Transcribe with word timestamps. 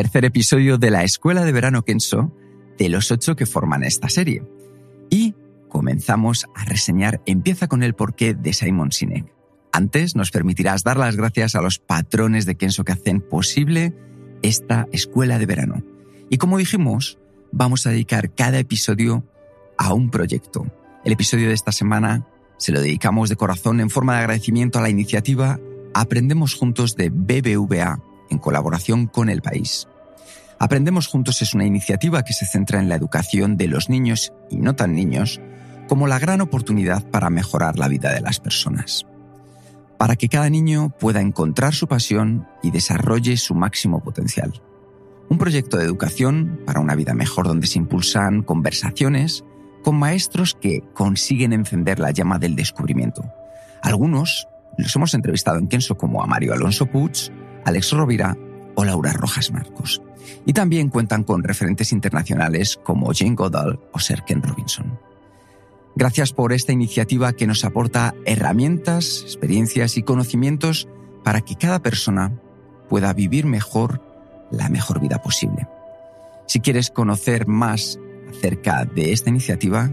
Tercer 0.00 0.24
episodio 0.24 0.78
de 0.78 0.90
la 0.90 1.04
Escuela 1.04 1.44
de 1.44 1.52
Verano 1.52 1.84
Kenso, 1.84 2.34
de 2.78 2.88
los 2.88 3.10
ocho 3.10 3.36
que 3.36 3.44
forman 3.44 3.84
esta 3.84 4.08
serie. 4.08 4.42
Y 5.10 5.34
comenzamos 5.68 6.46
a 6.54 6.64
reseñar 6.64 7.20
Empieza 7.26 7.68
con 7.68 7.82
el 7.82 7.92
porqué 7.92 8.32
de 8.32 8.54
Simon 8.54 8.92
Sinek. 8.92 9.30
Antes 9.72 10.16
nos 10.16 10.30
permitirás 10.30 10.84
dar 10.84 10.96
las 10.96 11.16
gracias 11.16 11.54
a 11.54 11.60
los 11.60 11.78
patrones 11.78 12.46
de 12.46 12.54
Kenso 12.54 12.82
que 12.82 12.92
hacen 12.92 13.20
posible 13.20 13.94
esta 14.40 14.86
Escuela 14.90 15.38
de 15.38 15.44
Verano. 15.44 15.84
Y 16.30 16.38
como 16.38 16.56
dijimos, 16.56 17.18
vamos 17.52 17.86
a 17.86 17.90
dedicar 17.90 18.34
cada 18.34 18.58
episodio 18.58 19.28
a 19.76 19.92
un 19.92 20.08
proyecto. 20.10 20.64
El 21.04 21.12
episodio 21.12 21.48
de 21.48 21.54
esta 21.54 21.72
semana 21.72 22.26
se 22.56 22.72
lo 22.72 22.80
dedicamos 22.80 23.28
de 23.28 23.36
corazón 23.36 23.80
en 23.80 23.90
forma 23.90 24.14
de 24.14 24.20
agradecimiento 24.20 24.78
a 24.78 24.82
la 24.82 24.88
iniciativa 24.88 25.60
Aprendemos 25.92 26.54
Juntos 26.54 26.96
de 26.96 27.10
BBVA 27.10 28.00
en 28.30 28.38
colaboración 28.38 29.06
con 29.06 29.28
el 29.28 29.42
país. 29.42 29.88
Aprendemos 30.58 31.06
Juntos 31.06 31.40
es 31.42 31.54
una 31.54 31.64
iniciativa 31.64 32.22
que 32.22 32.34
se 32.34 32.46
centra 32.46 32.80
en 32.80 32.88
la 32.88 32.94
educación 32.94 33.56
de 33.56 33.66
los 33.66 33.88
niños 33.88 34.32
y 34.50 34.56
no 34.56 34.76
tan 34.76 34.94
niños 34.94 35.40
como 35.88 36.06
la 36.06 36.18
gran 36.18 36.40
oportunidad 36.40 37.02
para 37.10 37.30
mejorar 37.30 37.78
la 37.78 37.88
vida 37.88 38.12
de 38.12 38.20
las 38.20 38.40
personas. 38.40 39.06
Para 39.98 40.16
que 40.16 40.28
cada 40.28 40.48
niño 40.50 40.90
pueda 40.90 41.20
encontrar 41.20 41.74
su 41.74 41.88
pasión 41.88 42.46
y 42.62 42.70
desarrolle 42.70 43.36
su 43.36 43.54
máximo 43.54 44.02
potencial. 44.02 44.62
Un 45.28 45.38
proyecto 45.38 45.78
de 45.78 45.84
educación 45.84 46.60
para 46.66 46.80
una 46.80 46.94
vida 46.94 47.14
mejor 47.14 47.46
donde 47.46 47.66
se 47.66 47.78
impulsan 47.78 48.42
conversaciones 48.42 49.44
con 49.82 49.96
maestros 49.96 50.54
que 50.54 50.84
consiguen 50.94 51.52
encender 51.52 51.98
la 51.98 52.10
llama 52.10 52.38
del 52.38 52.54
descubrimiento. 52.54 53.24
Algunos 53.82 54.46
los 54.76 54.94
hemos 54.94 55.14
entrevistado 55.14 55.58
en 55.58 55.68
Kenso 55.68 55.96
como 55.96 56.22
a 56.22 56.26
Mario 56.26 56.52
Alonso 56.52 56.86
Puig, 56.86 57.32
Alex 57.64 57.92
Rovira 57.92 58.36
o 58.74 58.84
Laura 58.84 59.12
Rojas 59.12 59.52
Marcos. 59.52 60.02
Y 60.46 60.52
también 60.52 60.88
cuentan 60.88 61.24
con 61.24 61.42
referentes 61.42 61.92
internacionales 61.92 62.78
como 62.82 63.12
Jane 63.14 63.34
Goodall 63.34 63.80
o 63.92 63.98
Sir 63.98 64.22
Ken 64.26 64.42
Robinson. 64.42 64.98
Gracias 65.96 66.32
por 66.32 66.52
esta 66.52 66.72
iniciativa 66.72 67.32
que 67.32 67.46
nos 67.46 67.64
aporta 67.64 68.14
herramientas, 68.24 69.22
experiencias 69.24 69.96
y 69.96 70.02
conocimientos 70.02 70.88
para 71.24 71.40
que 71.40 71.56
cada 71.56 71.80
persona 71.80 72.32
pueda 72.88 73.12
vivir 73.12 73.44
mejor 73.44 74.00
la 74.50 74.68
mejor 74.68 75.00
vida 75.00 75.20
posible. 75.20 75.66
Si 76.46 76.60
quieres 76.60 76.90
conocer 76.90 77.46
más 77.46 77.98
acerca 78.30 78.84
de 78.84 79.12
esta 79.12 79.30
iniciativa, 79.30 79.90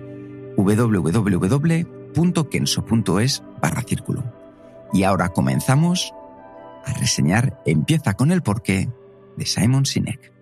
www.kenso.es 0.57 1.83
barra 3.61 3.83
círculo. 3.83 4.23
Y 4.93 5.03
ahora 5.03 5.29
comenzamos 5.29 6.13
a 6.85 6.93
reseñar 6.93 7.61
Empieza 7.65 8.13
con 8.13 8.31
el 8.31 8.41
porqué 8.41 8.89
de 9.35 9.45
Simon 9.45 9.85
Sinek. 9.85 10.34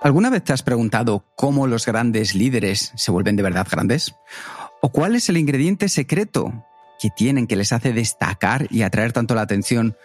¿Alguna 0.00 0.30
vez 0.30 0.44
te 0.44 0.52
has 0.52 0.62
preguntado 0.62 1.24
cómo 1.34 1.66
los 1.66 1.84
grandes 1.84 2.36
líderes 2.36 2.92
se 2.94 3.10
vuelven 3.10 3.34
de 3.34 3.42
verdad 3.42 3.66
grandes? 3.68 4.14
¿O 4.80 4.90
cuál 4.90 5.16
es 5.16 5.28
el 5.28 5.36
ingrediente 5.36 5.88
secreto 5.88 6.64
que 7.00 7.10
tienen 7.10 7.48
que 7.48 7.56
les 7.56 7.72
hace 7.72 7.92
destacar 7.92 8.68
y 8.70 8.82
atraer 8.82 9.12
tanto 9.12 9.34
la 9.34 9.42
atención, 9.42 9.96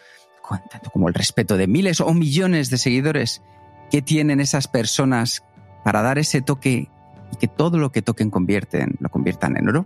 tanto 0.71 0.89
como 0.89 1.09
el 1.09 1.13
respeto 1.13 1.57
de 1.57 1.67
miles 1.67 2.01
o 2.01 2.11
millones 2.11 2.71
de 2.71 2.79
seguidores? 2.79 3.43
¿Qué 3.91 4.01
tienen 4.01 4.39
esas 4.39 4.67
personas 4.67 5.43
para 5.83 6.01
dar 6.01 6.17
ese 6.17 6.41
toque 6.41 6.89
y 7.31 7.35
que 7.37 7.47
todo 7.47 7.77
lo 7.77 7.91
que 7.91 8.01
toquen 8.01 8.31
convierten, 8.31 8.95
lo 8.99 9.09
conviertan 9.09 9.57
en 9.57 9.69
oro? 9.69 9.85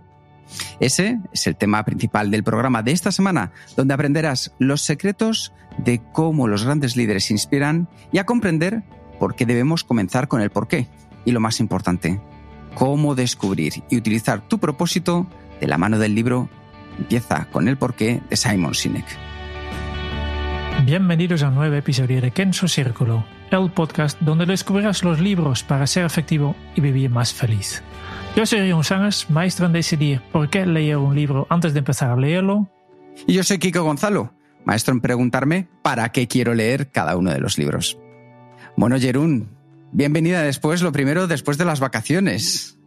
Ese 0.80 1.18
es 1.34 1.46
el 1.46 1.56
tema 1.56 1.84
principal 1.84 2.30
del 2.30 2.44
programa 2.44 2.82
de 2.82 2.92
esta 2.92 3.12
semana, 3.12 3.52
donde 3.76 3.92
aprenderás 3.92 4.54
los 4.58 4.80
secretos 4.80 5.52
de 5.76 6.00
cómo 6.12 6.48
los 6.48 6.64
grandes 6.64 6.96
líderes 6.96 7.30
inspiran 7.30 7.90
y 8.10 8.16
a 8.16 8.24
comprender 8.24 8.82
por 9.18 9.34
qué 9.34 9.46
debemos 9.46 9.84
comenzar 9.84 10.28
con 10.28 10.40
el 10.40 10.50
por 10.50 10.68
qué. 10.68 10.86
Y 11.24 11.32
lo 11.32 11.40
más 11.40 11.60
importante, 11.60 12.20
cómo 12.74 13.14
descubrir 13.14 13.82
y 13.90 13.96
utilizar 13.96 14.46
tu 14.48 14.58
propósito 14.58 15.26
de 15.60 15.66
la 15.66 15.78
mano 15.78 15.98
del 15.98 16.14
libro 16.14 16.48
Empieza 16.98 17.46
con 17.52 17.68
el 17.68 17.76
porqué 17.76 18.20
de 18.28 18.36
Simon 18.36 18.74
Sinek. 18.74 19.06
Bienvenidos 20.84 21.42
a 21.42 21.48
un 21.48 21.54
nuevo 21.54 21.74
episodio 21.74 22.20
de 22.20 22.30
Kenso 22.30 22.66
Círculo, 22.66 23.24
el 23.50 23.70
podcast 23.70 24.18
donde 24.20 24.46
descubrirás 24.46 25.04
los 25.04 25.20
libros 25.20 25.62
para 25.62 25.86
ser 25.86 26.04
efectivo 26.04 26.56
y 26.74 26.80
vivir 26.80 27.10
más 27.10 27.32
feliz. 27.32 27.82
Yo 28.36 28.46
soy 28.46 28.60
Rion 28.60 28.84
Sánchez, 28.84 29.30
maestro 29.30 29.66
en 29.66 29.72
decidir 29.72 30.22
por 30.32 30.50
qué 30.50 30.66
leer 30.66 30.96
un 30.96 31.14
libro 31.14 31.46
antes 31.50 31.72
de 31.72 31.80
empezar 31.80 32.10
a 32.10 32.16
leerlo. 32.16 32.68
Y 33.26 33.34
yo 33.34 33.42
soy 33.42 33.58
Kiko 33.58 33.82
Gonzalo, 33.82 34.32
maestro 34.64 34.94
en 34.94 35.00
preguntarme 35.00 35.68
para 35.82 36.10
qué 36.10 36.28
quiero 36.28 36.54
leer 36.54 36.90
cada 36.90 37.16
uno 37.16 37.32
de 37.32 37.40
los 37.40 37.58
libros. 37.58 37.98
Bueno, 38.78 38.96
Jerún, 39.00 39.48
bienvenida 39.90 40.40
después, 40.42 40.82
lo 40.82 40.92
primero, 40.92 41.26
después 41.26 41.58
de 41.58 41.64
las 41.64 41.80
vacaciones. 41.80 42.78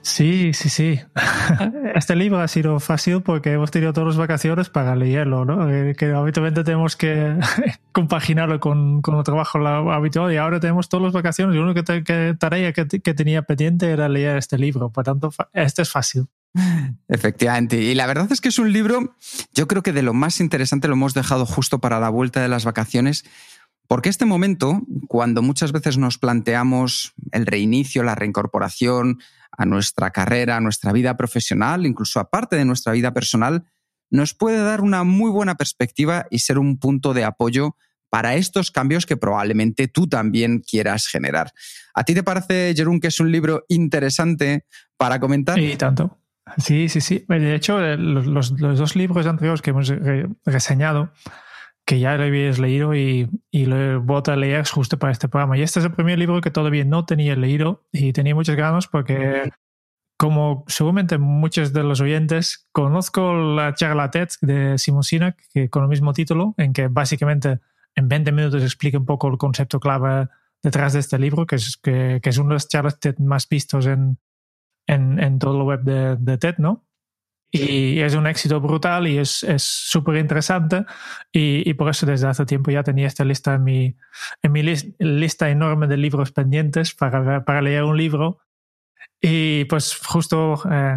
Sí, 0.00 0.54
sí, 0.54 0.70
sí. 0.70 1.00
Este 1.94 2.16
libro 2.16 2.40
ha 2.40 2.48
sido 2.48 2.80
fácil 2.80 3.20
porque 3.20 3.52
hemos 3.52 3.70
tenido 3.70 3.92
todas 3.92 4.08
las 4.08 4.16
vacaciones 4.16 4.70
para 4.70 4.96
leerlo, 4.96 5.44
¿no? 5.44 5.70
Eh, 5.70 5.94
Que 5.98 6.12
habitualmente 6.12 6.64
tenemos 6.64 6.96
que 6.96 7.36
compaginarlo 7.92 8.58
con, 8.58 9.02
con 9.02 9.18
el 9.18 9.22
trabajo 9.22 9.58
habitual 9.92 10.32
y 10.32 10.38
ahora 10.38 10.60
tenemos 10.60 10.88
todas 10.88 11.04
las 11.04 11.12
vacaciones 11.12 11.54
y 11.54 11.58
la 11.58 11.64
única 11.66 11.82
tarea 12.38 12.72
que, 12.72 12.86
que 12.86 13.12
tenía 13.12 13.42
pendiente 13.42 13.90
era 13.90 14.08
leer 14.08 14.38
este 14.38 14.56
libro. 14.56 14.88
Por 14.88 15.04
tanto, 15.04 15.30
este 15.52 15.82
es 15.82 15.90
fácil. 15.90 16.26
Efectivamente. 17.06 17.76
Y 17.82 17.94
la 17.94 18.06
verdad 18.06 18.32
es 18.32 18.40
que 18.40 18.48
es 18.48 18.58
un 18.58 18.72
libro, 18.72 19.14
yo 19.52 19.68
creo 19.68 19.82
que 19.82 19.92
de 19.92 20.02
lo 20.02 20.14
más 20.14 20.40
interesante 20.40 20.88
lo 20.88 20.94
hemos 20.94 21.12
dejado 21.12 21.44
justo 21.44 21.80
para 21.80 22.00
la 22.00 22.08
vuelta 22.08 22.40
de 22.40 22.48
las 22.48 22.64
vacaciones 22.64 23.26
porque 23.86 24.08
este 24.08 24.24
momento, 24.24 24.82
cuando 25.08 25.42
muchas 25.42 25.72
veces 25.72 25.98
nos 25.98 26.18
planteamos 26.18 27.12
el 27.32 27.46
reinicio, 27.46 28.02
la 28.02 28.14
reincorporación 28.14 29.20
a 29.56 29.66
nuestra 29.66 30.10
carrera, 30.10 30.56
a 30.56 30.60
nuestra 30.60 30.92
vida 30.92 31.16
profesional, 31.16 31.86
incluso 31.86 32.18
aparte 32.20 32.56
de 32.56 32.64
nuestra 32.64 32.92
vida 32.92 33.12
personal, 33.12 33.64
nos 34.10 34.34
puede 34.34 34.62
dar 34.62 34.80
una 34.80 35.04
muy 35.04 35.30
buena 35.30 35.56
perspectiva 35.56 36.26
y 36.30 36.38
ser 36.40 36.58
un 36.58 36.78
punto 36.78 37.14
de 37.14 37.24
apoyo 37.24 37.76
para 38.10 38.36
estos 38.36 38.70
cambios 38.70 39.06
que 39.06 39.16
probablemente 39.16 39.88
tú 39.88 40.06
también 40.06 40.60
quieras 40.60 41.08
generar. 41.08 41.52
¿A 41.94 42.04
ti 42.04 42.14
te 42.14 42.22
parece, 42.22 42.72
Jerún, 42.76 43.00
que 43.00 43.08
es 43.08 43.18
un 43.18 43.32
libro 43.32 43.64
interesante 43.68 44.66
para 44.96 45.18
comentar? 45.18 45.58
Y 45.58 45.76
tanto. 45.76 46.18
Sí, 46.58 46.88
sí, 46.88 47.00
sí. 47.00 47.24
De 47.28 47.54
hecho, 47.54 47.80
los, 47.80 48.52
los 48.52 48.78
dos 48.78 48.94
libros 48.94 49.26
anteriores 49.26 49.62
que 49.62 49.70
hemos 49.70 49.92
reseñado, 50.44 51.12
que 51.86 51.98
ya 51.98 52.16
lo 52.16 52.24
habías 52.24 52.58
leído 52.58 52.94
y, 52.94 53.28
y 53.50 53.66
lo 53.66 53.76
he 53.76 53.96
vuelto 53.96 54.32
a 54.32 54.36
leer 54.36 54.66
justo 54.66 54.98
para 54.98 55.12
este 55.12 55.28
programa. 55.28 55.58
Y 55.58 55.62
este 55.62 55.80
es 55.80 55.86
el 55.86 55.92
primer 55.92 56.18
libro 56.18 56.40
que 56.40 56.50
todavía 56.50 56.84
no 56.84 57.04
tenía 57.04 57.36
leído 57.36 57.84
y 57.92 58.12
tenía 58.12 58.34
muchas 58.34 58.56
ganas 58.56 58.86
porque, 58.86 59.50
como 60.16 60.64
seguramente 60.66 61.18
muchos 61.18 61.72
de 61.72 61.82
los 61.82 62.00
oyentes, 62.00 62.68
conozco 62.72 63.34
la 63.34 63.74
charla 63.74 64.10
TED 64.10 64.28
de 64.40 64.78
Simon 64.78 65.02
Sinek, 65.02 65.36
que 65.52 65.68
con 65.68 65.82
el 65.82 65.90
mismo 65.90 66.14
título, 66.14 66.54
en 66.56 66.72
que 66.72 66.88
básicamente 66.88 67.60
en 67.94 68.08
20 68.08 68.32
minutos 68.32 68.62
explica 68.62 68.98
un 68.98 69.06
poco 69.06 69.28
el 69.28 69.36
concepto 69.36 69.78
clave 69.78 70.28
detrás 70.62 70.94
de 70.94 71.00
este 71.00 71.18
libro, 71.18 71.46
que 71.46 71.56
es, 71.56 71.76
que, 71.76 72.20
que 72.22 72.30
es 72.30 72.38
una 72.38 72.50
de 72.50 72.54
las 72.54 72.68
charlas 72.68 72.98
TED 72.98 73.18
más 73.18 73.46
vistos 73.46 73.84
en, 73.86 74.18
en, 74.86 75.22
en 75.22 75.38
todo 75.38 75.58
el 75.58 75.62
web 75.62 75.82
de, 75.82 76.16
de 76.16 76.38
TED, 76.38 76.56
¿no? 76.56 76.86
Y 77.56 78.00
es 78.00 78.16
un 78.16 78.26
éxito 78.26 78.60
brutal 78.60 79.06
y 79.06 79.18
es 79.18 79.44
súper 79.58 80.16
interesante. 80.16 80.84
Y, 81.30 81.72
por 81.74 81.88
eso 81.88 82.04
desde 82.04 82.26
hace 82.26 82.44
tiempo 82.46 82.72
ya 82.72 82.82
tenía 82.82 83.06
esta 83.06 83.24
lista 83.24 83.54
en 83.54 83.62
mi, 83.62 83.96
en 84.42 84.52
mi 84.52 84.62
lista 84.98 85.48
enorme 85.48 85.86
de 85.86 85.96
libros 85.96 86.32
pendientes 86.32 86.94
para, 86.94 87.44
para 87.44 87.62
leer 87.62 87.84
un 87.84 87.96
libro. 87.96 88.40
Y 89.20 89.66
pues 89.66 89.96
justo 89.96 90.60
eh, 90.68 90.96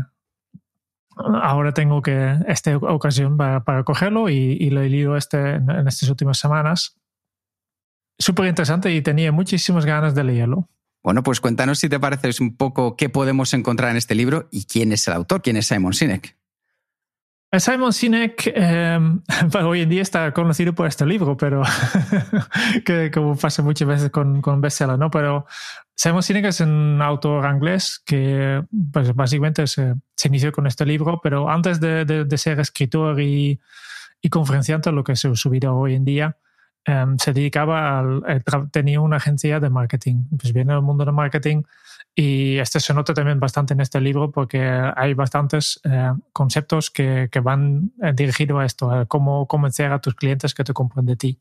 ahora 1.15 1.73
tengo 1.73 2.01
que 2.01 2.37
esta 2.47 2.75
ocasión 2.75 3.37
para, 3.37 3.63
para 3.63 3.83
cogerlo 3.83 4.27
y, 4.27 4.71
lo 4.71 4.81
he 4.81 4.89
leído 4.89 5.15
este, 5.15 5.37
en 5.37 5.87
estas 5.87 6.09
últimas 6.09 6.39
semanas. 6.39 6.97
Súper 8.17 8.47
interesante 8.47 8.91
y 8.91 9.03
tenía 9.03 9.31
muchísimas 9.31 9.85
ganas 9.85 10.15
de 10.15 10.23
leerlo. 10.23 10.67
Bueno, 11.03 11.21
pues 11.21 11.39
cuéntanos 11.39 11.77
si 11.77 11.87
te 11.87 11.99
parece 11.99 12.31
un 12.41 12.57
poco 12.57 12.97
qué 12.97 13.09
podemos 13.09 13.53
encontrar 13.53 13.91
en 13.91 13.97
este 13.97 14.15
libro 14.15 14.47
y 14.51 14.65
quién 14.65 14.91
es 14.91 15.07
el 15.07 15.13
autor, 15.13 15.43
quién 15.43 15.57
es 15.57 15.67
Simon 15.67 15.93
Sinek. 15.93 16.36
Simon 17.53 17.93
Sinek 17.93 18.51
eh, 18.55 18.99
hoy 19.63 19.81
en 19.81 19.89
día 19.89 20.01
está 20.01 20.31
conocido 20.33 20.73
por 20.73 20.87
este 20.87 21.05
libro, 21.05 21.37
pero 21.37 21.63
que 22.85 23.09
como 23.11 23.35
pasa 23.37 23.63
muchas 23.63 23.87
veces 23.87 24.09
con, 24.09 24.41
con 24.41 24.59
bestseller, 24.59 24.99
¿no? 24.99 25.09
Pero 25.09 25.45
Simon 25.95 26.23
Sinek 26.23 26.45
es 26.45 26.59
un 26.59 27.01
autor 27.01 27.49
inglés 27.51 28.01
que 28.05 28.63
pues, 28.91 29.13
básicamente 29.15 29.65
se, 29.67 29.95
inició 30.25 30.51
con 30.51 30.67
este 30.67 30.85
libro, 30.85 31.19
pero 31.23 31.49
antes 31.49 31.79
de, 31.79 32.27
ser 32.37 32.59
escritor 32.59 33.19
y, 33.21 33.59
y, 34.21 34.29
conferenciante, 34.29 34.91
lo 34.91 35.03
que 35.03 35.13
es 35.13 35.19
su 35.19 35.49
vida 35.49 35.71
hoy 35.71 35.95
en 35.95 36.05
día, 36.05 36.37
em, 36.87 37.17
se 37.19 37.33
dedicaba 37.33 37.99
al, 37.99 38.23
tenía 38.71 38.99
una 38.99 39.17
agencia 39.17 39.59
de 39.59 39.69
marketing. 39.69 40.23
Pues 40.39 40.53
viene 40.53 40.73
del 40.73 40.81
mundo 40.81 41.05
del 41.05 41.13
marketing 41.13 41.61
y 42.15 42.57
este 42.57 42.79
se 42.79 42.95
nota 42.95 43.13
también 43.13 43.39
bastante 43.39 43.73
en 43.73 43.81
este 43.81 44.01
libro 44.01 44.31
porque 44.31 44.59
hay 44.95 45.13
bastantes 45.13 45.79
eh, 45.83 46.13
conceptos 46.33 46.89
que, 46.89 47.29
que 47.31 47.39
van 47.41 47.91
eh, 48.01 48.13
dirigidos 48.15 48.59
a 48.59 48.65
esto, 48.65 48.91
a 48.91 49.05
cómo 49.05 49.47
convencer 49.47 49.91
a 49.91 50.01
tus 50.01 50.15
clientes 50.15 50.55
que 50.55 50.63
te 50.63 50.73
compren 50.73 51.05
de 51.05 51.15
ti. 51.15 51.39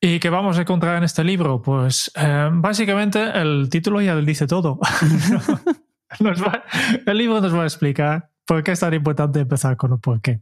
¿Y 0.00 0.20
qué 0.20 0.28
vamos 0.28 0.58
a 0.58 0.62
encontrar 0.62 0.96
en 0.96 1.04
este 1.04 1.24
libro? 1.24 1.62
Pues 1.62 2.12
eh, 2.14 2.50
básicamente 2.52 3.20
el 3.40 3.68
título 3.70 4.00
ya 4.00 4.14
lo 4.14 4.22
dice 4.22 4.46
todo. 4.46 4.78
el 7.06 7.16
libro 7.16 7.40
nos 7.40 7.54
va 7.54 7.62
a 7.62 7.66
explicar 7.66 8.30
por 8.46 8.62
qué 8.62 8.72
es 8.72 8.80
tan 8.80 8.94
importante 8.94 9.40
empezar 9.40 9.76
con 9.76 9.92
el 9.92 9.98
por 9.98 10.20
qué. 10.20 10.40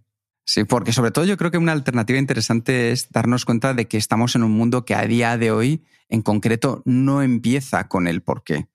Sí, 0.49 0.63
porque 0.63 0.93
sobre 0.93 1.11
todo 1.11 1.25
yo 1.25 1.37
creo 1.37 1.51
que 1.51 1.59
una 1.59 1.73
alternativa 1.73 2.21
interesante 2.21 2.93
es 2.93 3.11
darnos 3.11 3.45
cuenta 3.45 3.75
de 3.75 3.89
que 3.89 3.97
estamos 3.97 4.37
en 4.37 4.45
un 4.45 4.53
mundo 4.53 4.85
que 4.85 4.95
a 4.95 5.05
día 5.05 5.37
de 5.37 5.51
hoy, 5.51 5.85
en 6.09 6.23
concreto, 6.23 6.83
no 6.85 7.21
empieza 7.21 7.89
con 7.89 8.07
el 8.07 8.23
por 8.23 8.45
qué. 8.45 8.69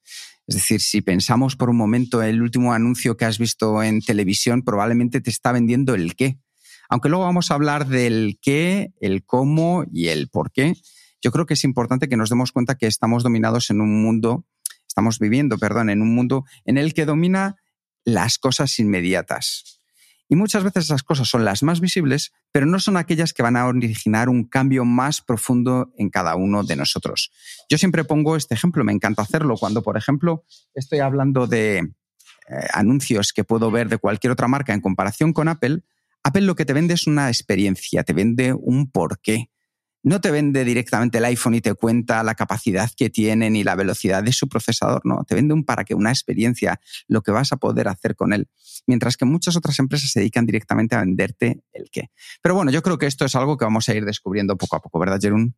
Es 0.47 0.55
decir, 0.55 0.81
si 0.81 1.01
pensamos 1.01 1.55
por 1.55 1.69
un 1.69 1.77
momento 1.77 2.21
el 2.21 2.41
último 2.41 2.73
anuncio 2.73 3.15
que 3.15 3.23
has 3.23 3.37
visto 3.37 3.81
en 3.83 4.01
televisión, 4.01 4.63
probablemente 4.63 5.21
te 5.21 5.29
está 5.29 5.53
vendiendo 5.53 5.95
el 5.95 6.17
qué. 6.17 6.37
Aunque 6.89 7.07
luego 7.07 7.23
vamos 7.23 7.51
a 7.51 7.53
hablar 7.53 7.87
del 7.87 8.37
qué, 8.41 8.91
el 8.99 9.23
cómo 9.23 9.85
y 9.93 10.09
el 10.09 10.27
por 10.27 10.51
qué, 10.51 10.75
yo 11.21 11.31
creo 11.31 11.45
que 11.45 11.53
es 11.53 11.63
importante 11.63 12.09
que 12.09 12.17
nos 12.17 12.29
demos 12.29 12.51
cuenta 12.51 12.75
que 12.75 12.87
estamos 12.87 13.23
dominados 13.23 13.69
en 13.69 13.79
un 13.79 14.03
mundo, 14.03 14.45
estamos 14.85 15.19
viviendo, 15.19 15.57
perdón, 15.57 15.89
en 15.89 16.01
un 16.01 16.13
mundo 16.13 16.43
en 16.65 16.77
el 16.77 16.93
que 16.93 17.05
domina 17.05 17.55
las 18.03 18.39
cosas 18.39 18.77
inmediatas. 18.77 19.80
Y 20.31 20.37
muchas 20.37 20.63
veces 20.63 20.85
esas 20.85 21.03
cosas 21.03 21.27
son 21.27 21.43
las 21.43 21.61
más 21.61 21.81
visibles, 21.81 22.31
pero 22.53 22.65
no 22.65 22.79
son 22.79 22.95
aquellas 22.95 23.33
que 23.33 23.43
van 23.43 23.57
a 23.57 23.67
originar 23.67 24.29
un 24.29 24.45
cambio 24.45 24.85
más 24.85 25.19
profundo 25.19 25.91
en 25.97 26.09
cada 26.09 26.35
uno 26.35 26.63
de 26.63 26.77
nosotros. 26.77 27.33
Yo 27.69 27.77
siempre 27.77 28.05
pongo 28.05 28.37
este 28.37 28.55
ejemplo, 28.55 28.85
me 28.85 28.93
encanta 28.93 29.23
hacerlo, 29.23 29.57
cuando, 29.57 29.83
por 29.83 29.97
ejemplo, 29.97 30.45
estoy 30.73 30.99
hablando 30.99 31.47
de 31.47 31.79
eh, 31.79 32.67
anuncios 32.71 33.33
que 33.33 33.43
puedo 33.43 33.71
ver 33.71 33.89
de 33.89 33.97
cualquier 33.97 34.31
otra 34.31 34.47
marca 34.47 34.73
en 34.73 34.79
comparación 34.79 35.33
con 35.33 35.49
Apple, 35.49 35.81
Apple 36.23 36.43
lo 36.43 36.55
que 36.55 36.63
te 36.63 36.71
vende 36.71 36.93
es 36.93 37.07
una 37.07 37.27
experiencia, 37.27 38.05
te 38.05 38.13
vende 38.13 38.53
un 38.53 38.89
porqué 38.89 39.49
no 40.03 40.21
te 40.21 40.31
vende 40.31 40.63
directamente 40.65 41.19
el 41.19 41.25
iPhone 41.25 41.55
y 41.55 41.61
te 41.61 41.73
cuenta 41.73 42.23
la 42.23 42.35
capacidad 42.35 42.89
que 42.95 43.09
tiene 43.09 43.49
ni 43.49 43.63
la 43.63 43.75
velocidad 43.75 44.23
de 44.23 44.33
su 44.33 44.47
procesador, 44.47 45.01
no, 45.03 45.23
te 45.27 45.35
vende 45.35 45.53
un 45.53 45.63
para 45.63 45.83
que 45.83 45.93
una 45.93 46.09
experiencia, 46.09 46.79
lo 47.07 47.21
que 47.21 47.31
vas 47.31 47.51
a 47.51 47.57
poder 47.57 47.87
hacer 47.87 48.15
con 48.15 48.33
él. 48.33 48.47
Mientras 48.87 49.17
que 49.17 49.25
muchas 49.25 49.55
otras 49.55 49.77
empresas 49.79 50.11
se 50.11 50.19
dedican 50.19 50.45
directamente 50.45 50.95
a 50.95 51.01
venderte 51.01 51.61
el 51.73 51.89
qué. 51.91 52.09
Pero 52.41 52.55
bueno, 52.55 52.71
yo 52.71 52.81
creo 52.81 52.97
que 52.97 53.05
esto 53.05 53.25
es 53.25 53.35
algo 53.35 53.57
que 53.57 53.65
vamos 53.65 53.87
a 53.89 53.93
ir 53.93 54.05
descubriendo 54.05 54.57
poco 54.57 54.75
a 54.75 54.81
poco, 54.81 54.99
¿verdad, 54.99 55.19
Jerún? 55.21 55.55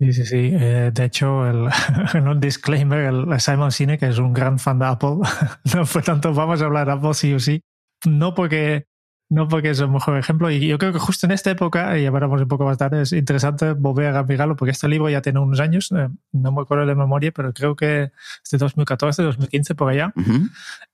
Sí, 0.00 0.12
sí, 0.12 0.26
sí. 0.26 0.50
Eh, 0.52 0.90
de 0.92 1.04
hecho, 1.04 1.48
en 2.14 2.28
un 2.28 2.40
disclaimer, 2.40 3.00
el 3.00 3.40
Simon 3.40 3.72
Sinek 3.72 4.02
es 4.02 4.18
un 4.18 4.32
gran 4.32 4.58
fan 4.58 4.78
de 4.78 4.86
Apple. 4.86 5.16
no, 5.74 5.86
por 5.86 6.02
tanto, 6.02 6.34
vamos 6.34 6.60
a 6.60 6.66
hablar 6.66 6.86
de 6.86 6.92
Apple 6.92 7.14
sí 7.14 7.32
o 7.32 7.40
sí. 7.40 7.62
No 8.04 8.34
porque 8.34 8.86
no 9.30 9.48
porque 9.48 9.70
es 9.70 9.80
el 9.80 9.88
mejor 9.88 10.16
ejemplo. 10.18 10.50
Y 10.50 10.66
yo 10.66 10.78
creo 10.78 10.92
que 10.92 10.98
justo 10.98 11.26
en 11.26 11.32
esta 11.32 11.50
época, 11.50 11.98
y 11.98 12.06
hablaremos 12.06 12.40
un 12.40 12.48
poco 12.48 12.64
más 12.64 12.78
tarde, 12.78 13.02
es 13.02 13.12
interesante 13.12 13.72
volver 13.72 14.14
a 14.14 14.22
mirarlo 14.22 14.56
porque 14.56 14.72
este 14.72 14.88
libro 14.88 15.08
ya 15.08 15.22
tiene 15.22 15.40
unos 15.40 15.60
años, 15.60 15.92
eh, 15.92 16.08
no 16.32 16.52
me 16.52 16.62
acuerdo 16.62 16.86
de 16.86 16.94
memoria, 16.94 17.32
pero 17.32 17.52
creo 17.52 17.74
que 17.76 18.12
es 18.44 18.50
de 18.50 18.58
2014, 18.58 19.22
2015, 19.22 19.74
por 19.74 19.90
allá. 19.90 20.12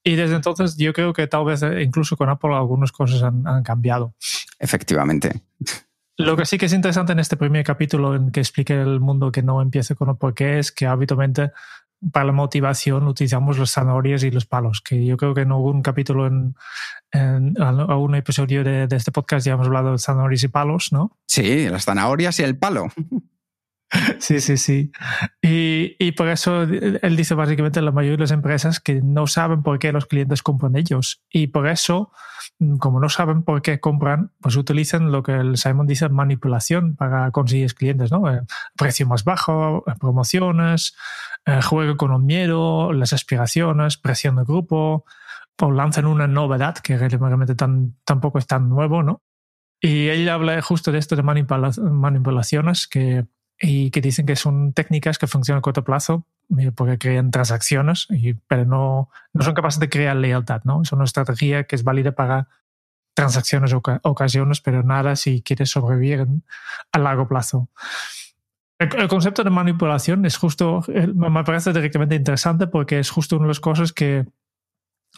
Y 0.03 0.15
desde 0.15 0.37
entonces 0.37 0.77
yo 0.77 0.93
creo 0.93 1.12
que 1.12 1.27
tal 1.27 1.44
vez 1.44 1.62
eh, 1.62 1.82
incluso 1.82 2.17
con 2.17 2.29
Apple 2.29 2.55
algunas 2.55 2.93
cosas 2.93 3.23
han, 3.23 3.47
han 3.47 3.62
cambiado. 3.62 4.15
Efectivamente. 4.59 5.43
Lo 6.17 6.37
que 6.37 6.44
sí 6.44 6.59
que 6.59 6.67
es 6.67 6.73
interesante 6.75 7.12
en 7.12 7.19
este 7.19 7.37
primer 7.37 7.65
capítulo 7.65 8.15
en 8.15 8.31
que 8.31 8.41
explique 8.41 8.79
el 8.79 9.00
mundo 9.00 9.33
que 9.33 9.43
no 9.43 9.62
empiece 9.62 9.94
con 9.94 10.11
el 10.11 10.17
por 10.17 10.35
qué 10.35 10.59
es 10.59 10.71
que 10.71 10.87
habitualmente 10.87 11.53
para 12.12 12.26
la 12.26 12.32
motivación 12.32 13.06
utilizamos 13.06 13.58
los 13.58 13.73
zanahorias 13.73 14.23
y 14.23 14.31
los 14.31 14.47
palos, 14.47 14.81
que 14.81 15.05
yo 15.05 15.17
creo 15.17 15.35
que 15.35 15.43
en 15.43 15.52
algún 15.52 15.82
capítulo, 15.82 16.26
en, 16.26 16.55
en 17.12 17.61
algún 17.61 18.14
episodio 18.14 18.64
de, 18.64 18.87
de, 18.87 18.97
este 18.97 19.12
podcast 19.12 19.47
ya 19.47 19.52
hemos 19.52 19.67
hablado 19.67 19.93
de 19.93 19.99
zanahorias 19.99 20.43
y 20.44 20.49
palos, 20.49 20.93
¿no? 20.93 21.19
Sí, 21.26 21.69
las 21.69 21.85
zanahorias 21.85 22.38
y 22.41 22.43
el 22.43 22.56
palo. 22.56 22.88
Sí, 24.19 24.41
sí, 24.41 24.57
sí. 24.57 24.93
Y, 25.43 25.97
y, 25.99 26.13
por 26.13 26.29
eso 26.29 26.63
él 26.63 27.17
dice 27.17 27.35
básicamente 27.35 27.83
la 27.83 27.91
mayoría 27.91 28.17
de 28.17 28.23
las 28.23 28.31
empresas 28.31 28.79
que 28.79 29.01
no 29.03 29.27
saben 29.27 29.63
por 29.63 29.79
qué 29.79 29.93
los 29.93 30.07
clientes 30.07 30.43
compran 30.43 30.77
ellos. 30.77 31.23
Y 31.29 31.49
por 31.49 31.67
eso, 31.67 32.13
como 32.79 33.01
no 33.01 33.09
saben 33.09 33.43
por 33.43 33.63
qué 33.63 33.81
compran, 33.81 34.33
pues 34.41 34.57
utilizan 34.57 35.11
lo 35.11 35.23
que 35.23 35.33
el 35.33 35.57
Simon 35.57 35.87
dice 35.87 36.09
manipulación 36.09 36.95
para 36.95 37.31
conseguir 37.33 37.75
clientes, 37.75 38.13
¿no? 38.13 38.33
Eh, 38.33 38.43
precio 38.77 39.07
más 39.07 39.25
bajo, 39.25 39.83
eh, 39.87 39.95
promociones, 39.99 40.97
eh, 41.47 41.61
juego 41.63 41.97
con 41.97 42.13
el 42.13 42.21
miedo, 42.21 42.93
las 42.93 43.13
aspiraciones, 43.13 43.97
presión 43.97 44.37
de 44.37 44.45
grupo, 44.45 45.05
o 45.61 45.71
lanzan 45.73 46.07
una 46.07 46.29
novedad 46.29 46.77
que 46.77 46.97
realmente 46.97 47.55
tan, 47.55 47.97
tampoco 48.05 48.39
es 48.39 48.47
tan 48.47 48.69
nuevo, 48.69 49.03
¿no? 49.03 49.23
Y 49.81 50.09
él 50.09 50.29
habla 50.29 50.61
justo 50.63 50.93
de 50.93 50.99
esto 50.99 51.17
de 51.17 51.23
manipulaciones 51.23 52.87
que 52.87 53.27
y 53.61 53.91
que 53.91 54.01
dicen 54.01 54.25
que 54.25 54.37
son 54.37 54.73
técnicas 54.73 55.19
que 55.19 55.27
funcionan 55.27 55.59
a 55.59 55.62
corto 55.62 55.85
plazo 55.85 56.25
eh, 56.59 56.73
porque 56.75 56.99
crean 56.99 57.31
transacciones, 57.31 58.07
y, 58.11 58.35
pero 58.35 58.64
no, 58.64 59.11
no 59.35 59.45
son 59.45 59.55
capaces 59.55 59.79
de 59.79 59.90
crear 59.90 60.17
lealtad. 60.17 60.62
¿no? 60.64 60.83
Es 60.83 60.93
una 60.93 61.05
estrategia 61.05 61.64
que 61.64 61.76
es 61.76 61.85
válida 61.85 62.12
para 62.12 62.49
transacciones 63.14 63.73
o 63.75 63.83
ocasiones, 64.02 64.61
pero 64.61 64.83
nada 64.83 65.14
si 65.14 65.43
quieres 65.43 65.71
sobrevivir 65.71 66.26
a 66.93 66.99
largo 66.99 67.29
plazo. 67.29 67.69
El, 68.79 69.09
concepto 69.09 69.45
de 69.45 69.50
manipulación 69.50 70.25
es 70.25 70.38
justo, 70.38 70.83
me 70.88 71.45
parece 71.45 71.75
directamente 71.75 72.14
interesante 72.14 72.67
porque 72.67 72.99
es 72.99 73.11
justo 73.11 73.37
una 73.37 73.45
de 73.45 73.49
las 73.49 73.61
cosas 73.61 73.93
que, 73.93 74.25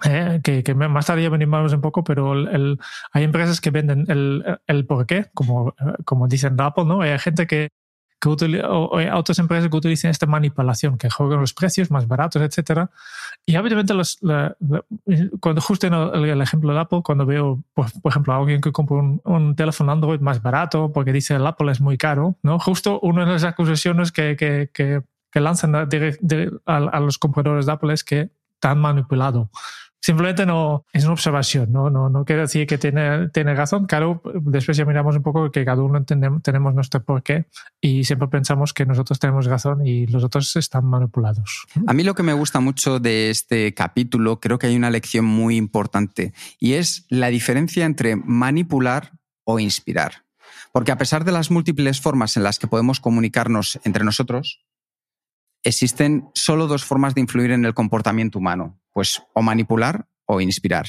eh, 0.05 0.41
que, 0.43 0.65
que, 0.65 0.75
más 0.75 1.07
tarde 1.07 1.29
venimos 1.29 1.73
un 1.73 1.81
poco, 1.81 2.03
pero 2.03 2.33
el, 2.33 2.81
hay 3.13 3.23
empresas 3.23 3.61
que 3.61 3.71
venden 3.71 4.07
el, 4.09 4.59
el 4.67 4.85
por 4.85 5.07
qué, 5.07 5.31
como, 5.33 5.77
como 6.05 6.27
dicen 6.27 6.61
Apple, 6.61 6.87
¿no? 6.87 7.03
Hay 7.03 7.17
gente 7.21 7.47
que 7.47 7.69
que 8.23 8.29
o, 8.29 9.19
otras 9.19 9.39
empresas 9.41 9.69
que 9.69 9.77
utilizan 9.77 10.13
esta 10.13 10.27
manipulación, 10.27 10.97
que 10.97 11.11
juegan 11.11 11.41
los 11.41 11.53
precios 11.53 11.91
más 11.91 12.07
baratos, 12.07 12.41
etcétera. 12.41 12.89
Y 13.45 13.57
obviamente 13.57 13.95
los, 13.95 14.21
cuando 15.41 15.61
justo 15.61 15.89
en 15.89 15.95
el, 15.95 16.41
ejemplo 16.41 16.73
de 16.73 16.79
Apple, 16.79 17.01
cuando 17.03 17.27
veo, 17.27 17.65
por, 17.75 17.87
ejemplo, 18.05 18.33
a 18.33 18.37
alguien 18.37 18.61
que 18.61 18.71
compra 18.71 18.99
un, 19.25 19.57
teléfono 19.57 19.91
Android 19.91 20.21
más 20.21 20.41
barato 20.41 20.93
porque 20.93 21.13
dice 21.13 21.35
el 21.35 21.45
Apple 21.45 21.73
es 21.73 21.81
muy 21.81 21.99
caro, 21.99 22.37
¿no? 22.45 22.61
Justo 22.61 23.01
una 23.01 23.27
de 23.27 23.33
las 23.33 23.45
acusaciones 23.45 24.13
que, 24.13 24.37
que, 24.37 24.71
que, 24.73 25.03
que 25.33 25.41
lanzan 25.41 25.75
a, 25.75 25.89
a, 26.67 27.01
los 27.01 27.19
compradores 27.19 27.67
de 27.67 27.73
Apple 27.73 27.93
es 27.93 28.05
que 28.05 28.31
están 28.55 28.79
manipulado 28.79 29.51
simplemente 30.03 30.45
no 30.45 30.85
es 30.93 31.05
una 31.05 31.13
observación, 31.13 31.73
no, 31.73 31.89
no, 31.89 32.11
no 32.11 32.25
quiere 32.25 32.43
decir 32.43 32.67
que 32.67 32.77
tiene, 32.77 33.29
tiene 33.29 33.55
razón. 33.55 33.87
Claro, 33.87 34.21
después 34.43 34.77
ya 34.77 34.85
miramos 34.85 35.17
un 35.17 35.23
poco 35.23 35.51
que 35.51 35.65
cada 35.65 35.83
uno 35.83 35.97
entendemos, 35.97 36.43
tenemos 36.43 36.75
nuestro 36.75 37.03
porqué 37.03 37.47
y 37.81 38.05
siempre 38.05 38.29
pensamos 38.29 38.75
que 38.75 38.85
nosotros 38.85 39.21
tenemos 39.21 39.47
razón 39.47 39.87
y 39.87 40.07
los 40.09 40.25
otros 40.25 40.55
están 40.57 40.85
manipulados. 40.87 41.67
A 41.87 41.95
mí 41.95 42.03
lo 42.03 42.15
que 42.15 42.25
me 42.25 42.33
gusta 42.33 42.59
mucho 42.59 42.99
de 42.99 43.31
este 43.31 43.73
capítulo, 43.75 44.41
creo 44.41 44.59
que 44.59 44.67
hay 44.67 44.77
una 44.77 44.91
lección 44.91 45.25
muy 45.25 45.57
importante 45.57 46.35
y 46.59 46.75
es 46.75 47.07
la 47.09 47.29
diferencia 47.29 47.87
entre 47.87 48.17
manipular 48.17 49.13
o 49.45 49.61
inspirar. 49.61 50.25
Porque 50.73 50.91
a 50.91 50.99
pesar 50.99 51.25
de 51.25 51.33
las 51.33 51.51
múltiples 51.51 52.01
formas 52.01 52.37
en 52.37 52.43
las 52.43 52.59
que 52.59 52.67
podemos 52.67 52.99
comunicarnos 52.99 53.79
entre 53.85 54.05
nosotros, 54.05 54.65
existen 55.63 56.29
solo 56.35 56.67
dos 56.67 56.85
formas 56.85 57.15
de 57.15 57.21
influir 57.21 57.51
en 57.53 57.65
el 57.65 57.75
comportamiento 57.75 58.39
humano, 58.39 58.81
pues 58.93 59.23
o 59.35 59.43
manipular 59.43 60.09
o 60.27 60.41
inspirar. 60.41 60.87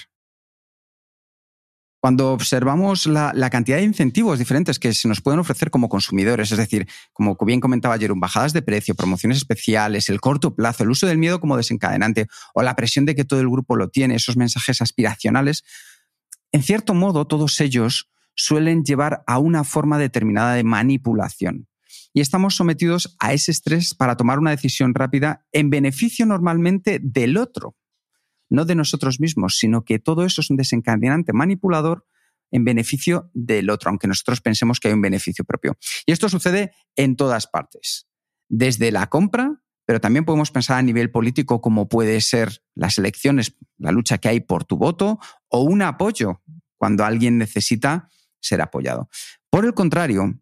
cuando 2.00 2.34
observamos 2.34 3.06
la, 3.06 3.50
cantidad 3.50 3.78
de 3.78 3.84
incentivos 3.84 4.38
diferentes 4.38 4.78
que 4.78 4.94
se 4.94 5.08
nos 5.08 5.22
pueden 5.22 5.40
ofrecer 5.40 5.72
como 5.72 5.88
consumidores, 5.88 6.52
es 6.52 6.58
decir, 6.58 6.86
como 7.14 7.38
bien 7.46 7.62
comentaba 7.62 7.96
ayer, 7.96 8.12
bajadas 8.14 8.52
de 8.52 8.62
precio, 8.62 8.94
promociones 8.94 9.38
especiales, 9.38 10.10
el 10.10 10.20
corto 10.20 10.54
plazo, 10.54 10.84
el 10.84 10.90
uso 10.90 11.08
del 11.08 11.18
miedo 11.18 11.40
como 11.40 11.56
desencadenante 11.56 12.28
o 12.54 12.62
la 12.62 12.76
presión 12.76 13.06
de 13.06 13.16
que 13.16 13.24
todo 13.24 13.40
el 13.40 13.50
grupo 13.50 13.78
lo 13.78 13.88
tiene, 13.88 14.16
esos 14.16 14.36
mensajes 14.36 14.82
aspiracionales, 14.82 15.64
en 16.52 16.62
cierto 16.62 16.94
modo 16.94 17.26
todos 17.26 17.62
ellos 17.62 18.10
suelen 18.36 18.84
llevar 18.84 19.24
a 19.26 19.40
una 19.40 19.64
forma 19.64 19.98
determinada 19.98 20.56
de 20.56 20.66
manipulación. 20.66 21.68
Y 22.14 22.22
estamos 22.22 22.56
sometidos 22.56 23.16
a 23.20 23.34
ese 23.34 23.52
estrés 23.52 23.96
para 23.96 24.16
tomar 24.16 24.40
una 24.40 24.52
decisión 24.52 24.94
rápida 24.94 25.46
en 25.52 25.70
beneficio 25.70 26.26
normalmente 26.26 27.00
del 27.02 27.38
otro 27.38 27.76
no 28.54 28.66
de 28.66 28.76
nosotros 28.76 29.20
mismos, 29.20 29.58
sino 29.58 29.84
que 29.84 30.00
todo 30.00 30.24
eso 30.24 30.42
es 30.42 30.50
un 30.50 30.58
desencadenante 30.58 31.34
manipulador 31.34 32.06
en 32.52 32.64
beneficio 32.64 33.32
del 33.34 33.72
otro, 33.72 33.90
aunque 33.90 34.08
nosotros 34.08 34.42
pensemos 34.42 34.80
que 34.80 34.90
hay 34.90 34.94
un 34.94 35.02
beneficio 35.02 35.44
propio. 35.44 35.76
Y 36.06 36.12
esto 36.12 36.30
sucede 36.30 36.72
en 36.96 37.16
todas 37.16 37.48
partes, 37.48 38.08
desde 38.48 38.92
la 38.92 39.08
compra, 39.08 39.64
pero 39.86 40.00
también 40.00 40.24
podemos 40.24 40.52
pensar 40.52 40.78
a 40.78 40.84
nivel 40.84 41.10
político 41.10 41.62
como 41.62 41.90
puede 41.90 42.22
ser 42.22 42.62
las 42.76 43.00
elecciones, 43.00 43.58
la 43.80 43.92
lucha 43.92 44.20
que 44.20 44.30
hay 44.30 44.40
por 44.40 44.66
tu 44.66 44.78
voto 44.78 45.20
o 45.50 45.62
un 45.62 45.82
apoyo 45.82 46.44
cuando 46.78 47.04
alguien 47.06 47.40
necesita 47.40 48.08
ser 48.40 48.62
apoyado. 48.62 49.10
Por 49.50 49.66
el 49.66 49.74
contrario, 49.74 50.40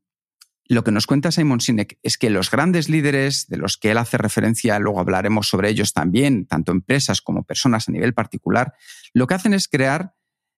lo 0.71 0.85
que 0.85 0.91
nos 0.93 1.05
cuenta 1.05 1.33
Simon 1.33 1.59
Sinek 1.59 1.99
es 2.01 2.17
que 2.17 2.29
los 2.29 2.49
grandes 2.49 2.87
líderes, 2.87 3.47
de 3.49 3.57
los 3.57 3.75
que 3.75 3.91
él 3.91 3.97
hace 3.97 4.17
referencia, 4.17 4.79
luego 4.79 5.01
hablaremos 5.01 5.49
sobre 5.49 5.69
ellos 5.69 5.91
también, 5.91 6.45
tanto 6.45 6.71
empresas 6.71 7.21
como 7.21 7.43
personas 7.43 7.89
a 7.89 7.91
nivel 7.91 8.13
particular, 8.13 8.73
lo 9.13 9.27
que 9.27 9.33
hacen 9.33 9.53
es 9.53 9.67
crear 9.67 10.15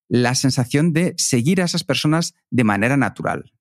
la 0.07 0.35
sensación 0.35 0.93
de 0.93 1.15
seguir 1.17 1.63
a 1.63 1.65
esas 1.65 1.83
personas 1.83 2.35
de 2.51 2.63
manera 2.63 2.95
natural. 2.95 3.53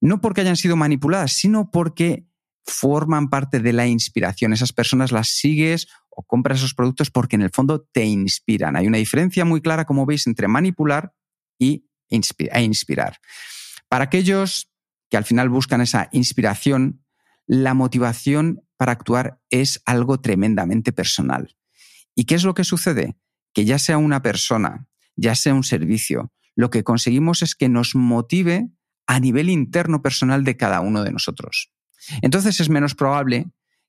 No 0.00 0.22
porque 0.22 0.40
hayan 0.40 0.56
sido 0.56 0.76
manipuladas, 0.76 1.32
sino 1.34 1.70
porque 1.70 2.26
forman 2.64 3.28
parte 3.28 3.60
de 3.60 3.74
la 3.74 3.86
inspiración. 3.86 4.54
Esas 4.54 4.72
personas 4.72 5.12
las 5.12 5.28
sigues 5.28 5.88
o 6.08 6.22
compras 6.22 6.60
esos 6.60 6.72
productos 6.72 7.10
porque 7.10 7.36
en 7.36 7.42
el 7.42 7.50
fondo 7.50 7.82
te 7.82 8.06
inspiran. 8.06 8.76
Hay 8.76 8.86
una 8.86 8.96
diferencia 8.96 9.44
muy 9.44 9.60
clara, 9.60 9.84
como 9.84 10.06
veis, 10.06 10.26
entre 10.26 10.48
manipular 10.48 11.12
y 11.58 11.86
e 12.08 12.62
inspirar. 12.62 13.18
Para 13.90 14.04
aquellos 14.04 14.72
que 15.10 15.16
al 15.16 15.24
final 15.24 15.48
buscan 15.48 15.80
esa 15.80 16.08
inspiración, 16.12 17.04
la 17.46 17.74
motivación 17.74 18.62
para 18.76 18.92
actuar 18.92 19.40
es 19.50 19.82
algo 19.84 20.20
tremendamente 20.20 20.92
personal. 20.92 21.56
¿Y 22.14 22.24
qué 22.24 22.34
es 22.34 22.44
lo 22.44 22.54
que 22.54 22.64
sucede? 22.64 23.16
Que 23.52 23.64
ya 23.64 23.78
sea 23.78 23.98
una 23.98 24.22
persona, 24.22 24.86
ya 25.16 25.34
sea 25.34 25.54
un 25.54 25.64
servicio, 25.64 26.32
lo 26.56 26.70
que 26.70 26.82
conseguimos 26.82 27.42
es 27.42 27.54
que 27.54 27.68
nos 27.68 27.94
motive 27.94 28.68
a 29.06 29.20
nivel 29.20 29.50
interno 29.50 30.02
personal 30.02 30.42
de 30.42 30.56
cada 30.56 30.80
uno 30.80 31.04
de 31.04 31.12
nosotros. 31.12 31.70
Entonces 32.22 32.60
es 32.60 32.68
menos 32.68 32.94
probable 32.94 33.46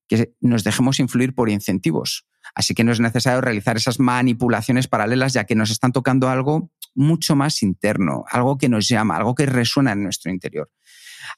que 0.08 0.34
nos 0.42 0.64
dejemos 0.64 1.00
influir 1.00 1.34
por 1.34 1.50
incentivos. 1.50 2.28
Así 2.56 2.74
que 2.74 2.84
no 2.84 2.92
es 2.92 3.00
necesario 3.00 3.42
realizar 3.42 3.78
esas 3.78 4.00
manipulaciones 4.00 4.88
paralelas 4.88 5.34
ya 5.34 5.46
que 5.46 5.56
nos 5.56 5.70
están 5.70 5.92
tocando 5.92 6.30
algo 6.30 6.72
mucho 6.94 7.36
más 7.36 7.62
interno, 7.64 8.24
algo 8.30 8.58
que 8.58 8.70
nos 8.70 8.88
llama, 8.88 9.18
algo 9.18 9.36
que 9.36 9.46
resuena 9.46 9.92
en 9.94 10.04
nuestro 10.04 10.32
interior. 10.32 10.70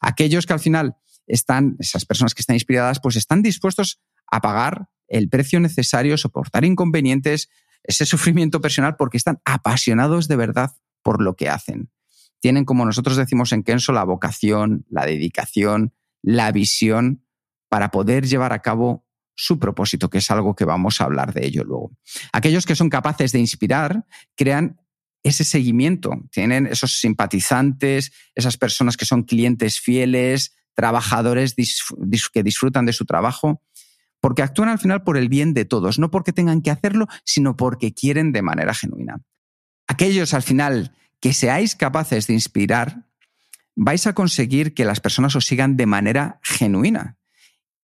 Aquellos 0.01 0.45
que 0.45 0.53
al 0.53 0.59
final 0.59 0.95
están, 1.27 1.75
esas 1.79 2.05
personas 2.05 2.33
que 2.33 2.41
están 2.41 2.55
inspiradas, 2.55 2.99
pues 2.99 3.15
están 3.15 3.41
dispuestos 3.41 3.99
a 4.27 4.41
pagar 4.41 4.89
el 5.07 5.29
precio 5.29 5.59
necesario, 5.59 6.17
soportar 6.17 6.65
inconvenientes, 6.65 7.49
ese 7.83 8.05
sufrimiento 8.05 8.61
personal, 8.61 8.95
porque 8.97 9.17
están 9.17 9.41
apasionados 9.45 10.27
de 10.27 10.35
verdad 10.35 10.71
por 11.01 11.21
lo 11.21 11.35
que 11.35 11.49
hacen. 11.49 11.91
Tienen, 12.39 12.65
como 12.65 12.85
nosotros 12.85 13.17
decimos 13.17 13.51
en 13.51 13.63
Kenso, 13.63 13.91
la 13.91 14.03
vocación, 14.03 14.85
la 14.89 15.05
dedicación, 15.05 15.93
la 16.21 16.51
visión 16.51 17.25
para 17.69 17.91
poder 17.91 18.25
llevar 18.27 18.53
a 18.53 18.61
cabo 18.61 19.05
su 19.35 19.59
propósito, 19.59 20.09
que 20.09 20.17
es 20.17 20.31
algo 20.31 20.55
que 20.55 20.65
vamos 20.65 20.99
a 20.99 21.05
hablar 21.05 21.33
de 21.33 21.45
ello 21.45 21.63
luego. 21.63 21.91
Aquellos 22.33 22.65
que 22.65 22.75
son 22.75 22.89
capaces 22.89 23.31
de 23.31 23.39
inspirar 23.39 24.05
crean 24.35 24.81
ese 25.23 25.43
seguimiento, 25.43 26.11
tienen 26.31 26.67
esos 26.67 26.99
simpatizantes, 26.99 28.11
esas 28.35 28.57
personas 28.57 28.97
que 28.97 29.05
son 29.05 29.23
clientes 29.23 29.79
fieles, 29.79 30.55
trabajadores 30.73 31.55
que 32.33 32.43
disfrutan 32.43 32.85
de 32.85 32.93
su 32.93 33.05
trabajo, 33.05 33.61
porque 34.21 34.41
actúan 34.41 34.69
al 34.69 34.79
final 34.79 35.03
por 35.03 35.17
el 35.17 35.29
bien 35.29 35.53
de 35.53 35.65
todos, 35.65 35.99
no 35.99 36.09
porque 36.09 36.33
tengan 36.33 36.61
que 36.61 36.71
hacerlo, 36.71 37.07
sino 37.25 37.57
porque 37.57 37.93
quieren 37.93 38.31
de 38.31 38.41
manera 38.41 38.73
genuina. 38.73 39.21
Aquellos 39.87 40.33
al 40.33 40.43
final 40.43 40.95
que 41.19 41.33
seáis 41.33 41.75
capaces 41.75 42.27
de 42.27 42.33
inspirar, 42.33 43.05
vais 43.75 44.07
a 44.07 44.13
conseguir 44.13 44.73
que 44.73 44.85
las 44.85 44.99
personas 44.99 45.35
os 45.35 45.45
sigan 45.45 45.75
de 45.75 45.85
manera 45.85 46.39
genuina, 46.43 47.17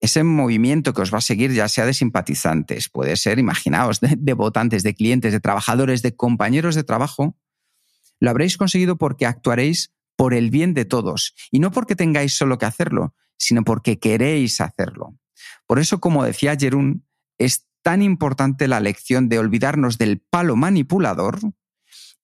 ese 0.00 0.22
movimiento 0.24 0.92
que 0.92 1.02
os 1.02 1.12
va 1.12 1.18
a 1.18 1.22
seguir, 1.22 1.52
ya 1.52 1.68
sea 1.68 1.86
de 1.86 1.94
simpatizantes, 1.94 2.88
puede 2.88 3.16
ser, 3.16 3.38
imaginaos, 3.38 4.00
de, 4.00 4.32
votantes, 4.34 4.82
de 4.82 4.94
clientes, 4.94 5.32
de 5.32 5.40
trabajadores, 5.40 6.02
de 6.02 6.14
compañeros 6.14 6.74
de 6.74 6.84
trabajo, 6.84 7.36
lo 8.20 8.30
habréis 8.30 8.56
conseguido 8.56 8.96
porque 8.96 9.26
actuaréis 9.26 9.94
por 10.16 10.34
el 10.34 10.50
bien 10.50 10.74
de 10.74 10.84
todos 10.84 11.34
y 11.50 11.58
no 11.58 11.70
porque 11.70 11.96
tengáis 11.96 12.34
solo 12.34 12.58
que 12.58 12.66
hacerlo, 12.66 13.14
sino 13.38 13.64
porque 13.64 13.98
queréis 13.98 14.60
hacerlo. 14.60 15.18
Por 15.66 15.78
eso, 15.78 16.00
como 16.00 16.24
decía 16.24 16.56
Jerún, 16.56 17.06
es 17.38 17.66
tan 17.82 18.02
importante 18.02 18.68
la 18.68 18.80
lección 18.80 19.28
de 19.28 19.38
olvidarnos 19.38 19.98
del 19.98 20.20
palo 20.20 20.56
manipulador 20.56 21.38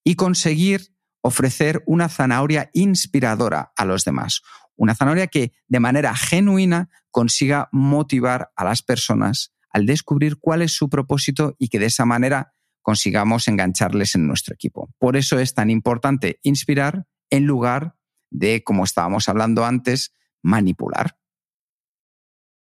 y 0.03 0.15
conseguir 0.15 0.93
ofrecer 1.21 1.83
una 1.85 2.09
zanahoria 2.09 2.69
inspiradora 2.73 3.71
a 3.77 3.85
los 3.85 4.03
demás, 4.03 4.41
una 4.75 4.95
zanahoria 4.95 5.27
que 5.27 5.53
de 5.67 5.79
manera 5.79 6.15
genuina 6.15 6.89
consiga 7.11 7.69
motivar 7.71 8.51
a 8.55 8.63
las 8.63 8.81
personas 8.81 9.53
al 9.69 9.85
descubrir 9.85 10.37
cuál 10.37 10.61
es 10.61 10.71
su 10.73 10.89
propósito 10.89 11.55
y 11.57 11.67
que 11.67 11.79
de 11.79 11.87
esa 11.87 12.05
manera 12.05 12.53
consigamos 12.81 13.47
engancharles 13.47 14.15
en 14.15 14.27
nuestro 14.27 14.53
equipo. 14.53 14.93
Por 14.99 15.17
eso 15.17 15.39
es 15.39 15.53
tan 15.53 15.69
importante 15.69 16.39
inspirar 16.43 17.05
en 17.29 17.45
lugar 17.45 17.95
de, 18.29 18.63
como 18.63 18.83
estábamos 18.83 19.29
hablando 19.29 19.65
antes, 19.65 20.13
manipular. 20.41 21.17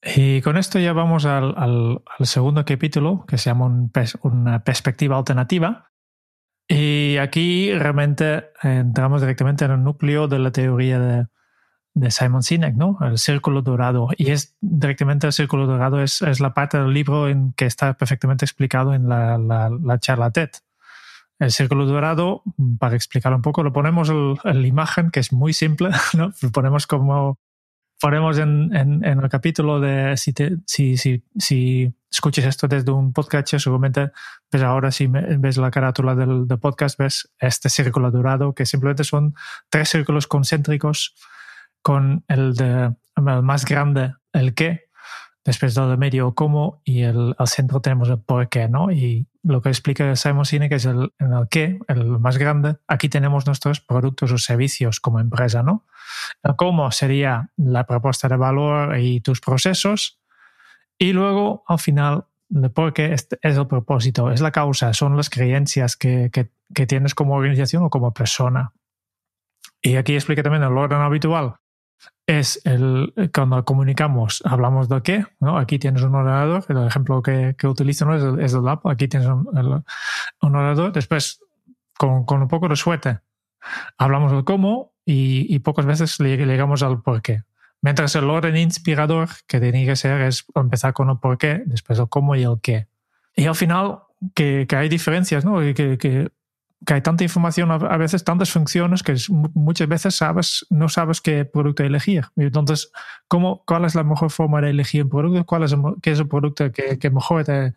Y 0.03 0.41
con 0.41 0.57
esto 0.57 0.79
ya 0.79 0.93
vamos 0.93 1.27
al, 1.27 2.03
segundo 2.21 2.65
capítulo, 2.65 3.25
que 3.27 3.39
se 3.39 3.51
llama 3.51 3.89
una 4.23 4.65
perspectiva 4.65 5.17
alternativa. 5.17 5.93
Y 6.69 7.19
aquí 7.19 7.73
realmente 7.73 8.51
entramos 8.63 9.21
directamente 9.21 9.65
en 9.65 9.73
el 9.73 9.83
núcleo 9.83 10.27
de 10.27 10.39
la 10.39 10.51
teoría 10.51 10.99
de, 10.99 11.27
de 11.95 12.11
Simon 12.11 12.43
Sinek, 12.43 12.75
¿no? 12.75 12.99
El 13.03 13.19
círculo 13.19 13.63
dorado. 13.63 14.09
Y 14.17 14.31
es 14.31 14.57
directamente 14.61 15.27
el 15.27 15.33
círculo 15.33 15.67
dorado, 15.67 16.03
es, 16.03 16.23
es 16.23 16.41
la 16.41 16.55
parte 16.55 16.79
del 16.79 16.93
libro 16.93 17.29
en 17.29 17.53
que 17.53 17.67
está 17.67 17.95
perfectamente 17.95 18.45
explicado 18.45 18.95
en 18.95 19.09
la, 19.09 19.39
la, 19.39 19.99
charla 19.99 20.31
TED. 20.31 20.51
El 21.39 21.51
círculo 21.51 21.87
dorado, 21.87 22.43
para 22.79 22.97
explicar 22.97 23.35
un 23.35 23.43
poco, 23.43 23.63
lo 23.63 23.73
ponemos 23.73 24.09
en 24.11 24.63
la 24.63 24.67
imagen, 24.67 25.11
que 25.11 25.21
es 25.21 25.33
muy 25.33 25.53
simple, 25.53 25.91
¿no? 26.15 26.33
Lo 26.41 26.51
ponemos 26.51 26.87
como 26.87 27.39
ponemos 28.01 28.37
en, 28.39 28.75
en, 28.75 29.05
el 29.05 29.29
capítulo 29.29 29.79
de 29.79 30.17
si, 30.17 30.33
te, 30.33 30.57
si, 30.67 30.97
si, 30.97 31.23
si 31.39 31.95
escuches 32.11 32.45
esto 32.45 32.67
desde 32.67 32.91
un 32.91 33.13
podcast, 33.13 33.55
seguramente 33.59 34.11
pues 34.51 34.61
ahora 34.65 34.91
si 34.91 35.07
ves 35.07 35.57
la 35.57 35.71
carátula 35.71 36.17
del, 36.17 36.49
del, 36.49 36.59
podcast, 36.59 36.99
ves 36.99 37.33
este 37.39 37.69
círculo 37.69 38.11
dorado, 38.11 38.55
que 38.55 38.67
simplemente 38.67 39.05
son 39.05 39.37
tres 39.71 39.91
círculos 39.91 40.27
concéntricos 40.27 41.15
con 41.83 42.25
el, 42.29 42.55
el 42.59 43.43
más 43.43 43.65
grande, 43.65 44.15
el 44.33 44.55
qué, 44.55 44.87
después 45.45 45.75
del 45.75 45.91
de 45.91 45.97
medio 45.97 46.35
cómo 46.35 46.81
y 46.85 47.03
el, 47.03 47.35
al 47.37 47.49
centro 47.49 47.81
tenemos 47.81 48.09
el 48.09 48.19
por 48.19 48.49
qué, 48.49 48.69
¿no? 48.69 48.91
Y 48.91 49.27
lo 49.43 49.61
que 49.61 49.71
explica 49.71 50.15
Simon 50.15 50.45
Sinek 50.45 50.73
es 50.73 50.85
el, 50.85 51.13
en 51.19 51.33
el 51.33 51.49
qué, 51.49 51.79
el 51.89 52.05
más 52.21 52.39
grande, 52.39 52.77
aquí 52.87 53.09
tenemos 53.09 53.47
nuestros 53.47 53.81
productos 53.81 54.31
o 54.33 54.39
servicios 54.39 55.01
como 55.01 55.19
empresa, 55.21 55.63
¿no? 55.63 55.85
El 56.43 56.55
cómo 56.57 56.91
sería 56.93 57.51
la 57.57 57.85
propuesta 57.87 58.29
de 58.29 58.37
valor 58.37 58.99
y 58.99 59.21
tus 59.21 59.41
procesos 59.41 60.21
y 60.99 61.13
luego 61.13 61.65
al 61.67 61.79
final 61.79 62.27
el 62.55 62.71
por 62.71 62.93
qué 62.93 63.13
es, 63.15 63.29
el 63.43 63.67
propósito, 63.67 64.31
es 64.31 64.41
la 64.41 64.53
causa, 64.53 64.93
son 64.93 65.17
las 65.17 65.31
creencias 65.31 65.97
que, 65.97 66.31
que, 66.33 66.51
que 66.75 66.87
tienes 66.87 67.15
como 67.15 67.35
organización 67.35 67.83
o 67.83 67.91
como 67.91 68.13
persona. 68.13 68.73
Y 69.81 69.97
aquí 69.97 70.15
explica 70.15 70.45
también 70.45 70.63
el 70.63 70.77
orden 70.77 71.01
habitual 71.01 71.57
es 72.27 72.61
el, 72.65 73.13
cuando 73.35 73.65
comunicamos, 73.65 74.43
hablamos 74.45 74.89
de 74.89 75.03
qué, 75.03 75.27
¿no? 75.41 75.59
Aquí 75.59 75.79
tienes 75.79 76.03
un 76.03 76.15
ordenador, 76.15 76.65
el 76.69 76.87
ejemplo 76.87 77.23
que, 77.23 77.55
que 77.59 77.67
utilizo 77.67 78.13
es, 78.15 78.23
el, 78.23 78.41
es 78.41 78.55
el 78.55 78.67
app, 78.69 78.87
aquí 78.87 79.09
tienes 79.09 79.29
un, 79.29 79.47
un 79.49 80.55
ordenador, 80.55 80.93
después 80.93 81.41
con, 81.99 82.25
con, 82.25 82.43
un 82.43 82.49
poco 82.49 82.69
de 82.69 82.77
suerte 82.77 83.21
hablamos 83.99 84.33
del 84.33 84.45
cómo 84.45 84.93
y, 85.05 85.53
y 85.55 85.59
pocas 85.61 85.87
veces 85.87 86.19
llegamos 86.19 86.83
al 86.83 87.03
por 87.03 87.23
qué. 87.23 87.43
Mientras 87.81 88.15
el 88.15 88.31
orden 88.31 88.57
inspirador 88.57 89.29
que 89.47 89.61
tiene 89.61 89.85
que 89.85 89.97
ser 89.97 90.21
es 90.23 90.45
empezar 90.55 90.93
con 90.93 91.11
el 91.11 91.19
por 91.19 91.39
qué, 91.39 91.63
después 91.67 91.99
el 91.99 92.09
cómo 92.09 92.37
y 92.37 92.45
el 92.45 92.61
qué. 92.63 92.87
Y 93.35 93.47
al 93.47 93.57
final, 93.57 94.01
que, 94.35 94.67
que 94.69 94.77
hay 94.77 94.89
diferencias, 94.89 95.45
¿no? 95.45 95.59
Que, 95.59 95.99
que 95.99 96.31
que 96.85 96.95
hay 96.95 97.01
tanta 97.01 97.25
información, 97.25 97.71
a 97.71 97.97
veces 97.97 98.25
tantas 98.25 98.51
funciones 98.51 99.03
que 99.03 99.15
muchas 99.55 99.89
veces 99.89 100.17
sabes, 100.17 100.67
no 100.71 100.89
sabes 100.89 101.21
qué 101.21 101.45
producto 101.45 101.85
elegir. 101.85 102.25
Entonces, 102.37 102.91
¿cómo, 103.29 103.63
¿cuál 103.67 103.85
es 103.85 103.95
la 103.95 104.05
mejor 104.05 104.31
forma 104.31 104.61
de 104.61 104.71
elegir 104.71 105.05
un 105.05 105.11
producto? 105.11 105.45
¿Cuál 105.47 105.65
es 105.65 105.73
el, 105.73 105.81
qué 106.03 106.11
es 106.11 106.19
el 106.19 106.29
producto 106.29 106.73
que, 106.73 106.99
que 106.99 107.11
mejor 107.11 107.45
te, 107.45 107.75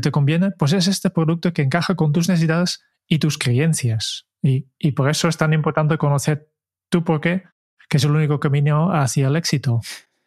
te, 0.00 0.10
conviene? 0.10 0.50
Pues 0.50 0.72
es 0.72 0.86
este 0.86 1.10
producto 1.10 1.52
que 1.52 1.62
encaja 1.62 1.94
con 1.94 2.12
tus 2.12 2.28
necesidades 2.28 2.84
y 3.06 3.18
tus 3.18 3.38
creencias. 3.38 4.26
Y, 4.42 4.66
y 4.78 4.92
por 4.92 5.08
eso 5.08 5.28
es 5.28 5.36
tan 5.36 5.52
importante 5.52 5.96
conocer 5.96 6.50
tu 6.90 7.04
por 7.04 7.20
qué, 7.20 7.44
que 7.88 7.96
es 7.96 8.04
el 8.04 8.10
único 8.10 8.38
camino 8.38 8.92
hacia 8.92 9.28
el 9.28 9.36
éxito. 9.36 9.80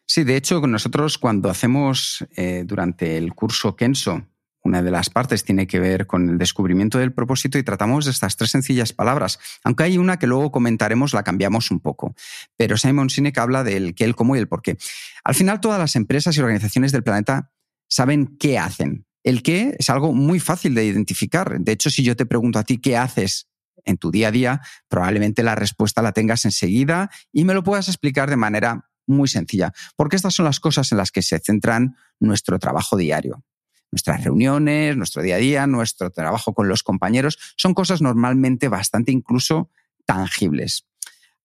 Sí, 0.06 0.24
de 0.24 0.36
hecho, 0.36 0.60
nosotros 0.66 1.18
cuando 1.18 1.48
hacemos 1.48 2.26
eh, 2.36 2.64
durante 2.66 3.16
el 3.16 3.32
curso 3.32 3.76
Kenso, 3.76 4.26
una 4.62 4.82
de 4.82 4.90
las 4.90 5.10
partes 5.10 5.44
tiene 5.44 5.66
que 5.66 5.80
ver 5.80 6.06
con 6.06 6.28
el 6.28 6.38
descubrimiento 6.38 6.98
del 6.98 7.12
propósito 7.12 7.58
y 7.58 7.62
tratamos 7.62 8.04
de 8.04 8.10
estas 8.10 8.36
tres 8.36 8.50
sencillas 8.50 8.92
palabras, 8.92 9.38
aunque 9.64 9.84
hay 9.84 9.98
una 9.98 10.18
que 10.18 10.26
luego 10.26 10.52
comentaremos, 10.52 11.14
la 11.14 11.22
cambiamos 11.22 11.70
un 11.70 11.80
poco. 11.80 12.14
Pero 12.56 12.76
Simon 12.76 13.10
Sinek 13.10 13.38
habla 13.38 13.64
del 13.64 13.94
qué, 13.94 14.04
el 14.04 14.14
cómo 14.14 14.36
y 14.36 14.38
el 14.38 14.48
por 14.48 14.62
qué. 14.62 14.76
Al 15.24 15.34
final 15.34 15.60
todas 15.60 15.78
las 15.78 15.96
empresas 15.96 16.36
y 16.36 16.40
organizaciones 16.40 16.92
del 16.92 17.02
planeta 17.02 17.52
saben 17.88 18.36
qué 18.38 18.58
hacen. 18.58 19.06
El 19.22 19.42
qué 19.42 19.76
es 19.78 19.90
algo 19.90 20.12
muy 20.12 20.40
fácil 20.40 20.74
de 20.74 20.84
identificar. 20.84 21.60
De 21.60 21.72
hecho, 21.72 21.90
si 21.90 22.02
yo 22.02 22.16
te 22.16 22.26
pregunto 22.26 22.58
a 22.58 22.64
ti 22.64 22.78
qué 22.78 22.96
haces 22.96 23.48
en 23.84 23.96
tu 23.96 24.10
día 24.10 24.28
a 24.28 24.30
día, 24.30 24.60
probablemente 24.88 25.42
la 25.42 25.54
respuesta 25.54 26.02
la 26.02 26.12
tengas 26.12 26.44
enseguida 26.44 27.10
y 27.32 27.44
me 27.44 27.54
lo 27.54 27.62
puedas 27.62 27.88
explicar 27.88 28.30
de 28.30 28.36
manera 28.36 28.90
muy 29.06 29.28
sencilla, 29.28 29.72
porque 29.96 30.16
estas 30.16 30.34
son 30.34 30.44
las 30.44 30.60
cosas 30.60 30.92
en 30.92 30.98
las 30.98 31.10
que 31.10 31.22
se 31.22 31.38
centran 31.38 31.96
nuestro 32.20 32.58
trabajo 32.58 32.96
diario 32.96 33.42
nuestras 33.90 34.24
reuniones, 34.24 34.96
nuestro 34.96 35.22
día 35.22 35.36
a 35.36 35.38
día, 35.38 35.66
nuestro 35.66 36.10
trabajo 36.10 36.54
con 36.54 36.68
los 36.68 36.82
compañeros, 36.82 37.38
son 37.56 37.74
cosas 37.74 38.00
normalmente 38.02 38.68
bastante 38.68 39.12
incluso 39.12 39.70
tangibles. 40.06 40.86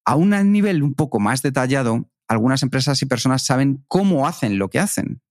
A 0.04 0.16
un 0.16 0.30
nivel 0.52 0.84
un 0.84 0.94
poco 0.94 1.20
más 1.20 1.42
detallado, 1.42 2.10
algunas 2.28 2.64
empresas 2.64 3.02
y 3.02 3.06
personas 3.06 3.46
saben 3.46 3.84
cómo 3.88 4.28
hacen 4.28 4.58
lo 4.58 4.70
que 4.70 4.80
hacen. 4.80 5.22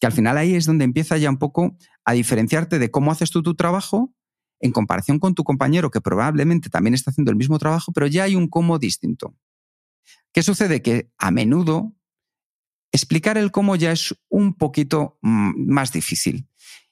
Que 0.00 0.06
al 0.06 0.12
final 0.12 0.36
ahí 0.36 0.54
es 0.54 0.66
donde 0.66 0.84
empieza 0.84 1.16
ya 1.16 1.30
un 1.30 1.38
poco 1.38 1.76
a 2.04 2.12
diferenciarte 2.12 2.78
de 2.78 2.90
cómo 2.90 3.12
haces 3.12 3.30
tú 3.30 3.42
tu 3.42 3.54
trabajo 3.54 4.12
en 4.60 4.72
comparación 4.72 5.18
con 5.18 5.34
tu 5.34 5.44
compañero 5.44 5.90
que 5.90 6.00
probablemente 6.00 6.70
también 6.70 6.94
está 6.94 7.10
haciendo 7.10 7.30
el 7.30 7.36
mismo 7.36 7.58
trabajo, 7.58 7.92
pero 7.92 8.06
ya 8.06 8.24
hay 8.24 8.34
un 8.34 8.48
cómo 8.48 8.78
distinto. 8.78 9.34
¿Qué 10.32 10.42
sucede? 10.42 10.82
Que 10.82 11.10
a 11.18 11.30
menudo 11.30 11.92
Explicar 12.94 13.36
el 13.36 13.50
cómo 13.50 13.74
ya 13.74 13.90
es 13.90 14.14
un 14.28 14.54
poquito 14.54 15.18
mm, 15.20 15.68
más 15.68 15.90
difícil. 15.90 16.46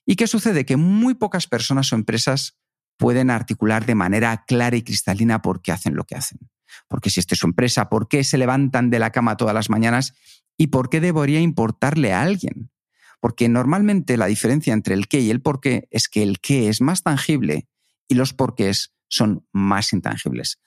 ¿Y 0.05 0.17
qué 0.17 0.27
sucede? 0.27 0.67
Que 0.67 0.77
muy 0.77 1.15
pocas 1.15 1.47
personas 1.47 1.93
o 1.93 1.95
empresas 1.95 2.59
pueden 2.97 3.31
articular 3.31 3.87
de 3.87 3.95
manera 3.95 4.45
clara 4.45 4.77
y 4.77 4.83
cristalina 4.83 5.43
por 5.43 5.63
qué 5.63 5.71
hacen 5.71 5.95
lo 5.95 6.03
que 6.03 6.17
hacen. 6.17 6.41
Porque 6.89 7.09
si 7.09 7.21
esta 7.21 7.37
es 7.37 7.39
su 7.39 7.47
empresa, 7.47 7.89
¿por 7.89 8.09
qué 8.09 8.25
se 8.25 8.37
levantan 8.37 8.91
de 8.91 8.99
la 8.99 9.11
cama 9.11 9.37
todas 9.37 9.55
las 9.55 9.71
mañanas? 9.71 10.15
¿Y 10.57 10.67
por 10.67 10.91
qué 10.91 11.01
debería 11.01 11.39
importarle 11.39 12.13
a 12.13 12.23
alguien? 12.23 12.73
Porque 13.21 13.49
normalmente 13.49 14.17
la 14.17 14.27
diferencia 14.27 14.73
entre 14.73 14.97
el 14.97 15.07
qué 15.07 15.21
y 15.21 15.31
el 15.31 15.41
por 15.41 15.61
qué 15.61 15.87
es 15.93 16.09
que 16.09 16.25
el 16.25 16.41
qué 16.41 16.69
es 16.69 16.81
más 16.81 17.05
tangible 17.05 17.69
y 18.09 18.17
los 18.17 18.33
porqués 18.33 18.93
son 19.07 19.47
más 19.53 19.93
intangibles. 19.93 20.59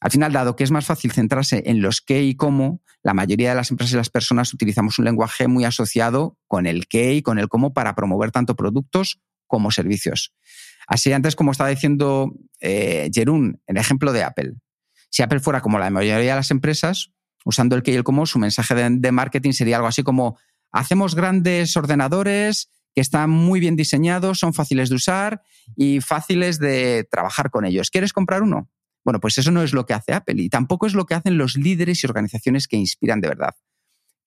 Al 0.00 0.10
final, 0.10 0.32
dado 0.32 0.56
que 0.56 0.64
es 0.64 0.70
más 0.70 0.86
fácil 0.86 1.12
centrarse 1.12 1.62
en 1.66 1.82
los 1.82 2.00
qué 2.00 2.22
y 2.22 2.34
cómo, 2.34 2.82
la 3.02 3.14
mayoría 3.14 3.50
de 3.50 3.54
las 3.54 3.70
empresas 3.70 3.92
y 3.92 3.96
las 3.96 4.10
personas 4.10 4.52
utilizamos 4.54 4.98
un 4.98 5.04
lenguaje 5.04 5.46
muy 5.46 5.64
asociado 5.64 6.38
con 6.46 6.66
el 6.66 6.86
qué 6.88 7.14
y 7.14 7.22
con 7.22 7.38
el 7.38 7.48
cómo 7.48 7.72
para 7.74 7.94
promover 7.94 8.30
tanto 8.30 8.56
productos 8.56 9.20
como 9.46 9.70
servicios. 9.70 10.32
Así 10.86 11.12
antes, 11.12 11.36
como 11.36 11.52
estaba 11.52 11.70
diciendo 11.70 12.32
eh, 12.60 13.10
Jerún, 13.12 13.60
en 13.66 13.76
ejemplo 13.76 14.12
de 14.12 14.22
Apple. 14.22 14.54
Si 15.10 15.22
Apple 15.22 15.40
fuera 15.40 15.60
como 15.60 15.78
la 15.78 15.90
mayoría 15.90 16.30
de 16.30 16.36
las 16.36 16.50
empresas, 16.50 17.12
usando 17.44 17.76
el 17.76 17.82
qué 17.82 17.92
y 17.92 17.96
el 17.96 18.04
cómo, 18.04 18.26
su 18.26 18.38
mensaje 18.38 18.74
de 18.74 19.12
marketing 19.12 19.52
sería 19.52 19.76
algo 19.76 19.88
así 19.88 20.02
como 20.02 20.38
hacemos 20.72 21.14
grandes 21.14 21.76
ordenadores 21.76 22.70
que 22.94 23.00
están 23.00 23.30
muy 23.30 23.60
bien 23.60 23.76
diseñados, 23.76 24.38
son 24.38 24.52
fáciles 24.54 24.88
de 24.88 24.96
usar 24.96 25.42
y 25.76 26.00
fáciles 26.00 26.58
de 26.58 27.06
trabajar 27.10 27.50
con 27.50 27.64
ellos. 27.64 27.90
¿Quieres 27.90 28.12
comprar 28.12 28.42
uno? 28.42 28.68
Bueno, 29.04 29.20
pues 29.20 29.38
eso 29.38 29.50
no 29.50 29.62
es 29.62 29.72
lo 29.72 29.86
que 29.86 29.94
hace 29.94 30.12
Apple 30.12 30.42
y 30.42 30.48
tampoco 30.48 30.86
es 30.86 30.94
lo 30.94 31.06
que 31.06 31.14
hacen 31.14 31.38
los 31.38 31.56
líderes 31.56 32.02
y 32.02 32.06
organizaciones 32.06 32.68
que 32.68 32.76
inspiran 32.76 33.20
de 33.20 33.28
verdad. 33.28 33.54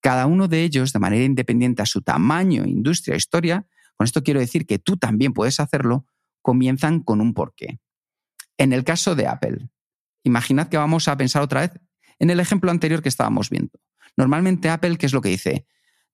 Cada 0.01 0.25
uno 0.25 0.47
de 0.47 0.63
ellos, 0.63 0.91
de 0.93 0.99
manera 0.99 1.23
independiente 1.23 1.81
a 1.81 1.86
su 1.86 2.01
tamaño, 2.01 2.65
industria, 2.65 3.15
historia, 3.15 3.65
con 3.95 4.05
esto 4.05 4.23
quiero 4.23 4.39
decir 4.39 4.65
que 4.65 4.79
tú 4.79 4.97
también 4.97 5.33
puedes 5.33 5.59
hacerlo, 5.59 6.05
comienzan 6.41 7.01
con 7.01 7.21
un 7.21 7.33
porqué. 7.33 7.79
En 8.57 8.73
el 8.73 8.83
caso 8.83 9.15
de 9.15 9.27
Apple, 9.27 9.69
imaginad 10.23 10.67
que 10.67 10.77
vamos 10.77 11.07
a 11.07 11.15
pensar 11.17 11.41
otra 11.41 11.62
vez 11.62 11.71
en 12.19 12.29
el 12.29 12.39
ejemplo 12.39 12.71
anterior 12.71 13.01
que 13.01 13.09
estábamos 13.09 13.49
viendo. 13.49 13.79
Normalmente 14.17 14.69
Apple, 14.69 14.97
¿qué 14.97 15.05
es 15.05 15.13
lo 15.13 15.21
que 15.21 15.29
dice? 15.29 15.65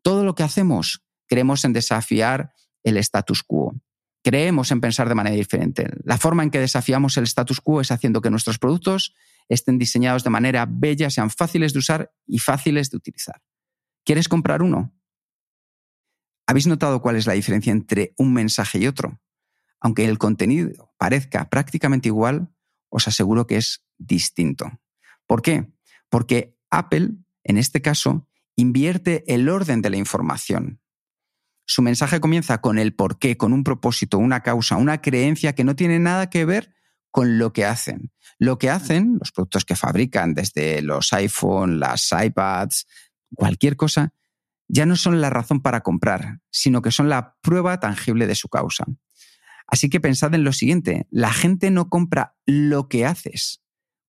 Todo 0.02 0.24
lo 0.24 0.36
que 0.36 0.44
hacemos 0.44 1.04
queremos 1.28 1.64
en 1.66 1.74
desafiar 1.74 2.54
el 2.84 2.98
status 2.98 3.44
quo. 3.44 3.76
Creemos 4.24 4.72
en 4.72 4.82
pensar 4.82 5.08
de 5.08 5.16
manera 5.16 5.36
diferente. 5.36 5.88
La 6.04 6.18
forma 6.18 6.44
en 6.44 6.52
que 6.52 6.60
desafiamos 6.60 7.18
el 7.18 7.24
status 7.24 7.62
quo 7.62 7.82
es 7.82 7.92
haciendo 7.92 8.22
que 8.22 8.30
nuestros 8.30 8.60
productos 8.60 9.16
estén 9.48 9.78
diseñados 9.78 10.24
de 10.24 10.30
manera 10.30 10.68
bella, 10.70 11.10
sean 11.10 11.30
fáciles 11.30 11.74
de 11.74 11.80
usar 11.80 12.12
y 12.28 12.40
fáciles 12.40 12.92
de 12.92 12.98
utilizar. 12.98 13.42
¿Quieres 14.04 14.28
comprar 14.28 14.62
uno? 14.62 14.94
¿Habéis 16.46 16.68
notado 16.68 17.02
cuál 17.02 17.16
es 17.16 17.28
la 17.28 17.34
diferencia 17.34 17.72
entre 17.72 18.14
un 18.18 18.34
mensaje 18.34 18.80
y 18.80 18.88
otro? 18.88 19.20
Aunque 19.80 20.06
el 20.06 20.18
contenido 20.18 20.94
parezca 20.98 21.50
prácticamente 21.50 22.10
igual, 22.10 22.52
os 22.90 23.08
aseguro 23.08 23.48
que 23.48 23.58
es 23.58 23.86
distinto. 23.98 24.80
¿Por 25.26 25.42
qué? 25.42 25.72
Porque 26.10 26.58
Apple, 26.70 27.12
en 27.44 27.58
este 27.58 27.82
caso, 27.82 28.28
invierte 28.56 29.24
el 29.34 29.48
orden 29.48 29.82
de 29.82 29.90
la 29.90 29.98
información. 29.98 30.82
Su 31.72 31.84
mensaje 31.84 32.20
comienza 32.20 32.62
con 32.62 32.80
el 32.80 32.96
porqué, 32.96 33.38
con 33.38 33.54
un 33.54 33.64
propósito, 33.64 34.18
una 34.18 34.42
causa, 34.42 34.78
una 34.78 35.02
creencia 35.02 35.54
que 35.54 35.64
no 35.64 35.76
tiene 35.76 36.00
nada 36.00 36.28
que 36.28 36.44
ver 36.44 36.74
con 37.12 37.38
lo 37.38 37.54
que 37.54 37.64
hacen. 37.64 38.12
Lo 38.40 38.58
que 38.58 38.72
hacen, 38.72 39.18
los 39.20 39.32
productos 39.32 39.66
que 39.66 39.76
fabrican, 39.76 40.34
desde 40.34 40.82
los 40.82 41.14
iPhone, 41.14 41.80
las 41.80 42.10
iPads, 42.12 42.88
cualquier 43.36 43.76
cosa, 43.76 44.16
ya 44.68 44.88
no 44.88 44.96
son 44.96 45.22
la 45.22 45.30
razón 45.30 45.62
para 45.62 45.82
comprar, 45.82 46.40
sino 46.50 46.82
que 46.82 46.90
son 46.90 47.08
la 47.08 47.36
prueba 47.42 47.80
tangible 47.80 48.26
de 48.26 48.34
su 48.34 48.50
causa. 48.50 48.86
Así 49.68 49.90
que 49.90 50.00
pensad 50.00 50.34
en 50.34 50.44
lo 50.44 50.54
siguiente, 50.54 51.06
la 51.12 51.32
gente 51.32 51.70
no 51.70 51.88
compra 51.88 52.36
lo 52.48 52.90
que 52.90 53.06
haces, 53.06 53.62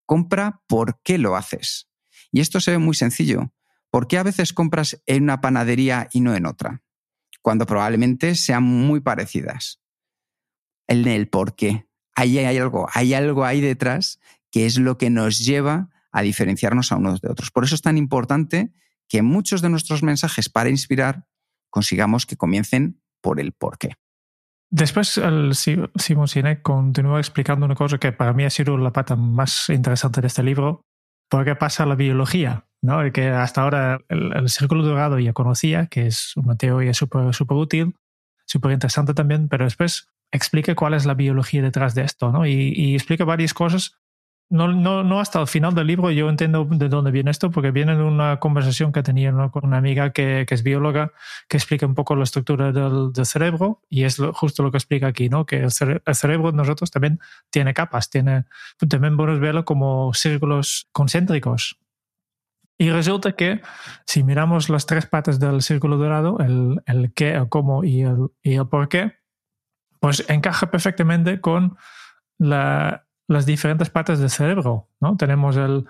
compra 0.06 0.62
por 0.66 1.02
qué 1.02 1.18
lo 1.18 1.36
haces. 1.36 1.90
Y 2.32 2.40
esto 2.40 2.58
se 2.58 2.70
ve 2.70 2.78
muy 2.78 2.94
sencillo. 2.94 3.52
¿Por 3.90 4.08
qué 4.08 4.16
a 4.16 4.22
veces 4.22 4.54
compras 4.54 5.02
en 5.04 5.24
una 5.24 5.42
panadería 5.42 6.08
y 6.10 6.22
no 6.22 6.34
en 6.34 6.46
otra? 6.46 6.82
Cuando 7.42 7.66
probablemente 7.66 8.34
sean 8.34 8.62
muy 8.62 9.00
parecidas. 9.00 9.80
En 10.86 11.06
el 11.06 11.28
por 11.28 11.54
qué. 11.54 11.86
Ahí 12.14 12.38
hay 12.38 12.58
algo, 12.58 12.88
hay 12.92 13.14
algo 13.14 13.44
ahí 13.44 13.60
detrás 13.60 14.20
que 14.50 14.66
es 14.66 14.78
lo 14.78 14.98
que 14.98 15.10
nos 15.10 15.38
lleva 15.38 15.90
a 16.12 16.22
diferenciarnos 16.22 16.90
a 16.92 16.96
unos 16.96 17.20
de 17.20 17.30
otros. 17.30 17.50
Por 17.50 17.64
eso 17.64 17.74
es 17.74 17.82
tan 17.82 17.96
importante 17.96 18.72
que 19.08 19.22
muchos 19.22 19.62
de 19.62 19.70
nuestros 19.70 20.02
mensajes 20.02 20.48
para 20.48 20.70
inspirar 20.70 21.26
consigamos 21.70 22.26
que 22.26 22.36
comiencen 22.36 23.00
por 23.20 23.40
el 23.40 23.52
por 23.52 23.78
qué. 23.78 23.94
Después 24.70 25.20
Simon 25.96 26.28
Sinek 26.28 26.62
continúa 26.62 27.18
explicando 27.18 27.66
una 27.66 27.74
cosa 27.74 27.98
que 27.98 28.12
para 28.12 28.32
mí 28.32 28.44
ha 28.44 28.50
sido 28.50 28.76
la 28.76 28.92
pata 28.92 29.16
más 29.16 29.68
interesante 29.68 30.20
de 30.20 30.28
este 30.28 30.44
libro, 30.44 30.86
porque 31.30 31.54
pasa 31.54 31.86
la 31.86 31.94
biología. 31.94 32.66
¿no? 32.82 33.12
que 33.12 33.28
hasta 33.28 33.62
ahora 33.62 34.00
el, 34.08 34.48
círculo 34.48 34.82
dorado 34.82 35.18
ya 35.18 35.32
conocía, 35.32 35.86
que 35.86 36.06
es 36.06 36.34
una 36.36 36.56
teoría 36.56 36.94
súper 36.94 37.34
super 37.34 37.56
útil, 37.56 37.94
súper 38.46 38.72
interesante 38.72 39.12
también, 39.12 39.48
pero 39.48 39.64
después 39.64 40.08
explica 40.32 40.74
cuál 40.74 40.94
es 40.94 41.04
la 41.04 41.14
biología 41.14 41.62
detrás 41.62 41.94
de 41.94 42.02
esto, 42.02 42.32
¿no? 42.32 42.46
Y, 42.46 42.72
y 42.74 42.94
explica 42.94 43.24
varias 43.24 43.52
cosas. 43.52 43.99
No, 44.50 44.66
no, 44.66 45.04
no, 45.04 45.20
hasta 45.20 45.40
el 45.40 45.46
final 45.46 45.76
del 45.76 45.86
libro 45.86 46.10
yo 46.10 46.28
entiendo 46.28 46.64
de 46.64 46.88
dónde 46.88 47.12
viene 47.12 47.30
esto, 47.30 47.52
porque 47.52 47.70
viene 47.70 47.96
de 47.96 48.02
una 48.02 48.40
conversación 48.40 48.90
que 48.90 49.04
tenía 49.04 49.32
con 49.52 49.64
una 49.64 49.76
amiga 49.76 50.10
que, 50.10 50.44
es 50.48 50.62
bióloga, 50.64 51.12
que 51.48 51.56
explica 51.56 51.86
un 51.86 51.94
poco 51.94 52.16
la 52.16 52.24
estructura 52.24 52.72
del, 52.72 53.12
cerebro, 53.24 53.80
y 53.88 54.02
es 54.02 54.16
justo 54.34 54.64
lo 54.64 54.72
que 54.72 54.78
explica 54.78 55.06
aquí, 55.06 55.28
¿no? 55.28 55.46
que 55.46 55.58
el, 55.58 55.70
cerebro 55.70 56.50
de 56.50 56.56
nosotros 56.56 56.90
también 56.90 57.20
tiene 57.50 57.74
capas, 57.74 58.10
tiene, 58.10 58.46
también 58.88 59.16
podemos 59.16 59.38
verlo 59.38 59.64
como 59.64 60.12
círculos 60.14 60.88
concéntricos, 60.90 61.78
y 62.76 62.90
resulta 62.90 63.32
que 63.32 63.60
si 64.04 64.24
miramos 64.24 64.68
las 64.68 64.84
tres 64.84 65.06
patas 65.06 65.38
del 65.38 65.62
círculo 65.62 65.96
dorado, 65.96 66.38
el, 66.40 66.82
el 66.86 67.12
qué, 67.12 67.34
el 67.34 67.48
cómo 67.48 67.84
y 67.84 68.00
el, 68.00 68.30
y 68.42 68.54
el 68.54 68.66
por 68.66 68.88
qué, 68.88 69.12
pues 70.00 70.24
encaja 70.28 70.72
perfectamente 70.72 71.40
con 71.40 71.76
la, 72.38 73.06
las 73.30 73.46
diferentes 73.46 73.90
patas 73.90 74.18
del 74.18 74.28
cerebro. 74.28 74.88
¿no? 75.00 75.16
Tenemos 75.16 75.56
el, 75.56 75.86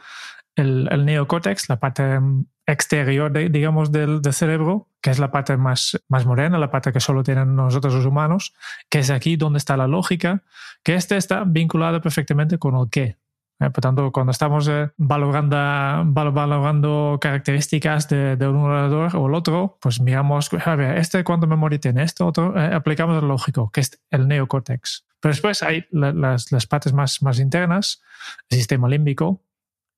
el, 0.57 0.89
el 0.91 1.05
neocórtex, 1.07 1.71
la 1.71 1.81
parte 1.81 2.21
exterior, 2.67 3.33
digamos, 3.51 3.91
del, 3.93 4.21
cerebro, 4.33 4.89
que 5.01 5.11
es 5.11 5.19
la 5.19 5.31
parte 5.31 5.57
más, 5.57 5.99
más 6.09 6.27
morena, 6.27 6.59
la 6.59 6.71
parte 6.71 6.93
que 6.93 7.01
solo 7.01 7.23
tienen 7.23 7.57
nosotros 7.57 7.95
los 7.95 8.05
humanos, 8.05 8.55
que 8.91 8.99
es 8.99 9.11
aquí 9.11 9.37
donde 9.37 9.57
está 9.57 9.79
la 9.79 9.87
lógica, 9.87 10.43
que 10.83 10.95
este 10.95 11.17
está 11.17 11.45
vinculado 11.45 12.03
perfectamente 12.03 12.59
con 12.59 12.77
el 12.77 12.91
qué. 12.91 13.17
Eh, 13.59 13.71
por 13.71 13.81
tanto, 13.81 14.13
cuando 14.13 14.33
estamos 14.33 14.69
eh, 14.69 14.91
valorando, 14.99 15.57
valorando 16.05 17.19
características 17.21 18.07
de, 18.09 18.37
un 18.41 18.57
ordenador 18.57 19.17
o 19.17 19.29
el 19.29 19.35
otro, 19.35 19.79
pues 19.81 19.99
miramos, 20.01 20.51
a 20.65 20.77
ver, 20.77 20.99
este 20.99 21.25
cuánto 21.25 21.47
memoria 21.47 21.81
tiene, 21.81 22.03
este 22.03 22.23
otro, 22.23 22.55
eh, 22.59 22.75
aplicamos 22.75 23.23
el 23.23 23.29
lógico, 23.29 23.71
que 23.71 23.81
es 23.81 23.99
el 24.11 24.29
neocórtex. 24.29 25.07
Pero 25.21 25.33
después 25.33 25.63
hay 25.63 25.85
las, 25.91 26.51
las 26.51 26.67
partes 26.67 26.93
más, 26.93 27.23
más 27.23 27.39
internas, 27.39 28.03
el 28.49 28.59
sistema 28.59 28.89
límbico, 28.89 29.43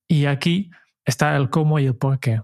y 0.09 0.27
aquí 0.27 0.71
está 1.05 1.37
el 1.37 1.51
cómo 1.51 1.79
y 1.79 1.87
el 1.87 1.95
por 1.95 2.19
qué. 2.19 2.43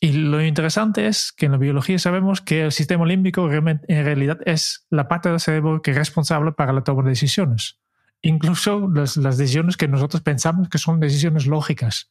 Y 0.00 0.12
lo 0.12 0.44
interesante 0.44 1.06
es 1.06 1.30
que 1.30 1.46
en 1.46 1.52
la 1.52 1.58
biología 1.58 1.96
sabemos 1.96 2.40
que 2.40 2.62
el 2.62 2.72
sistema 2.72 3.06
límbico 3.06 3.48
en 3.52 4.04
realidad 4.04 4.40
es 4.46 4.84
la 4.90 5.06
parte 5.06 5.28
del 5.28 5.38
cerebro 5.38 5.80
que 5.80 5.92
es 5.92 5.96
responsable 5.96 6.50
para 6.50 6.72
la 6.72 6.82
toma 6.82 7.04
de 7.04 7.10
decisiones. 7.10 7.78
Incluso 8.20 8.88
las, 8.92 9.14
decisiones 9.14 9.76
que 9.76 9.86
nosotros 9.86 10.22
pensamos 10.22 10.68
que 10.68 10.78
son 10.78 10.98
decisiones 10.98 11.46
lógicas. 11.46 12.10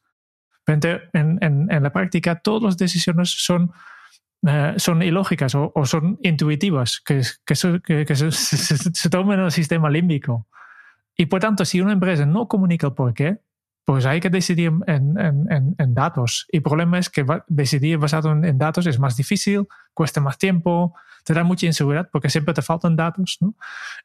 Pero 0.64 1.00
en, 1.12 1.38
en, 1.42 1.82
la 1.82 1.92
práctica, 1.92 2.36
todas 2.36 2.62
las 2.62 2.76
decisiones 2.78 3.30
son, 3.30 3.72
eh, 4.46 4.74
son 4.76 5.02
ilógicas 5.02 5.54
o, 5.54 5.72
son 5.84 6.18
intuitivas, 6.22 7.00
que, 7.00 7.22
que, 7.44 8.04
que, 8.04 8.16
se, 8.16 8.30
se, 8.32 9.10
toman 9.10 9.38
en 9.38 9.44
el 9.46 9.52
sistema 9.52 9.88
límbico. 9.88 10.48
Y 11.16 11.26
por 11.26 11.40
tanto, 11.40 11.64
si 11.64 11.80
una 11.80 11.92
empresa 11.92 12.26
no 12.26 12.48
comunica 12.48 12.88
el 12.88 12.94
por 12.94 13.14
qué, 13.14 13.38
pues 13.84 14.06
hay 14.06 14.20
que 14.20 14.30
decidir 14.30 14.72
en, 14.86 15.18
en, 15.18 15.74
en, 15.78 15.94
datos. 15.94 16.46
Y 16.50 16.58
el 16.58 16.62
problema 16.62 16.98
es 16.98 17.10
que 17.10 17.24
decidir 17.48 17.98
basado 17.98 18.32
en, 18.32 18.58
datos 18.58 18.86
es 18.86 18.98
más 18.98 19.16
difícil, 19.16 19.66
cuesta 19.92 20.20
más 20.20 20.38
tiempo, 20.38 20.94
te 21.24 21.34
da 21.34 21.44
mucha 21.44 21.66
inseguridad 21.66 22.08
porque 22.10 22.30
siempre 22.30 22.54
te 22.54 22.62
faltan 22.62 22.96
datos 22.96 23.38
¿no? 23.40 23.54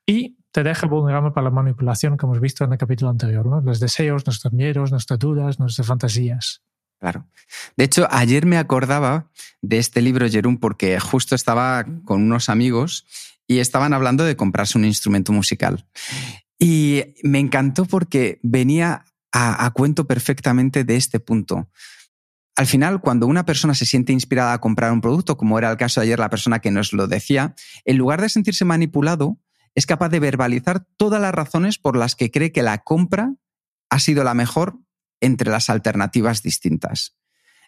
y 0.06 0.38
te 0.52 0.64
deja 0.64 0.88
vulnerable 0.88 1.32
para 1.32 1.46
la 1.46 1.52
manipulación, 1.52 2.18
como 2.18 2.34
hemos 2.34 2.42
visto 2.42 2.64
en 2.64 2.72
el 2.74 2.78
capítulo 2.78 3.12
anterior. 3.12 3.46
¿no? 3.46 3.62
Los 3.62 3.80
deseos, 3.80 4.26
nuestros 4.26 4.54
miedos, 4.54 4.92
nuestras 4.92 5.20
dudas, 5.20 5.60
nuestras 5.60 5.88
fantasías. 5.88 6.64
Claro. 7.00 7.28
De 7.76 7.84
hecho, 7.84 8.08
ayer 8.10 8.46
me 8.46 8.58
acordaba 8.58 9.30
de 9.62 9.78
este 9.78 10.02
libro, 10.02 10.28
Jerún, 10.30 10.58
porque 10.58 11.00
justo 11.00 11.36
estaba 11.36 11.86
con 12.06 12.24
unos 12.24 12.50
amigos 12.50 13.06
y 13.48 13.60
estaban 13.60 13.94
hablando 13.94 14.24
de 14.24 14.36
comprarse 14.36 14.78
un 14.78 14.86
instrumento 14.86 15.32
musical. 15.32 15.88
Y 16.60 17.04
me 17.24 17.40
encantó 17.40 17.86
porque 17.86 18.40
venía 18.44 19.06
a, 19.32 19.70
cuento 19.72 20.08
perfectamente 20.08 20.84
de 20.84 20.96
este 20.96 21.20
punto. 21.20 21.70
Al 22.56 22.66
final, 22.66 23.02
cuando 23.02 23.28
una 23.28 23.46
persona 23.46 23.76
se 23.76 23.86
siente 23.86 24.12
inspirada 24.12 24.54
a 24.54 24.60
comprar 24.60 24.92
un 24.92 25.02
producto, 25.02 25.38
como 25.38 25.60
era 25.60 25.70
el 25.70 25.78
caso 25.78 26.02
de 26.02 26.08
ayer 26.08 26.18
la 26.18 26.32
persona 26.32 26.60
que 26.60 26.72
nos 26.72 26.92
lo 26.92 27.08
decía, 27.08 27.54
en 27.86 27.98
lugar 27.98 28.20
de 28.20 28.30
sentirse 28.30 28.66
manipulado, 28.66 29.38
es 29.76 29.86
capaz 29.86 30.10
de 30.10 30.20
verbalizar 30.20 30.88
todas 30.98 31.22
las 31.22 31.36
razones 31.36 31.78
por 31.78 31.96
las 31.96 32.16
que 32.16 32.32
cree 32.32 32.52
que 32.52 32.64
la 32.64 32.80
compra 32.80 33.36
ha 33.92 34.00
sido 34.00 34.24
la 34.24 34.34
mejor 34.34 34.80
entre 35.22 35.50
las 35.50 35.70
alternativas 35.70 36.44
distintas. 36.44 37.16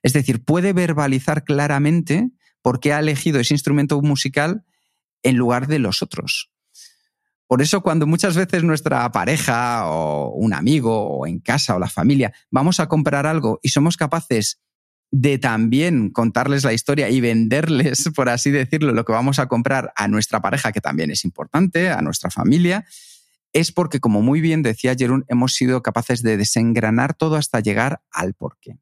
Es 0.04 0.14
decir, 0.14 0.44
puede 0.44 0.74
verbalizar 0.74 1.44
claramente 1.44 2.32
por 2.62 2.80
qué 2.80 2.94
ha 2.94 3.00
elegido 3.00 3.40
ese 3.40 3.54
instrumento 3.54 4.02
musical 4.02 4.66
en 5.24 5.38
lugar 5.38 5.68
de 5.68 5.80
los 5.80 6.02
otros. 6.02 6.52
Por 7.48 7.62
eso 7.62 7.82
cuando 7.82 8.06
muchas 8.06 8.36
veces 8.36 8.64
nuestra 8.64 9.12
pareja 9.12 9.88
o 9.88 10.32
un 10.34 10.54
amigo 10.54 11.10
o 11.10 11.26
en 11.26 11.40
casa 11.40 11.76
o 11.76 11.80
la 11.80 11.90
familia 11.90 12.32
vamos 12.52 12.80
a 12.80 12.88
comprar 12.88 13.26
algo 13.26 13.60
y 13.64 13.70
somos 13.70 13.98
capaces 13.98 14.62
de 15.12 15.40
también 15.40 16.12
contarles 16.12 16.64
la 16.64 16.74
historia 16.74 17.10
y 17.10 17.20
venderles, 17.22 18.10
por 18.16 18.30
así 18.30 18.52
decirlo, 18.52 18.94
lo 18.94 19.04
que 19.04 19.14
vamos 19.14 19.40
a 19.40 19.48
comprar 19.48 19.92
a 19.96 20.08
nuestra 20.08 20.42
pareja, 20.42 20.72
que 20.72 20.82
también 20.82 21.10
es 21.10 21.26
importante, 21.26 21.90
a 21.90 22.02
nuestra 22.02 22.30
familia, 22.30 22.86
es 23.54 23.72
porque, 23.72 24.00
como 24.00 24.22
muy 24.22 24.42
bien 24.42 24.62
decía 24.62 24.96
Jerún, 24.98 25.26
hemos 25.28 25.54
sido 25.54 25.82
capaces 25.82 26.22
de 26.22 26.38
desengranar 26.38 27.14
todo 27.14 27.36
hasta 27.36 27.60
llegar 27.60 28.02
al 28.12 28.34
porqué. 28.34 28.78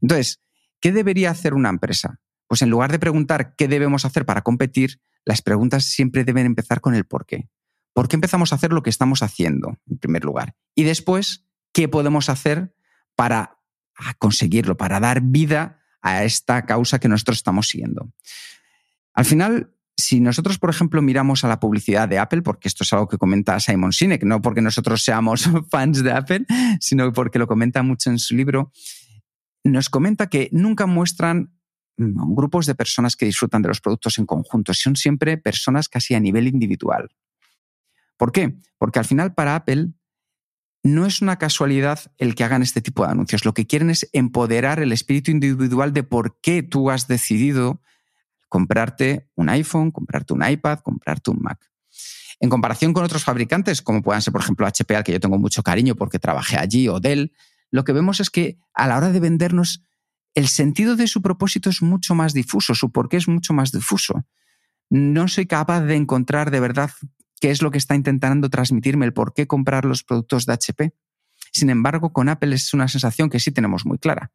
Entonces, 0.00 0.40
¿qué 0.80 0.92
debería 0.92 1.30
hacer 1.30 1.54
una 1.54 1.70
empresa? 1.70 2.20
Pues 2.46 2.62
en 2.62 2.70
lugar 2.70 2.90
de 2.92 2.98
preguntar 2.98 3.54
qué 3.56 3.68
debemos 3.68 4.04
hacer 4.04 4.26
para 4.26 4.42
competir, 4.42 5.00
las 5.24 5.42
preguntas 5.42 5.84
siempre 5.84 6.24
deben 6.24 6.46
empezar 6.46 6.80
con 6.80 6.94
el 6.94 7.04
porqué. 7.04 7.48
¿Por 7.92 8.08
qué 8.08 8.16
empezamos 8.16 8.52
a 8.52 8.56
hacer 8.56 8.72
lo 8.72 8.82
que 8.82 8.90
estamos 8.90 9.22
haciendo, 9.22 9.78
en 9.88 9.98
primer 9.98 10.24
lugar? 10.24 10.54
Y 10.74 10.84
después, 10.84 11.46
¿qué 11.72 11.88
podemos 11.88 12.28
hacer 12.28 12.74
para 13.14 13.58
conseguirlo, 14.18 14.76
para 14.76 15.00
dar 15.00 15.20
vida 15.20 15.80
a 16.00 16.24
esta 16.24 16.64
causa 16.66 16.98
que 16.98 17.08
nosotros 17.08 17.38
estamos 17.38 17.68
siguiendo? 17.68 18.12
Al 19.12 19.24
final, 19.24 19.74
si 20.00 20.20
nosotros, 20.20 20.58
por 20.58 20.70
ejemplo, 20.70 21.00
miramos 21.02 21.44
a 21.44 21.48
la 21.48 21.60
publicidad 21.60 22.08
de 22.08 22.18
Apple, 22.18 22.42
porque 22.42 22.68
esto 22.68 22.84
es 22.84 22.92
algo 22.92 23.06
que 23.06 23.18
comenta 23.18 23.60
Simon 23.60 23.92
Sinek, 23.92 24.24
no 24.24 24.42
porque 24.42 24.60
nosotros 24.60 25.02
seamos 25.02 25.48
fans 25.70 26.02
de 26.02 26.12
Apple, 26.12 26.46
sino 26.80 27.12
porque 27.12 27.38
lo 27.38 27.46
comenta 27.46 27.82
mucho 27.82 28.10
en 28.10 28.18
su 28.18 28.34
libro, 28.34 28.72
nos 29.62 29.88
comenta 29.88 30.28
que 30.28 30.48
nunca 30.52 30.86
muestran 30.86 31.52
mm, 31.96 32.34
grupos 32.34 32.66
de 32.66 32.74
personas 32.74 33.14
que 33.14 33.26
disfrutan 33.26 33.62
de 33.62 33.68
los 33.68 33.80
productos 33.80 34.18
en 34.18 34.26
conjunto, 34.26 34.74
son 34.74 34.96
siempre 34.96 35.38
personas 35.38 35.88
casi 35.88 36.14
a 36.14 36.20
nivel 36.20 36.48
individual. 36.48 37.10
¿Por 38.16 38.32
qué? 38.32 38.56
Porque 38.78 38.98
al 38.98 39.04
final 39.04 39.34
para 39.34 39.54
Apple 39.54 39.92
no 40.82 41.06
es 41.06 41.20
una 41.20 41.36
casualidad 41.36 42.12
el 42.18 42.34
que 42.34 42.44
hagan 42.44 42.62
este 42.62 42.80
tipo 42.80 43.04
de 43.04 43.12
anuncios. 43.12 43.44
Lo 43.44 43.54
que 43.54 43.66
quieren 43.66 43.90
es 43.90 44.08
empoderar 44.12 44.80
el 44.80 44.92
espíritu 44.92 45.30
individual 45.30 45.92
de 45.92 46.02
por 46.02 46.40
qué 46.40 46.62
tú 46.62 46.90
has 46.90 47.06
decidido 47.06 47.80
comprarte 48.50 49.30
un 49.36 49.48
iPhone, 49.48 49.92
comprarte 49.92 50.34
un 50.34 50.46
iPad, 50.46 50.80
comprarte 50.80 51.30
un 51.30 51.38
Mac. 51.40 51.70
En 52.40 52.50
comparación 52.50 52.92
con 52.92 53.04
otros 53.04 53.24
fabricantes, 53.24 53.80
como 53.80 54.02
puedan 54.02 54.20
ser, 54.20 54.32
por 54.32 54.42
ejemplo, 54.42 54.66
HP, 54.66 54.96
al 54.96 55.04
que 55.04 55.12
yo 55.12 55.20
tengo 55.20 55.38
mucho 55.38 55.62
cariño 55.62 55.94
porque 55.94 56.18
trabajé 56.18 56.58
allí, 56.58 56.88
o 56.88 57.00
Dell, 57.00 57.32
lo 57.70 57.84
que 57.84 57.92
vemos 57.92 58.20
es 58.20 58.28
que 58.28 58.58
a 58.74 58.86
la 58.88 58.98
hora 58.98 59.10
de 59.10 59.20
vendernos, 59.20 59.82
el 60.34 60.48
sentido 60.48 60.96
de 60.96 61.06
su 61.06 61.22
propósito 61.22 61.70
es 61.70 61.80
mucho 61.80 62.14
más 62.14 62.34
difuso, 62.34 62.74
su 62.74 62.90
porqué 62.90 63.18
es 63.18 63.28
mucho 63.28 63.52
más 63.54 63.72
difuso. 63.72 64.26
No 64.88 65.28
soy 65.28 65.46
capaz 65.46 65.82
de 65.82 65.94
encontrar 65.94 66.50
de 66.50 66.60
verdad 66.60 66.90
qué 67.40 67.50
es 67.50 67.62
lo 67.62 67.70
que 67.70 67.78
está 67.78 67.94
intentando 67.94 68.50
transmitirme, 68.50 69.06
el 69.06 69.12
por 69.12 69.32
qué 69.32 69.46
comprar 69.46 69.84
los 69.84 70.02
productos 70.02 70.46
de 70.46 70.54
HP. 70.54 70.92
Sin 71.52 71.70
embargo, 71.70 72.12
con 72.12 72.28
Apple 72.28 72.54
es 72.54 72.74
una 72.74 72.88
sensación 72.88 73.30
que 73.30 73.38
sí 73.38 73.52
tenemos 73.52 73.86
muy 73.86 73.98
clara. 73.98 74.32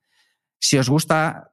Si 0.60 0.78
os 0.78 0.89
gusta 0.89 1.51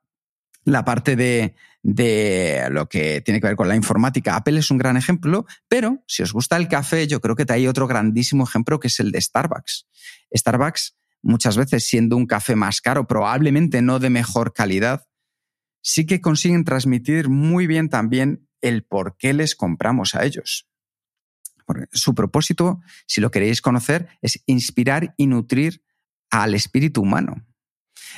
la 0.64 0.84
parte 0.84 1.16
de, 1.16 1.54
de, 1.82 2.68
lo 2.70 2.88
que 2.88 3.20
tiene 3.20 3.40
que 3.40 3.48
ver 3.48 3.56
con 3.56 3.68
la 3.68 3.76
informática, 3.76 4.36
Apple 4.36 4.58
es 4.58 4.70
un 4.70 4.78
gran 4.78 4.96
ejemplo, 4.96 5.46
pero 5.68 6.02
si 6.06 6.22
os 6.22 6.32
gusta 6.32 6.56
el 6.56 6.68
café, 6.68 7.06
yo 7.06 7.20
creo 7.20 7.36
que 7.36 7.46
hay 7.48 7.66
otro 7.66 7.86
grandísimo 7.86 8.44
ejemplo 8.44 8.78
que 8.78 8.88
es 8.88 9.00
el 9.00 9.10
de 9.12 9.20
Starbucks. 9.20 9.88
Starbucks, 10.34 10.96
muchas 11.22 11.56
veces 11.56 11.86
siendo 11.86 12.16
un 12.16 12.26
café 12.26 12.56
más 12.56 12.80
caro, 12.80 13.06
probablemente 13.06 13.82
no 13.82 13.98
de 13.98 14.10
mejor 14.10 14.52
calidad, 14.52 15.06
sí 15.80 16.06
que 16.06 16.20
consiguen 16.20 16.64
transmitir 16.64 17.28
muy 17.28 17.66
bien 17.66 17.88
también 17.88 18.48
el 18.60 18.84
por 18.84 19.16
qué 19.16 19.32
les 19.32 19.56
compramos 19.56 20.14
a 20.14 20.24
ellos 20.24 20.68
su 21.92 22.14
propósito, 22.14 22.80
si 23.06 23.20
lo 23.20 23.30
queréis 23.30 23.60
conocer, 23.60 24.08
es 24.20 24.42
inspirar 24.46 25.14
y 25.16 25.26
nutrir 25.26 25.82
al 26.30 26.54
espíritu 26.54 27.02
humano. 27.02 27.44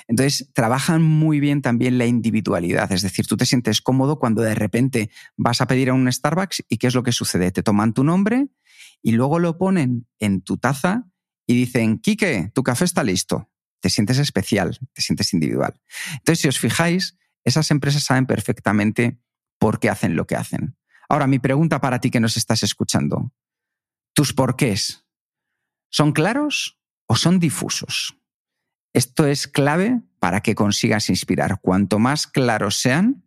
Entonces, 0.08 0.50
trabajan 0.52 1.02
muy 1.02 1.40
bien 1.40 1.62
también 1.62 1.98
la 1.98 2.06
individualidad, 2.06 2.90
es 2.92 3.02
decir, 3.02 3.26
tú 3.26 3.36
te 3.36 3.46
sientes 3.46 3.80
cómodo 3.80 4.18
cuando 4.18 4.42
de 4.42 4.54
repente 4.54 5.10
vas 5.36 5.60
a 5.60 5.66
pedir 5.66 5.90
a 5.90 5.94
un 5.94 6.10
Starbucks 6.10 6.64
y 6.68 6.78
¿qué 6.78 6.86
es 6.86 6.94
lo 6.94 7.02
que 7.02 7.12
sucede? 7.12 7.50
Te 7.50 7.62
toman 7.62 7.92
tu 7.92 8.04
nombre 8.04 8.48
y 9.02 9.12
luego 9.12 9.38
lo 9.38 9.58
ponen 9.58 10.06
en 10.18 10.40
tu 10.40 10.56
taza 10.56 11.06
y 11.46 11.54
dicen, 11.54 11.98
Quique, 11.98 12.50
tu 12.54 12.62
café 12.62 12.84
está 12.84 13.02
listo. 13.02 13.50
Te 13.80 13.90
sientes 13.90 14.18
especial, 14.18 14.78
te 14.94 15.02
sientes 15.02 15.34
individual. 15.34 15.78
Entonces, 16.12 16.40
si 16.40 16.48
os 16.48 16.58
fijáis, 16.58 17.18
esas 17.44 17.70
empresas 17.70 18.02
saben 18.02 18.24
perfectamente 18.24 19.18
por 19.58 19.78
qué 19.78 19.90
hacen 19.90 20.16
lo 20.16 20.26
que 20.26 20.36
hacen. 20.36 20.76
Ahora, 21.08 21.26
mi 21.26 21.38
pregunta 21.38 21.80
para 21.80 22.00
ti 22.00 22.10
que 22.10 22.20
nos 22.20 22.36
estás 22.36 22.62
escuchando. 22.62 23.32
¿Tus 24.14 24.32
porqués 24.32 25.04
son 25.90 26.12
claros 26.12 26.78
o 27.06 27.16
son 27.16 27.38
difusos? 27.38 28.16
Esto 28.94 29.26
es 29.26 29.46
clave 29.48 30.00
para 30.18 30.40
que 30.40 30.54
consigas 30.54 31.10
inspirar. 31.10 31.60
Cuanto 31.60 31.98
más 31.98 32.26
claros 32.26 32.76
sean, 32.76 33.24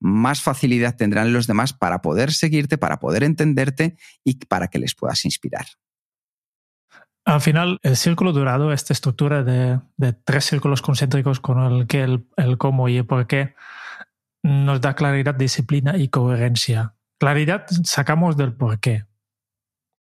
más 0.00 0.42
facilidad 0.42 0.96
tendrán 0.96 1.32
los 1.32 1.46
demás 1.46 1.72
para 1.72 2.02
poder 2.02 2.32
seguirte, 2.32 2.78
para 2.78 2.98
poder 2.98 3.22
entenderte 3.22 3.96
y 4.24 4.34
para 4.46 4.68
que 4.68 4.78
les 4.78 4.94
puedas 4.94 5.24
inspirar. 5.24 5.66
Al 7.26 7.42
final, 7.42 7.78
el 7.82 7.96
círculo 7.96 8.32
dorado, 8.32 8.72
esta 8.72 8.94
estructura 8.94 9.44
de, 9.44 9.80
tres 10.24 10.46
círculos 10.46 10.80
concéntricos 10.80 11.38
con 11.38 11.60
el 11.60 11.86
qué, 11.86 12.02
el 12.36 12.58
cómo 12.58 12.88
y 12.88 12.96
el 12.96 13.06
por 13.06 13.26
qué, 13.26 13.54
nos 14.42 14.80
da 14.80 14.94
claridad, 14.94 15.34
disciplina 15.34 15.96
y 15.98 16.08
coherencia. 16.08 16.94
Claridad 17.18 17.66
sacamos 17.84 18.38
del 18.38 18.54
por 18.54 18.80
qué. 18.80 19.04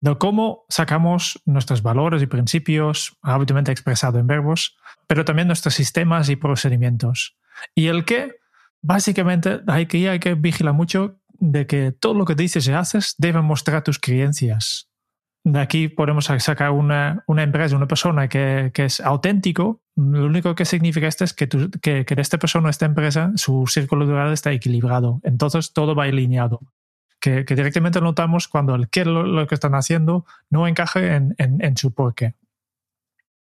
Del 0.00 0.18
cómo 0.18 0.64
sacamos 0.68 1.40
nuestros 1.44 1.82
valores 1.82 2.22
y 2.22 2.26
principios, 2.26 3.16
habitualmente 3.22 3.70
expresados 3.70 4.18
en 4.18 4.26
verbos. 4.26 4.76
Pero 5.06 5.24
también 5.24 5.48
nuestros 5.48 5.74
sistemas 5.74 6.28
y 6.28 6.36
procedimientos. 6.36 7.36
Y 7.74 7.86
el 7.86 8.04
qué, 8.04 8.36
básicamente 8.80 9.60
hay 9.66 9.86
que, 9.86 10.08
hay 10.08 10.18
que 10.18 10.34
vigilar 10.34 10.74
mucho 10.74 11.18
de 11.42 11.66
que 11.66 11.92
todo 11.92 12.14
lo 12.14 12.24
que 12.24 12.34
dices 12.34 12.66
y 12.68 12.72
haces 12.72 13.14
debe 13.18 13.42
mostrar 13.42 13.82
tus 13.82 13.98
creencias. 13.98 14.88
De 15.44 15.58
aquí 15.58 15.88
podemos 15.88 16.26
sacar 16.26 16.70
una, 16.70 17.24
una 17.26 17.42
empresa, 17.42 17.74
una 17.74 17.88
persona 17.88 18.28
que, 18.28 18.70
que, 18.72 18.84
es 18.84 19.00
auténtico. 19.00 19.82
Lo 19.96 20.26
único 20.26 20.54
que 20.54 20.64
significa 20.64 21.08
esto 21.08 21.24
es 21.24 21.32
que, 21.32 21.48
que, 21.48 22.04
que 22.04 22.20
esta 22.20 22.38
persona, 22.38 22.70
esta 22.70 22.86
empresa, 22.86 23.32
su 23.34 23.66
círculo 23.66 24.06
de 24.06 24.14
edad 24.14 24.32
está 24.32 24.52
equilibrado. 24.52 25.20
Entonces 25.24 25.72
todo 25.72 25.96
va 25.96 26.04
alineado. 26.04 26.60
Que, 27.18 27.44
que 27.44 27.54
directamente 27.56 28.00
notamos 28.00 28.46
cuando 28.46 28.74
el 28.74 28.88
qué 28.88 29.04
lo, 29.04 29.24
lo 29.24 29.46
que 29.46 29.54
están 29.54 29.74
haciendo 29.74 30.24
no 30.50 30.66
encaje 30.66 31.14
en, 31.14 31.34
en, 31.38 31.64
en 31.64 31.76
su 31.76 31.92
porqué. 31.92 32.34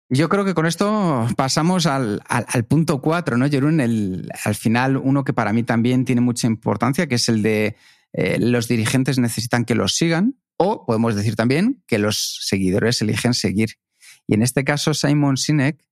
Yo 0.08 0.28
creo 0.28 0.44
que 0.44 0.54
con 0.54 0.66
esto 0.66 1.26
pasamos 1.36 1.86
al, 1.86 2.20
punto 2.68 3.00
cuatro, 3.00 3.36
¿no, 3.36 3.48
Jerún? 3.48 3.80
El, 3.80 4.30
al 4.44 4.54
final, 4.54 4.96
uno 4.96 5.24
que 5.24 5.32
para 5.32 5.52
mí 5.52 5.64
también 5.64 6.04
tiene 6.04 6.20
mucha 6.20 6.46
importancia, 6.46 7.08
que 7.08 7.16
es 7.16 7.28
el 7.28 7.42
de 7.42 7.76
eh, 8.12 8.38
los 8.38 8.68
dirigentes 8.68 9.18
necesitan 9.18 9.64
que 9.64 9.74
los 9.74 9.96
sigan, 9.96 10.38
o 10.56 10.86
podemos 10.86 11.16
decir 11.16 11.34
también 11.34 11.82
que 11.88 11.98
los 11.98 12.38
seguidores 12.42 13.02
eligen 13.02 13.34
seguir. 13.34 13.70
Y 14.28 14.34
en 14.34 14.42
este 14.42 14.64
caso, 14.64 14.94
Simon 14.94 15.36
Sinek 15.36 15.84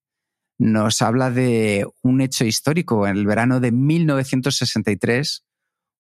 nos 0.59 1.03
habla 1.03 1.31
de 1.33 1.85
un 2.03 2.21
hecho 2.21 2.45
histórico 2.45 3.09
en 3.09 3.17
el 3.17 3.27
verano 3.27 3.59
de 3.59 3.73
1963, 3.73 5.45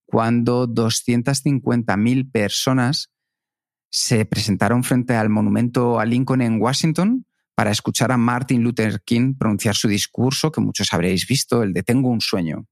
cuando 0.06 0.68
250.000 0.68 2.30
personas 2.30 3.10
se 3.90 4.24
presentaron 4.24 4.84
frente 4.84 5.14
al 5.14 5.30
monumento 5.30 5.98
a 5.98 6.04
Lincoln 6.04 6.42
en 6.42 6.60
Washington 6.60 7.26
para 7.54 7.70
escuchar 7.70 8.12
a 8.12 8.16
Martin 8.16 8.62
Luther 8.62 9.02
King 9.02 9.34
pronunciar 9.34 9.74
su 9.74 9.88
discurso 9.88 10.50
que 10.50 10.60
muchos 10.60 10.92
habréis 10.92 11.26
visto, 11.26 11.62
el 11.62 11.72
de 11.72 11.82
Tengo 11.82 12.08
un 12.08 12.20
sueño. 12.20 12.66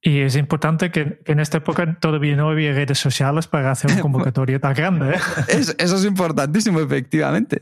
Y 0.00 0.20
es 0.20 0.36
importante 0.36 0.90
que 0.90 1.20
en 1.24 1.40
esta 1.40 1.58
época 1.58 1.98
todavía 1.98 2.36
no 2.36 2.50
había 2.50 2.72
redes 2.72 2.98
sociales 2.98 3.48
para 3.48 3.72
hacer 3.72 3.90
una 3.90 4.00
convocatoria 4.02 4.60
tan 4.60 4.74
grande. 4.74 5.14
¿eh? 5.14 5.20
Es, 5.48 5.74
eso 5.78 5.96
es 5.96 6.04
importantísimo, 6.04 6.80
efectivamente. 6.80 7.58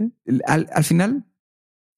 Al, 0.46 0.68
al, 0.72 0.84
final, 0.84 1.24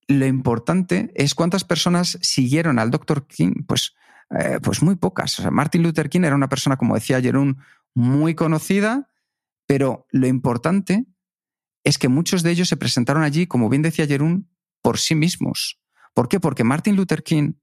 lo 0.06 0.26
importante 0.26 1.10
es 1.14 1.34
cuántas 1.34 1.64
personas 1.64 2.18
siguieron 2.22 2.78
al 2.78 2.90
Dr. 2.90 3.26
King. 3.26 3.64
Pues, 3.66 3.94
eh, 4.30 4.60
pues 4.62 4.80
muy 4.82 4.94
pocas. 4.94 5.38
O 5.40 5.42
sea, 5.42 5.50
Martin 5.50 5.82
Luther 5.82 6.08
King 6.08 6.22
era 6.22 6.36
una 6.36 6.48
persona, 6.48 6.76
como 6.76 6.94
decía 6.94 7.20
Jerón, 7.20 7.58
muy 7.94 8.34
conocida, 8.34 9.10
pero 9.66 10.06
lo 10.10 10.28
importante 10.28 11.06
es 11.88 11.96
que 11.96 12.08
muchos 12.08 12.42
de 12.42 12.50
ellos 12.50 12.68
se 12.68 12.76
presentaron 12.76 13.22
allí, 13.22 13.46
como 13.46 13.70
bien 13.70 13.80
decía 13.80 14.06
Jerún, 14.06 14.50
por 14.82 14.98
sí 14.98 15.14
mismos. 15.14 15.80
¿Por 16.12 16.28
qué? 16.28 16.38
Porque 16.38 16.62
Martin 16.62 16.96
Luther 16.96 17.22
King, 17.22 17.54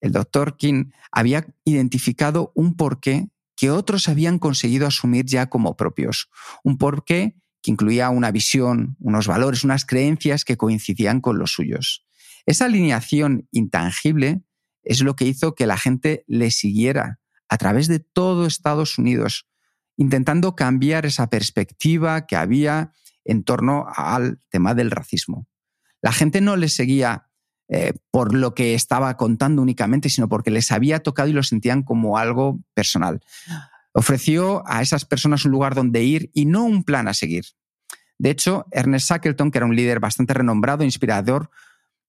el 0.00 0.12
doctor 0.12 0.56
King, 0.56 0.92
había 1.12 1.46
identificado 1.62 2.52
un 2.54 2.74
porqué 2.74 3.28
que 3.54 3.70
otros 3.70 4.08
habían 4.08 4.38
conseguido 4.38 4.86
asumir 4.86 5.26
ya 5.26 5.50
como 5.50 5.76
propios. 5.76 6.30
Un 6.64 6.78
porqué 6.78 7.36
que 7.60 7.70
incluía 7.70 8.08
una 8.08 8.30
visión, 8.30 8.96
unos 8.98 9.26
valores, 9.26 9.62
unas 9.62 9.84
creencias 9.84 10.46
que 10.46 10.56
coincidían 10.56 11.20
con 11.20 11.38
los 11.38 11.52
suyos. 11.52 12.06
Esa 12.46 12.64
alineación 12.64 13.46
intangible 13.52 14.40
es 14.84 15.02
lo 15.02 15.16
que 15.16 15.26
hizo 15.26 15.54
que 15.54 15.66
la 15.66 15.76
gente 15.76 16.24
le 16.26 16.50
siguiera 16.50 17.20
a 17.50 17.58
través 17.58 17.88
de 17.88 17.98
todo 18.00 18.46
Estados 18.46 18.96
Unidos, 18.96 19.46
intentando 19.98 20.56
cambiar 20.56 21.04
esa 21.04 21.28
perspectiva 21.28 22.26
que 22.26 22.36
había 22.36 22.92
en 23.26 23.44
torno 23.44 23.86
al 23.94 24.40
tema 24.48 24.74
del 24.74 24.90
racismo. 24.90 25.46
La 26.02 26.12
gente 26.12 26.40
no 26.40 26.56
le 26.56 26.68
seguía 26.68 27.28
eh, 27.68 27.94
por 28.10 28.32
lo 28.34 28.54
que 28.54 28.74
estaba 28.74 29.16
contando 29.16 29.60
únicamente, 29.60 30.08
sino 30.08 30.28
porque 30.28 30.50
les 30.50 30.70
había 30.70 31.00
tocado 31.00 31.28
y 31.28 31.32
lo 31.32 31.42
sentían 31.42 31.82
como 31.82 32.16
algo 32.16 32.60
personal. 32.74 33.20
Ofreció 33.92 34.62
a 34.66 34.82
esas 34.82 35.04
personas 35.04 35.44
un 35.44 35.52
lugar 35.52 35.74
donde 35.74 36.04
ir 36.04 36.30
y 36.32 36.46
no 36.46 36.64
un 36.64 36.84
plan 36.84 37.08
a 37.08 37.14
seguir. 37.14 37.44
De 38.18 38.30
hecho, 38.30 38.66
Ernest 38.70 39.10
Shackleton, 39.10 39.50
que 39.50 39.58
era 39.58 39.66
un 39.66 39.74
líder 39.74 40.00
bastante 40.00 40.32
renombrado 40.32 40.82
e 40.82 40.86
inspirador, 40.86 41.50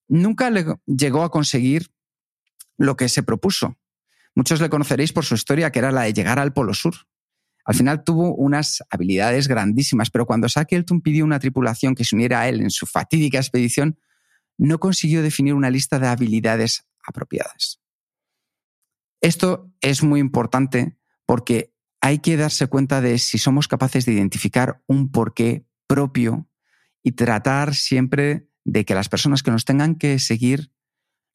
nunca 0.08 0.49
le 0.49 0.65
llegó 0.86 1.23
a 1.23 1.32
conseguir 1.32 1.91
lo 2.77 2.95
que 2.95 3.10
se 3.10 3.23
propuso. 3.23 3.77
Muchos 4.36 4.62
le 4.62 4.69
conoceréis 4.69 5.12
por 5.12 5.25
su 5.25 5.34
historia, 5.34 5.71
que 5.71 5.80
era 5.80 5.91
la 5.91 6.03
de 6.03 6.13
llegar 6.13 6.38
al 6.38 6.53
Polo 6.53 6.75
Sur. 6.75 7.07
Al 7.67 7.75
final 7.75 8.06
tuvo 8.06 8.34
unas 8.34 8.82
habilidades 8.89 9.49
grandísimas, 9.49 10.10
pero 10.10 10.25
cuando 10.25 10.47
Shackleton 10.47 11.01
pidió 11.01 11.25
una 11.25 11.38
tripulación 11.38 11.95
que 11.95 12.06
se 12.06 12.15
uniera 12.15 12.39
a 12.39 12.47
él 12.47 12.62
en 12.62 12.69
su 12.69 12.86
fatídica 12.86 13.39
expedición, 13.39 13.99
no 14.58 14.80
consiguió 14.80 15.21
definir 15.21 15.53
una 15.53 15.69
lista 15.69 15.99
de 15.99 16.08
habilidades 16.08 16.88
apropiadas. 17.06 17.82
Esto 19.19 19.69
es 19.82 20.01
muy 20.01 20.21
importante 20.21 20.97
porque 21.25 21.73
hay 21.99 22.19
que 22.19 22.38
darse 22.38 22.67
cuenta 22.67 23.01
de 23.01 23.19
si 23.19 23.38
somos 23.38 23.67
capaces 23.67 24.06
de 24.06 24.13
identificar 24.13 24.82
un 24.88 25.12
porqué 25.12 25.67
propio 25.88 26.49
y 27.03 27.12
tratar 27.12 27.75
siempre 27.75 28.49
de 28.63 28.86
que 28.86 28.95
las 28.95 29.10
personas 29.10 29.43
que 29.43 29.51
nos 29.51 29.65
tengan 29.65 29.95
que 29.95 30.19
seguir 30.19 30.71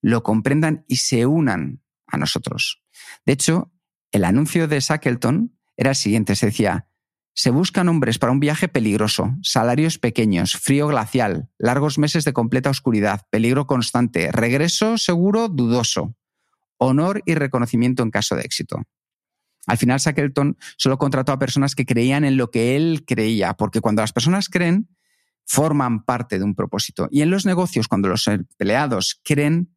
lo 0.01 0.23
comprendan 0.23 0.87
y 0.89 0.97
se 0.97 1.27
unan 1.27 1.83
a 2.07 2.17
nosotros. 2.17 2.83
De 3.27 3.35
hecho, 3.35 3.71
el 4.13 4.25
anuncio 4.25 4.67
de 4.67 4.81
Shackleton 4.81 5.59
era 5.77 5.91
el 5.91 5.97
siguiente, 5.97 6.37
se 6.37 6.47
decía, 6.47 6.87
se 7.35 7.51
buscan 7.51 7.89
hombres 7.89 8.19
para 8.19 8.33
un 8.33 8.41
viaje 8.41 8.69
peligroso, 8.69 9.35
salarios 9.43 9.99
pequeños, 9.99 10.57
frío 10.57 10.87
glacial, 10.89 11.49
largos 11.59 11.99
meses 11.99 12.25
de 12.25 12.33
completa 12.33 12.71
oscuridad, 12.71 13.23
peligro 13.31 13.67
constante, 13.67 14.31
regreso 14.31 14.99
seguro 14.99 15.49
dudoso, 15.49 16.15
honor 16.77 17.23
y 17.25 17.35
reconocimiento 17.35 18.03
en 18.03 18.11
caso 18.11 18.37
de 18.37 18.43
éxito. 18.43 18.83
Al 19.67 19.79
final, 19.79 19.99
Shackleton 19.99 20.59
solo 20.77 20.99
contrató 20.99 21.33
a 21.33 21.39
personas 21.39 21.75
que 21.75 21.87
creían 21.87 22.25
en 22.25 22.37
lo 22.37 22.51
que 22.51 22.77
él 22.77 23.05
creía, 23.07 23.55
porque 23.55 23.81
cuando 23.81 24.03
las 24.03 24.13
personas 24.13 24.49
creen, 24.49 24.89
forman 25.47 26.05
parte 26.05 26.39
de 26.39 26.45
un 26.45 26.55
propósito. 26.55 27.09
Y 27.11 27.23
en 27.23 27.31
los 27.31 27.47
negocios, 27.47 27.89
cuando 27.89 28.09
los 28.09 28.27
empleados 28.27 29.21
creen, 29.25 29.75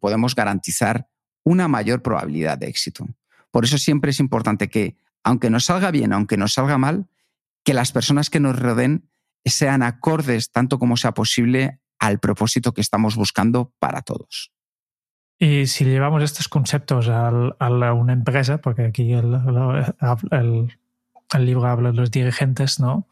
podemos 0.00 0.34
garantizar 0.34 1.08
una 1.44 1.68
mayor 1.68 2.02
probabilidad 2.02 2.58
de 2.58 2.68
éxito. 2.68 3.06
Por 3.50 3.64
eso 3.64 3.78
siempre 3.78 4.10
es 4.10 4.20
importante 4.20 4.68
que 4.68 4.96
aunque 5.28 5.50
nos 5.50 5.66
salga 5.66 5.90
bien, 5.90 6.14
aunque 6.14 6.38
nos 6.38 6.54
salga 6.54 6.78
mal, 6.78 7.06
que 7.62 7.74
las 7.74 7.92
personas 7.92 8.30
que 8.30 8.40
nos 8.40 8.58
rodeen 8.58 9.10
sean 9.44 9.82
acordes 9.82 10.50
tanto 10.50 10.78
como 10.78 10.96
sea 10.96 11.12
posible 11.12 11.80
al 11.98 12.18
propósito 12.18 12.72
que 12.72 12.80
estamos 12.80 13.14
buscando 13.14 13.74
para 13.78 14.00
todos. 14.00 14.52
Y 15.38 15.66
si 15.66 15.84
llevamos 15.84 16.22
estos 16.22 16.48
conceptos 16.48 17.08
a, 17.08 17.30
una 17.92 18.12
empresa, 18.14 18.58
porque 18.58 18.86
aquí 18.86 19.12
el, 19.12 19.30
libro 21.38 21.66
habla 21.66 21.90
de 21.90 21.96
los 21.96 22.10
dirigentes, 22.10 22.80
¿no? 22.80 23.06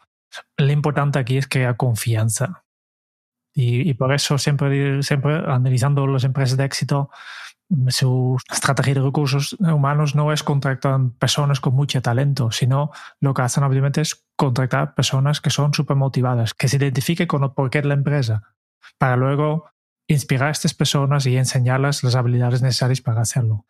Lo 0.57 0.71
importante 0.71 1.19
aquí 1.19 1.37
es 1.37 1.47
haya 1.53 1.77
confianza. 1.77 2.63
Y, 3.53 3.87
y 3.87 3.93
por 3.93 4.11
eso 4.11 4.39
siempre, 4.39 5.03
siempre 5.03 5.35
analizando 5.35 6.07
las 6.07 6.23
empresas 6.23 6.57
de 6.57 6.65
éxito, 6.65 7.11
su 7.89 8.37
estrategia 8.51 8.93
de 8.93 9.01
recursos 9.01 9.57
humanos 9.59 10.15
no 10.15 10.31
es 10.31 10.43
contratar 10.43 10.99
personas 11.19 11.59
con 11.59 11.73
mucho 11.73 12.01
talento, 12.01 12.51
sino 12.51 12.91
lo 13.19 13.33
que 13.33 13.41
hacen 13.41 13.63
obviamente 13.63 14.01
es 14.01 14.25
contratar 14.35 14.95
personas 14.95 15.41
que 15.41 15.49
son 15.49 15.73
súper 15.73 15.97
motivadas, 15.97 16.53
que 16.53 16.67
se 16.67 16.77
identifiquen 16.77 17.27
con 17.27 17.43
el 17.43 17.51
porqué 17.51 17.81
de 17.81 17.89
la 17.89 17.93
empresa, 17.93 18.43
para 18.97 19.17
luego 19.17 19.65
inspirar 20.07 20.47
a 20.47 20.51
estas 20.51 20.73
personas 20.73 21.25
y 21.25 21.37
enseñarles 21.37 22.03
las 22.03 22.15
habilidades 22.15 22.61
necesarias 22.61 23.01
para 23.01 23.21
hacerlo. 23.21 23.65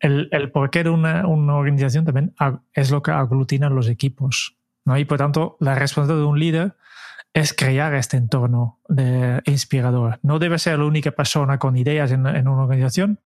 El, 0.00 0.28
el 0.30 0.50
porqué 0.52 0.84
de 0.84 0.90
una, 0.90 1.26
una, 1.26 1.54
organización 1.56 2.04
también 2.04 2.34
es 2.72 2.90
lo 2.90 3.02
que 3.02 3.10
aglutina 3.10 3.70
los 3.70 3.88
equipos. 3.88 4.56
¿no? 4.84 4.96
Y 4.98 5.04
por 5.06 5.18
tanto, 5.18 5.56
la 5.58 5.74
responsabilidad 5.74 6.22
de 6.22 6.30
un 6.30 6.38
líder 6.38 6.76
es 7.32 7.52
crear 7.52 7.94
este 7.94 8.16
entorno 8.16 8.78
de 8.88 9.40
inspirador. 9.46 10.20
No 10.22 10.38
debe 10.38 10.58
ser 10.58 10.78
la 10.78 10.84
única 10.84 11.10
persona 11.10 11.58
con 11.58 11.76
ideas 11.76 12.12
en, 12.12 12.26
en 12.26 12.46
una 12.46 12.62
organización, 12.62 13.20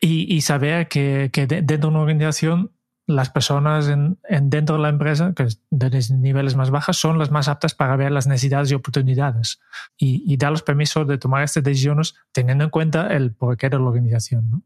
y, 0.00 0.34
y 0.34 0.40
saber 0.42 0.88
que, 0.88 1.30
que, 1.32 1.46
dentro 1.46 1.76
de 1.76 1.86
una 1.86 2.00
organización 2.00 2.72
las 3.08 3.30
personas 3.30 3.88
en, 3.88 4.18
en, 4.28 4.50
dentro 4.50 4.76
de 4.76 4.82
la 4.82 4.88
empresa, 4.88 5.32
que 5.32 5.46
de 5.70 5.90
los 5.90 6.10
niveles 6.10 6.56
más 6.56 6.70
bajos, 6.70 6.96
son 6.96 7.18
las 7.18 7.30
más 7.30 7.46
aptas 7.46 7.72
para 7.72 7.94
ver 7.94 8.10
las 8.10 8.26
necesidades 8.26 8.72
y 8.72 8.74
oportunidades 8.74 9.60
y, 9.96 10.24
y 10.26 10.36
dar 10.36 10.50
los 10.50 10.62
permisos 10.62 11.06
de 11.06 11.16
tomar 11.16 11.44
estas 11.44 11.62
decisiones 11.62 12.16
teniendo 12.32 12.64
en 12.64 12.70
cuenta 12.70 13.14
el 13.14 13.32
porqué 13.32 13.70
de 13.70 13.78
la 13.78 13.84
organización. 13.84 14.50
¿no? 14.50 14.62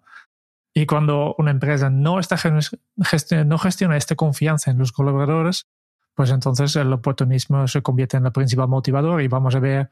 Y 0.72 0.86
cuando 0.86 1.34
una 1.36 1.50
empresa 1.50 1.90
no, 1.90 2.18
está 2.18 2.38
gestiona, 3.04 3.44
no 3.44 3.58
gestiona 3.58 3.96
esta 3.96 4.14
confianza 4.14 4.70
en 4.70 4.78
los 4.78 4.92
colaboradores, 4.92 5.66
pues 6.14 6.30
entonces 6.30 6.76
el 6.76 6.92
oportunismo 6.92 7.66
se 7.66 7.82
convierte 7.82 8.16
en 8.16 8.26
el 8.26 8.32
principal 8.32 8.68
motivador 8.68 9.20
y 9.22 9.28
vamos 9.28 9.54
a 9.54 9.60
ver 9.60 9.90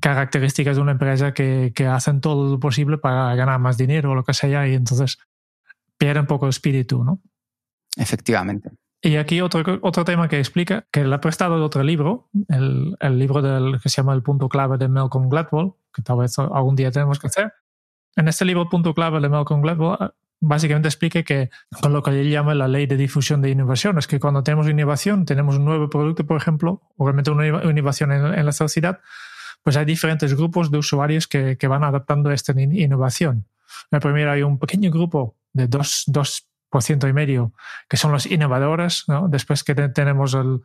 características 0.00 0.76
de 0.76 0.82
una 0.82 0.92
empresa 0.92 1.32
que, 1.32 1.72
que, 1.74 1.86
hacen 1.86 2.20
todo 2.20 2.50
lo 2.50 2.60
posible 2.60 2.98
para 2.98 3.34
ganar 3.34 3.58
más 3.58 3.76
dinero 3.76 4.10
o 4.10 4.14
lo 4.14 4.24
que 4.24 4.34
sea 4.34 4.68
y 4.68 4.74
entonces 4.74 5.18
pierde 5.96 6.20
un 6.20 6.26
poco 6.26 6.46
el 6.46 6.50
espíritu, 6.50 7.02
¿no? 7.02 7.20
Efectivamente. 7.96 8.70
Y 9.02 9.16
aquí 9.16 9.40
otro, 9.40 9.78
otro 9.82 10.04
tema 10.04 10.28
que 10.28 10.38
explica, 10.38 10.86
que 10.90 11.04
le 11.04 11.14
ha 11.14 11.20
prestado 11.20 11.56
de 11.56 11.62
otro 11.62 11.82
libro, 11.82 12.28
el, 12.48 12.96
el 13.00 13.18
libro 13.18 13.40
del, 13.40 13.80
que 13.80 13.88
se 13.88 13.96
llama 13.96 14.14
El 14.14 14.22
punto 14.22 14.48
clave 14.48 14.78
de 14.78 14.88
Malcolm 14.88 15.28
Gladwell, 15.28 15.72
que 15.94 16.02
tal 16.02 16.18
vez 16.18 16.38
algún 16.38 16.76
día 16.76 16.90
tenemos 16.90 17.18
que 17.18 17.28
hacer, 17.28 17.52
en 18.16 18.28
este 18.28 18.44
libro 18.44 18.68
punto 18.68 18.94
clave 18.94 19.20
de 19.20 19.28
Malcolm 19.28 19.60
Gladwell 19.60 20.10
básicamente 20.40 20.88
explica 20.88 21.22
que 21.22 21.50
con 21.80 21.92
lo 21.92 22.02
que 22.02 22.10
él 22.10 22.30
llama 22.30 22.54
la 22.54 22.68
ley 22.68 22.86
de 22.86 22.96
difusión 22.96 23.42
de 23.42 23.50
innovación 23.50 23.98
es 23.98 24.06
que 24.06 24.18
cuando 24.18 24.42
tenemos 24.42 24.68
innovación, 24.68 25.24
tenemos 25.24 25.56
un 25.56 25.64
nuevo 25.64 25.88
producto, 25.88 26.26
por 26.26 26.36
ejemplo, 26.36 26.82
o 26.96 27.04
realmente 27.04 27.30
una 27.30 27.46
innovación 27.46 28.12
en, 28.12 28.44
la 28.46 28.52
sociedad, 28.52 29.00
pues 29.66 29.76
hay 29.76 29.84
diferentes 29.84 30.32
grupos 30.36 30.70
de 30.70 30.78
usuarios 30.78 31.26
que, 31.26 31.58
que 31.58 31.66
van 31.66 31.82
adaptando 31.82 32.30
esta 32.30 32.52
innovación. 32.56 33.46
En 33.90 33.98
primero 33.98 34.30
hay 34.30 34.42
un 34.44 34.60
pequeño 34.60 34.92
grupo 34.92 35.34
de 35.52 35.68
2%, 35.68 36.04
dos, 36.06 36.46
y 36.88 37.12
medio 37.12 37.52
que 37.88 37.96
son 37.96 38.12
los 38.12 38.26
innovadores, 38.26 39.06
¿no? 39.08 39.26
después 39.26 39.64
que 39.64 39.74
tenemos 39.74 40.34
el, 40.34 40.60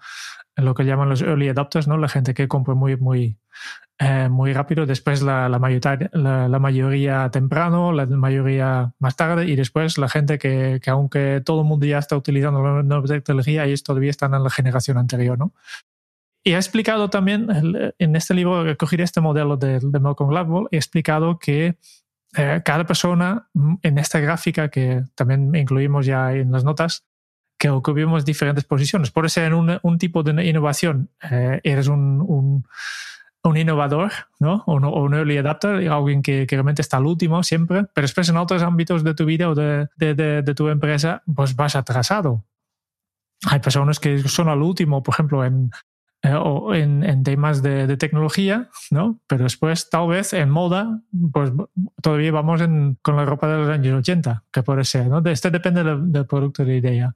lo 0.56 0.76
que 0.76 0.86
llaman 0.86 1.10
los 1.10 1.24
early 1.24 1.50
adopters, 1.50 1.88
¿no? 1.88 1.98
la 1.98 2.10
gente 2.10 2.36
que 2.36 2.48
compra 2.48 2.76
muy, 2.76 2.96
muy, 2.96 3.40
eh, 3.98 4.30
muy 4.30 4.54
rápido, 4.54 4.86
después 4.86 5.24
la, 5.24 5.50
la, 5.50 5.58
mayoría, 5.58 6.12
la, 6.14 6.60
mayoría 6.60 7.28
temprano, 7.32 7.94
la 7.94 8.06
mayoría 8.06 8.94
más 9.00 9.16
tarde 9.16 9.48
y 9.48 9.56
después 9.56 9.98
la 9.98 10.10
gente 10.10 10.38
que, 10.38 10.80
que 10.80 10.92
aunque 10.92 11.42
todo 11.44 11.62
el 11.62 11.68
mundo 11.68 11.88
ya 11.88 11.98
está 11.98 12.16
utilizando 12.16 12.62
la 12.62 12.84
nueva 12.84 13.08
tecnología, 13.08 13.66
ellos 13.66 13.82
todavía 13.82 14.12
están 14.12 14.36
en 14.36 14.44
la 14.44 14.52
generación 14.52 15.00
anterior. 15.00 15.40
¿no? 15.40 15.54
Y 16.44 16.54
ha 16.54 16.58
explicado 16.58 17.10
también, 17.10 17.48
en 18.00 18.16
este 18.16 18.34
libro, 18.34 18.68
he 18.68 18.76
cogido 18.76 19.04
este 19.04 19.22
modelo 19.22 19.58
de, 19.58 19.80
de 19.80 20.00
Malcolm 20.00 20.32
Gladwell, 20.32 20.68
he 20.72 20.78
explicado 20.78 21.38
que 21.38 21.78
eh, 22.36 22.62
cada 22.64 22.86
persona 22.86 23.48
mm, 23.54 23.76
en 23.84 23.98
esta 23.98 24.20
gráfica 24.20 24.70
que 24.70 25.04
también 25.16 25.54
incluimos 25.54 26.06
ya 26.06 26.34
en 26.34 26.52
las 26.52 26.64
notas, 26.64 27.06
que 27.60 27.70
ocupamos 27.70 28.26
diferentes 28.26 28.64
posiciones. 28.64 29.12
Por 29.12 29.30
ser 29.30 29.54
un, 29.54 29.80
un 29.84 29.98
tipo 30.00 30.24
de 30.24 30.44
innovación, 30.46 31.12
eh, 31.30 31.60
eres 31.64 31.88
un, 31.90 32.22
un, 32.22 32.66
un, 33.44 33.58
innovador, 33.58 34.12
¿no? 34.40 34.64
O, 34.66 34.78
un 34.78 35.14
early 35.14 35.38
adapter, 35.38 35.88
alguien 35.90 36.24
que, 36.24 36.48
que, 36.48 36.56
realmente 36.56 36.82
está 36.82 36.98
al 36.98 37.06
último 37.06 37.44
siempre, 37.44 37.86
pero 37.94 38.06
después 38.06 38.28
en 38.30 38.38
otros 38.38 38.64
ámbitos 38.64 39.04
de 39.04 39.14
tu 39.14 39.26
vida 39.26 39.48
o 39.48 39.54
de, 39.54 39.88
de, 39.96 40.16
de, 40.16 40.42
de 40.42 40.56
tu 40.56 40.70
empresa, 40.70 41.22
pues 41.36 41.56
vas 41.56 41.76
atrasado. 41.76 42.46
Hay 43.46 43.60
personas 43.60 44.00
que 44.00 44.20
son 44.28 44.50
al 44.50 44.62
último, 44.64 45.04
por 45.04 45.14
ejemplo, 45.14 45.46
en, 45.46 45.70
eh, 46.24 46.36
o 46.36 46.76
en, 46.76 47.04
en, 47.04 47.24
temas 47.24 47.64
de, 47.64 47.88
de, 47.88 47.98
tecnología, 47.98 48.70
¿no? 48.92 49.20
Pero 49.26 49.46
después, 49.46 49.90
tal 49.90 50.08
vez 50.08 50.34
en 50.34 50.52
moda, 50.52 51.02
pues 51.34 51.52
todavía 52.02 52.32
vamos 52.32 52.62
en, 52.62 52.98
con 53.02 53.16
la 53.16 53.26
ropa 53.26 53.48
de 53.48 53.58
los 53.58 53.70
años 53.70 54.00
80, 54.00 54.44
que 54.52 54.62
puede 54.62 54.84
ser, 54.84 55.08
¿no? 55.08 55.20
Este 55.26 55.50
depende 55.50 55.84
del, 55.84 56.12
del 56.12 56.28
producto 56.28 56.64
de 56.64 56.78
idea. 56.78 57.16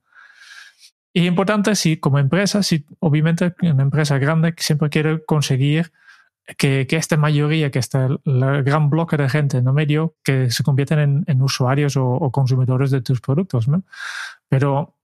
Y 1.14 1.28
importante, 1.28 1.76
si 1.76 1.98
como 1.98 2.20
empresa, 2.20 2.64
si 2.64 2.86
obviamente 3.00 3.54
una 3.62 3.84
empresa 3.84 4.18
grande 4.18 4.54
siempre 4.58 4.90
quiere 4.90 5.24
conseguir 5.24 5.92
que, 6.58 6.88
que 6.88 6.96
esta 6.96 7.16
mayoría, 7.16 7.72
que 7.72 7.80
este 7.80 7.98
el 7.98 8.64
gran 8.64 8.90
bloque 8.90 9.18
de 9.18 9.30
gente 9.30 9.58
en 9.58 9.74
medio, 9.74 10.16
que 10.24 10.50
se 10.52 10.64
convierten 10.64 11.00
en, 11.00 11.24
en 11.28 11.42
usuarios 11.42 11.96
o, 11.98 12.06
o, 12.06 12.32
consumidores 12.32 12.92
de 12.92 13.02
tus 13.02 13.22
productos, 13.22 13.68
¿no? 13.68 13.84
Pero 14.50 14.95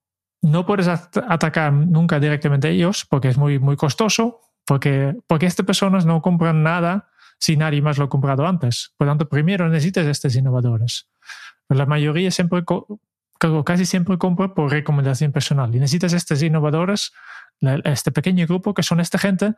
no 0.41 0.65
puedes 0.65 0.87
atacar 0.87 1.71
nunca 1.71 2.19
directamente 2.19 2.67
a 2.67 2.71
ellos 2.71 3.05
porque 3.05 3.29
es 3.29 3.37
muy, 3.37 3.59
muy 3.59 3.75
costoso, 3.75 4.41
porque, 4.65 5.15
porque 5.27 5.45
estas 5.45 5.65
personas 5.65 6.05
no 6.05 6.21
compran 6.21 6.63
nada 6.63 7.09
si 7.37 7.57
nadie 7.57 7.81
más 7.81 7.97
lo 7.97 8.05
ha 8.05 8.09
comprado 8.09 8.45
antes. 8.45 8.93
Por 8.97 9.07
tanto, 9.07 9.27
primero 9.29 9.67
necesitas 9.69 10.05
estos 10.05 10.35
innovadores. 10.35 11.09
La 11.69 11.85
mayoría 11.85 12.31
siempre, 12.31 12.63
casi 13.65 13.85
siempre 13.85 14.17
compra 14.17 14.53
por 14.53 14.71
recomendación 14.71 15.31
personal. 15.31 15.73
Y 15.73 15.79
necesitas 15.79 16.13
estos 16.13 16.41
innovadores, 16.43 17.13
este 17.83 18.11
pequeño 18.11 18.45
grupo 18.45 18.73
que 18.73 18.83
son 18.83 18.99
esta 18.99 19.17
gente 19.17 19.55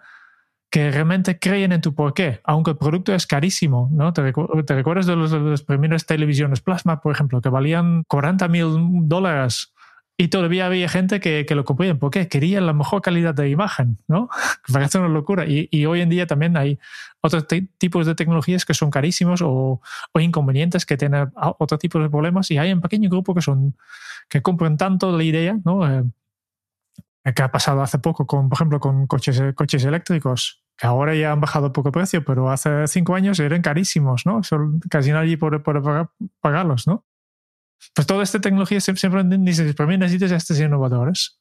que 0.69 0.89
realmente 0.89 1.37
creen 1.37 1.71
en 1.71 1.81
tu 1.81 1.93
porqué, 1.93 2.41
aunque 2.43 2.71
el 2.71 2.77
producto 2.77 3.13
es 3.13 3.27
carísimo, 3.27 3.89
¿no? 3.91 4.11
¿Te, 4.11 4.23
recuerdas 4.23 5.05
de, 5.05 5.15
los, 5.15 5.29
de 5.29 5.39
las 5.39 5.61
primeras 5.61 6.07
televisiones 6.07 6.61
plasma, 6.61 6.99
por 6.99 7.13
ejemplo, 7.13 7.41
que 7.41 7.49
valían 7.49 8.03
40 8.07 8.47
mil 8.47 8.67
dólares 9.07 9.72
y 10.15 10.27
todavía 10.27 10.67
había 10.67 10.87
gente 10.89 11.19
que, 11.19 11.45
que 11.47 11.55
lo 11.55 11.65
compraba 11.65 11.95
porque 11.95 12.27
querían 12.27 12.67
la 12.67 12.73
mejor 12.73 13.01
calidad 13.01 13.33
de 13.33 13.49
imagen, 13.49 13.97
¿no? 14.07 14.29
Parece 14.71 14.99
una 14.99 15.09
locura. 15.09 15.45
Y, 15.45 15.67
y, 15.71 15.85
hoy 15.85 16.01
en 16.01 16.09
día 16.09 16.27
también 16.27 16.55
hay 16.55 16.79
otros 17.21 17.47
tipos 17.77 18.05
de 18.05 18.13
tecnologías 18.13 18.63
que 18.63 18.73
son 18.73 18.91
carísimos 18.91 19.41
o, 19.41 19.81
o, 20.11 20.19
inconvenientes, 20.19 20.85
que 20.85 20.97
tienen 20.97 21.31
otro 21.35 21.77
tipo 21.79 21.99
de 21.99 22.09
problemas. 22.09 22.51
Y 22.51 22.57
hay 22.57 22.71
un 22.71 22.81
pequeño 22.81 23.09
grupo 23.09 23.33
que 23.33 23.41
son 23.41 23.75
que 24.29 24.41
compran 24.41 24.77
tanto 24.77 25.15
la 25.15 25.23
idea, 25.23 25.57
¿no? 25.65 25.89
Eh, 25.89 26.03
que 27.35 27.41
ha 27.41 27.51
pasado 27.51 27.81
hace 27.81 27.99
poco, 27.99 28.27
con, 28.27 28.49
por 28.49 28.57
ejemplo, 28.57 28.79
con 28.79 29.07
coches, 29.07 29.41
coches 29.55 29.83
eléctricos, 29.85 30.63
que 30.77 30.85
ahora 30.87 31.15
ya 31.15 31.31
han 31.31 31.39
bajado 31.39 31.71
poco 31.71 31.91
precio, 31.91 32.23
pero 32.25 32.49
hace 32.51 32.87
cinco 32.87 33.15
años 33.15 33.39
eran 33.39 33.61
carísimos, 33.61 34.25
¿no? 34.25 34.41
casi 34.89 35.11
nadie 35.11 35.37
puede, 35.37 35.59
puede 35.59 35.81
pagarlos, 36.41 36.87
¿no? 36.87 37.05
Pues 37.93 38.07
toda 38.07 38.23
esta 38.23 38.39
tecnología 38.39 38.79
siempre 38.81 39.23
dices, 39.39 39.75
para 39.75 39.87
mí 39.87 39.97
necesitas 39.97 40.31
estos 40.31 40.59
innovadores. 40.59 41.39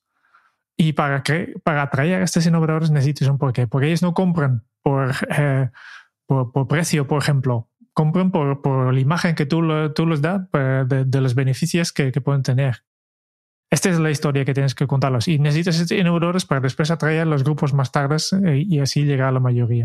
Y 0.76 0.94
para, 0.94 1.22
que, 1.22 1.54
para 1.62 1.82
atraer 1.82 2.22
a 2.22 2.24
estos 2.24 2.46
innovadores 2.46 2.90
necesitas 2.90 3.28
un 3.28 3.38
porqué. 3.38 3.66
Porque 3.66 3.88
ellos 3.88 4.02
no 4.02 4.14
compran 4.14 4.64
por, 4.82 5.12
eh, 5.36 5.70
por, 6.26 6.52
por, 6.52 6.68
precio, 6.68 7.06
por 7.06 7.22
ejemplo. 7.22 7.68
Compran 7.94 8.30
por, 8.30 8.62
por 8.62 8.92
la 8.92 9.00
imagen 9.00 9.34
que 9.34 9.46
tú, 9.46 9.62
tú 9.94 10.06
les 10.06 10.22
das 10.22 10.42
pues, 10.50 10.88
de, 10.88 11.04
de, 11.04 11.20
los 11.20 11.34
beneficios 11.34 11.92
que, 11.92 12.10
que, 12.10 12.20
pueden 12.20 12.42
tener. 12.42 12.84
Esta 13.70 13.90
es 13.90 13.98
la 13.98 14.10
historia 14.10 14.44
que 14.44 14.54
tienes 14.54 14.74
que 14.74 14.86
contarlos. 14.86 15.28
Y 15.28 15.38
necesitas 15.38 15.78
estos 15.78 15.96
innovadores 15.96 16.44
para 16.44 16.60
después 16.60 16.90
atraer 16.90 17.22
a 17.22 17.24
los 17.26 17.44
grupos 17.44 17.74
más 17.74 17.92
tardes 17.92 18.32
eh, 18.32 18.64
y 18.66 18.80
así 18.80 19.04
llegar 19.04 19.28
a 19.28 19.32
la 19.32 19.40
mayoría. 19.40 19.84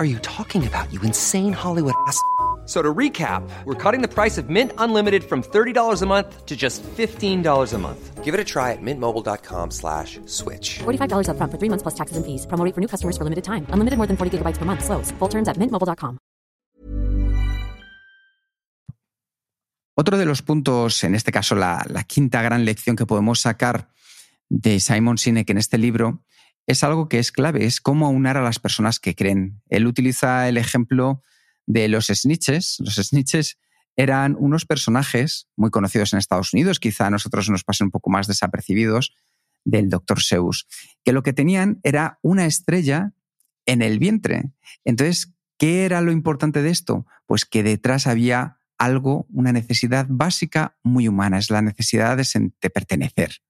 are 0.00 0.04
you 0.04 0.18
talking 0.18 0.66
about, 0.66 0.92
you 0.92 1.00
insane 1.02 1.52
Hollywood 1.52 1.94
ass?" 2.08 2.20
So 2.70 2.80
to 2.80 2.94
recap, 2.94 3.42
we're 3.64 3.74
cutting 3.74 4.00
the 4.00 4.06
price 4.06 4.38
of 4.38 4.48
Mint 4.48 4.70
Unlimited 4.78 5.24
from 5.24 5.42
$30 5.42 6.02
a 6.02 6.06
month 6.06 6.46
to 6.46 6.56
just 6.56 6.84
$15 6.84 7.42
a 7.74 7.78
month. 7.78 8.22
Give 8.22 8.32
it 8.32 8.38
a 8.38 8.44
try 8.44 8.70
at 8.70 8.78
mintmobile.com 8.80 9.72
slash 9.72 10.20
switch. 10.26 10.78
$45 10.78 11.30
up 11.30 11.36
front 11.36 11.50
for 11.50 11.58
three 11.58 11.68
months 11.68 11.82
plus 11.82 11.96
taxes 11.96 12.16
and 12.16 12.24
fees. 12.24 12.46
Promo 12.46 12.62
for 12.72 12.80
new 12.80 12.86
customers 12.86 13.16
for 13.16 13.24
limited 13.24 13.42
time. 13.42 13.66
Unlimited 13.70 13.98
more 13.98 14.06
than 14.06 14.16
40 14.16 14.38
gigabytes 14.38 14.56
per 14.56 14.64
month. 14.64 14.84
Slows. 14.84 15.10
Full 15.18 15.28
terms 15.28 15.48
at 15.48 15.56
mintmobile.com. 15.56 16.18
Otro 19.96 20.16
de 20.16 20.24
los 20.24 20.40
puntos, 20.42 21.02
en 21.02 21.16
este 21.16 21.32
caso 21.32 21.56
la, 21.56 21.84
la 21.88 22.04
quinta 22.04 22.40
gran 22.40 22.64
lección 22.64 22.94
que 22.94 23.04
podemos 23.04 23.40
sacar 23.40 23.90
de 24.48 24.78
Simon 24.78 25.18
Sinek 25.18 25.50
en 25.50 25.58
este 25.58 25.76
libro, 25.76 26.22
es 26.70 26.84
algo 26.84 27.08
que 27.08 27.18
es 27.18 27.32
clave, 27.32 27.64
es 27.64 27.80
cómo 27.80 28.06
aunar 28.06 28.36
a 28.36 28.42
las 28.42 28.60
personas 28.60 29.00
que 29.00 29.16
creen. 29.16 29.60
Él 29.68 29.86
utiliza 29.86 30.48
el 30.48 30.56
ejemplo 30.56 31.22
de 31.66 31.88
los 31.88 32.06
snitches. 32.06 32.76
Los 32.78 32.94
snitches 32.94 33.58
eran 33.96 34.36
unos 34.38 34.66
personajes 34.66 35.48
muy 35.56 35.70
conocidos 35.70 36.12
en 36.12 36.20
Estados 36.20 36.52
Unidos, 36.52 36.78
quizá 36.78 37.08
a 37.08 37.10
nosotros 37.10 37.50
nos 37.50 37.64
pasen 37.64 37.86
un 37.86 37.90
poco 37.90 38.08
más 38.10 38.26
desapercibidos, 38.28 39.14
del 39.64 39.90
Dr. 39.90 40.22
Seuss, 40.22 40.66
que 41.04 41.12
lo 41.12 41.22
que 41.22 41.34
tenían 41.34 41.80
era 41.82 42.18
una 42.22 42.46
estrella 42.46 43.12
en 43.66 43.82
el 43.82 43.98
vientre. 43.98 44.52
Entonces, 44.84 45.34
¿qué 45.58 45.84
era 45.84 46.00
lo 46.00 46.12
importante 46.12 46.62
de 46.62 46.70
esto? 46.70 47.04
Pues 47.26 47.44
que 47.44 47.62
detrás 47.62 48.06
había 48.06 48.58
algo, 48.78 49.26
una 49.28 49.52
necesidad 49.52 50.06
básica 50.08 50.78
muy 50.82 51.08
humana, 51.08 51.36
es 51.36 51.50
la 51.50 51.60
necesidad 51.60 52.16
de, 52.16 52.52
de 52.60 52.70
pertenecer. 52.70 53.42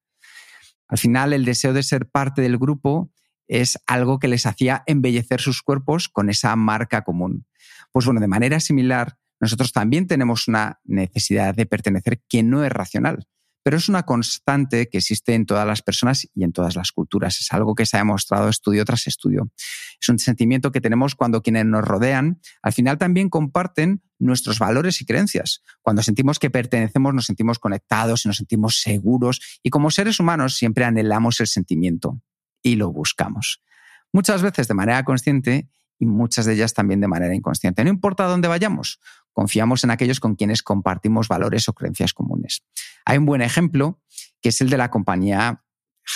Al 0.91 0.99
final, 0.99 1.33
el 1.33 1.45
deseo 1.45 1.73
de 1.73 1.83
ser 1.83 2.07
parte 2.07 2.43
del 2.43 2.59
grupo 2.59 3.11
es 3.47 3.79
algo 3.87 4.19
que 4.19 4.29
les 4.29 4.45
hacía 4.45 4.83
embellecer 4.87 5.41
sus 5.41 5.63
cuerpos 5.63 6.09
con 6.09 6.31
esa 6.31 6.55
marca 6.57 7.03
común. 7.03 7.47
Pues 7.93 8.05
bueno, 8.07 8.21
de 8.21 8.29
manera 8.29 8.61
similar, 8.61 9.17
nosotros 9.41 9.73
también 9.73 10.07
tenemos 10.07 10.49
una 10.49 10.81
necesidad 10.85 11.55
de 11.55 11.67
pertenecer 11.67 12.21
que 12.29 12.43
no 12.43 12.65
es 12.65 12.71
racional, 12.71 13.27
pero 13.63 13.77
es 13.77 13.89
una 13.89 14.05
constante 14.05 14.89
que 14.89 14.99
existe 14.99 15.35
en 15.35 15.47
todas 15.47 15.67
las 15.67 15.83
personas 15.83 16.27
y 16.35 16.45
en 16.45 16.53
todas 16.53 16.77
las 16.77 16.93
culturas. 16.93 17.41
Es 17.41 17.53
algo 17.53 17.75
que 17.75 17.87
se 17.87 17.97
ha 17.97 18.01
demostrado 18.01 18.49
estudio 18.49 18.85
tras 18.85 19.07
estudio. 19.07 19.51
Es 20.01 20.09
un 20.09 20.19
sentimiento 20.19 20.73
que 20.73 20.81
tenemos 20.81 21.15
cuando 21.15 21.43
quienes 21.43 21.67
nos 21.67 21.85
rodean 21.85 22.41
al 22.63 22.73
final 22.73 22.99
también 22.99 23.29
comparten 23.29 24.03
nuestros 24.19 24.59
valores 24.59 25.01
y 25.01 25.05
creencias. 25.05 25.63
Cuando 25.83 26.03
sentimos 26.03 26.39
que 26.39 26.51
pertenecemos, 26.51 27.15
nos 27.15 27.27
sentimos 27.27 27.59
conectados 27.59 28.25
y 28.25 28.29
nos 28.29 28.37
sentimos 28.37 28.81
seguros 28.81 29.41
y 29.63 29.71
como 29.71 29.91
seres 29.91 30.21
humanos 30.21 30.57
siempre 30.57 30.85
anhelamos 30.85 31.41
el 31.41 31.47
sentimiento 31.47 32.21
y 32.63 32.77
lo 32.77 32.93
buscamos. 32.93 33.63
Muchas 34.13 34.43
veces 34.43 34.69
de 34.69 34.75
manera 34.75 35.05
consciente 35.05 35.69
y 35.99 36.07
muchas 36.07 36.47
de 36.47 36.55
ellas 36.55 36.75
también 36.75 37.01
de 37.01 37.09
manera 37.09 37.35
inconsciente. 37.35 37.85
No 37.85 37.91
importa 37.91 38.25
dónde 38.25 38.49
vayamos, 38.49 39.01
confiamos 39.33 39.85
en 39.85 39.91
aquellos 39.91 40.21
con 40.21 40.35
quienes 40.35 40.63
compartimos 40.63 41.29
valores 41.29 41.69
o 41.69 41.73
creencias 41.73 42.13
comunes. 42.13 42.63
Hay 43.05 43.19
un 43.19 43.27
buen 43.27 43.43
ejemplo 43.43 44.01
que 44.41 44.51
es 44.51 44.61
el 44.61 44.71
de 44.71 44.77
la 44.77 44.91
compañía 44.91 45.65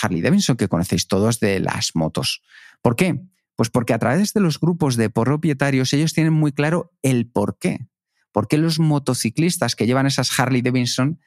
Harley 0.01 0.21
Davidson, 0.21 0.57
que 0.57 0.67
conocéis 0.67 1.07
todos 1.07 1.39
de 1.39 1.59
las 1.59 1.91
motos. 1.95 2.41
¿Por 2.81 2.95
qué? 2.95 3.21
Pues 3.55 3.69
porque 3.69 3.93
a 3.93 3.99
través 3.99 4.33
de 4.33 4.41
los 4.41 4.59
grupos 4.59 4.95
de 4.95 5.09
propietarios 5.09 5.93
ellos 5.93 6.13
tienen 6.13 6.33
muy 6.33 6.51
claro 6.51 6.91
el 7.01 7.27
por 7.29 7.57
qué. 7.57 7.87
¿Por 8.31 8.47
qué 8.47 8.57
los 8.57 8.79
motociclistas 8.79 9.75
que 9.75 9.85
llevan 9.85 10.07
esas 10.07 10.37
Harley 10.37 10.61
Davidson 10.61 11.19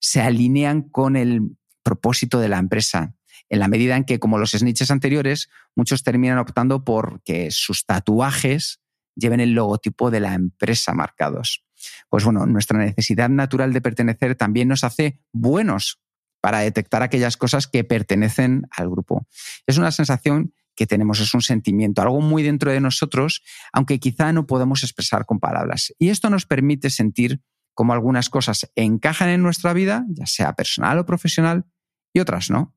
se 0.00 0.20
alinean 0.20 0.82
con 0.82 1.16
el 1.16 1.56
propósito 1.82 2.40
de 2.40 2.48
la 2.48 2.58
empresa? 2.58 3.14
en 3.52 3.58
la 3.58 3.68
medida 3.68 3.96
en 3.96 4.04
que, 4.04 4.18
como 4.18 4.38
los 4.38 4.52
snitches 4.52 4.90
anteriores, 4.90 5.50
muchos 5.76 6.02
terminan 6.02 6.38
optando 6.38 6.84
por 6.84 7.22
que 7.22 7.50
sus 7.50 7.84
tatuajes 7.84 8.80
lleven 9.14 9.40
el 9.40 9.52
logotipo 9.52 10.10
de 10.10 10.20
la 10.20 10.34
empresa 10.34 10.94
marcados. 10.94 11.64
Pues 12.08 12.24
bueno, 12.24 12.46
nuestra 12.46 12.78
necesidad 12.78 13.28
natural 13.28 13.72
de 13.72 13.80
pertenecer 13.80 14.34
también 14.34 14.68
nos 14.68 14.84
hace 14.84 15.20
buenos 15.32 16.00
para 16.40 16.58
detectar 16.58 17.02
aquellas 17.02 17.36
cosas 17.36 17.66
que 17.66 17.84
pertenecen 17.84 18.66
al 18.70 18.90
grupo. 18.90 19.26
Es 19.66 19.78
una 19.78 19.92
sensación 19.92 20.54
que 20.74 20.86
tenemos, 20.86 21.20
es 21.20 21.32
un 21.34 21.42
sentimiento, 21.42 22.02
algo 22.02 22.20
muy 22.20 22.42
dentro 22.42 22.70
de 22.70 22.80
nosotros, 22.80 23.42
aunque 23.72 24.00
quizá 24.00 24.32
no 24.32 24.46
podemos 24.46 24.82
expresar 24.82 25.26
con 25.26 25.38
palabras. 25.38 25.94
Y 25.98 26.08
esto 26.08 26.30
nos 26.30 26.46
permite 26.46 26.90
sentir 26.90 27.42
cómo 27.74 27.92
algunas 27.92 28.28
cosas 28.30 28.70
encajan 28.74 29.28
en 29.28 29.42
nuestra 29.42 29.72
vida, 29.72 30.04
ya 30.08 30.26
sea 30.26 30.54
personal 30.54 30.98
o 30.98 31.06
profesional, 31.06 31.64
y 32.12 32.20
otras 32.20 32.50
no. 32.50 32.74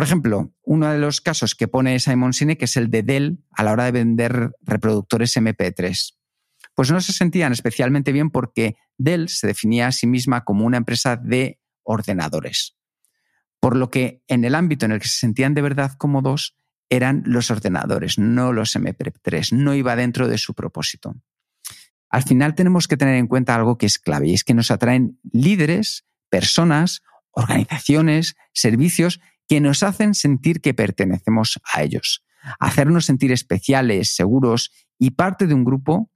Por 0.00 0.06
ejemplo, 0.06 0.50
uno 0.62 0.90
de 0.90 0.98
los 0.98 1.20
casos 1.20 1.54
que 1.54 1.68
pone 1.68 2.00
Simon 2.00 2.32
Sinek 2.32 2.62
es 2.62 2.78
el 2.78 2.90
de 2.90 3.02
Dell 3.02 3.44
a 3.50 3.62
la 3.62 3.72
hora 3.72 3.84
de 3.84 3.92
vender 3.92 4.52
reproductores 4.62 5.36
MP3. 5.36 6.14
Pues 6.74 6.90
no 6.90 7.02
se 7.02 7.12
sentían 7.12 7.52
especialmente 7.52 8.10
bien 8.10 8.30
porque 8.30 8.76
Dell 8.96 9.28
se 9.28 9.46
definía 9.46 9.88
a 9.88 9.92
sí 9.92 10.06
misma 10.06 10.42
como 10.42 10.64
una 10.64 10.78
empresa 10.78 11.16
de 11.18 11.60
ordenadores. 11.82 12.78
Por 13.60 13.76
lo 13.76 13.90
que 13.90 14.22
en 14.26 14.46
el 14.46 14.54
ámbito 14.54 14.86
en 14.86 14.92
el 14.92 15.00
que 15.00 15.08
se 15.08 15.18
sentían 15.18 15.52
de 15.52 15.60
verdad 15.60 15.92
cómodos 15.98 16.56
eran 16.88 17.22
los 17.26 17.50
ordenadores, 17.50 18.18
no 18.18 18.54
los 18.54 18.74
MP3, 18.74 19.52
no 19.52 19.74
iba 19.74 19.96
dentro 19.96 20.28
de 20.28 20.38
su 20.38 20.54
propósito. 20.54 21.14
Al 22.08 22.22
final 22.22 22.54
tenemos 22.54 22.88
que 22.88 22.96
tener 22.96 23.16
en 23.16 23.26
cuenta 23.26 23.54
algo 23.54 23.76
que 23.76 23.84
es 23.84 23.98
clave 23.98 24.28
y 24.28 24.32
es 24.32 24.44
que 24.44 24.54
nos 24.54 24.70
atraen 24.70 25.20
líderes, 25.30 26.06
personas, 26.30 27.02
organizaciones, 27.32 28.34
servicios 28.54 29.20
que 29.50 29.60
nos 29.60 29.82
hacen 29.82 30.14
sentir 30.14 30.60
que 30.60 30.74
pertenecemos 30.74 31.58
a 31.74 31.82
ellos. 31.82 32.24
Hacernos 32.60 33.06
sentir 33.06 33.32
especiales, 33.32 34.14
seguros 34.14 34.70
y 34.96 35.10
parte 35.10 35.48
de 35.48 35.54
un 35.54 35.64
grupo 35.64 36.08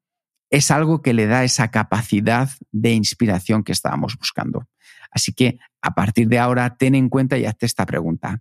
es 0.50 0.70
algo 0.70 1.02
que 1.02 1.14
le 1.14 1.26
da 1.26 1.42
esa 1.42 1.72
capacidad 1.72 2.48
de 2.70 2.92
inspiración 2.92 3.64
que 3.64 3.72
estábamos 3.72 4.16
buscando. 4.16 4.68
Así 5.10 5.32
que 5.32 5.58
a 5.82 5.96
partir 5.96 6.28
de 6.28 6.38
ahora, 6.38 6.76
ten 6.76 6.94
en 6.94 7.08
cuenta 7.08 7.36
y 7.36 7.44
hazte 7.44 7.66
esta 7.66 7.84
pregunta. 7.86 8.40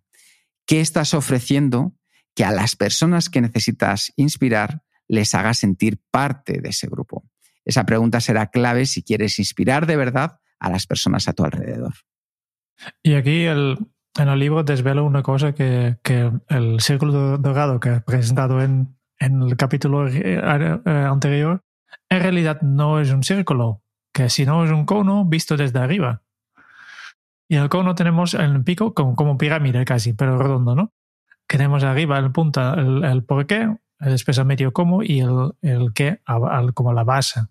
¿Qué 0.67 0.79
estás 0.79 1.15
ofreciendo 1.15 1.95
que 2.35 2.45
a 2.45 2.51
las 2.51 2.75
personas 2.75 3.29
que 3.29 3.41
necesitas 3.41 4.13
inspirar 4.15 4.83
les 5.07 5.33
haga 5.33 5.55
sentir 5.55 5.99
parte 6.11 6.61
de 6.61 6.69
ese 6.69 6.85
grupo? 6.85 7.23
Esa 7.65 7.83
pregunta 7.87 8.21
será 8.21 8.51
clave 8.51 8.85
si 8.85 9.01
quieres 9.01 9.39
inspirar 9.39 9.87
de 9.87 9.95
verdad 9.95 10.39
a 10.59 10.69
las 10.69 10.85
personas 10.85 11.27
a 11.27 11.33
tu 11.33 11.43
alrededor. 11.43 11.95
Y 13.01 13.15
aquí 13.15 13.45
el, 13.45 13.77
en 14.17 14.27
el 14.29 14.39
libro 14.39 14.63
desvelo 14.63 15.05
una 15.05 15.23
cosa 15.23 15.53
que, 15.53 15.97
que 16.03 16.31
el 16.49 16.79
círculo 16.81 17.37
dorado 17.37 17.79
que 17.79 17.89
he 17.89 18.01
presentado 18.01 18.61
en, 18.61 18.95
en 19.19 19.41
el 19.41 19.57
capítulo 19.57 20.07
eh, 20.07 20.39
eh, 20.39 20.79
anterior, 20.85 21.63
en 22.09 22.21
realidad 22.21 22.61
no 22.61 22.99
es 22.99 23.11
un 23.11 23.23
círculo, 23.23 23.81
que 24.13 24.29
si 24.29 24.45
no 24.45 24.63
es 24.63 24.71
un 24.71 24.85
cono 24.85 25.25
visto 25.25 25.57
desde 25.57 25.79
arriba. 25.79 26.21
Y 27.47 27.55
el 27.55 27.69
cono 27.69 27.95
tenemos 27.95 28.33
en 28.33 28.41
el 28.41 28.63
pico 28.63 28.93
como, 28.93 29.15
como 29.15 29.37
pirámide 29.37 29.85
casi, 29.85 30.13
pero 30.13 30.37
redondo, 30.37 30.75
¿no? 30.75 30.93
Tenemos 31.47 31.83
arriba 31.83 32.17
en 32.19 32.31
punta 32.31 32.73
el, 32.75 33.03
el 33.03 33.23
por 33.23 33.45
qué, 33.45 33.75
el 33.99 34.45
medio 34.45 34.73
cómo 34.73 35.03
y 35.03 35.19
el, 35.19 35.53
el 35.61 35.93
qué 35.93 36.19
como 36.73 36.93
la 36.93 37.03
base. 37.03 37.41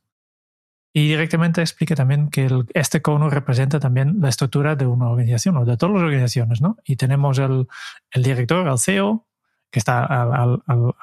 Y 0.94 1.08
directamente 1.08 1.62
explica 1.62 1.94
también 1.94 2.28
que 2.28 2.50
este 2.74 3.00
cono 3.00 3.30
representa 3.30 3.80
también 3.80 4.20
la 4.20 4.28
estructura 4.28 4.76
de 4.76 4.86
una 4.86 5.08
organización 5.08 5.56
o 5.56 5.64
de 5.64 5.76
todas 5.76 5.94
las 5.94 6.02
organizaciones, 6.02 6.60
¿no? 6.60 6.76
Y 6.84 6.96
tenemos 6.96 7.38
el, 7.38 7.66
el 8.10 8.22
director, 8.22 8.68
el 8.68 8.78
CEO, 8.78 9.26
que 9.70 9.78
está 9.78 10.04
al, 10.04 10.32
al, 10.34 10.62
al, 10.66 10.94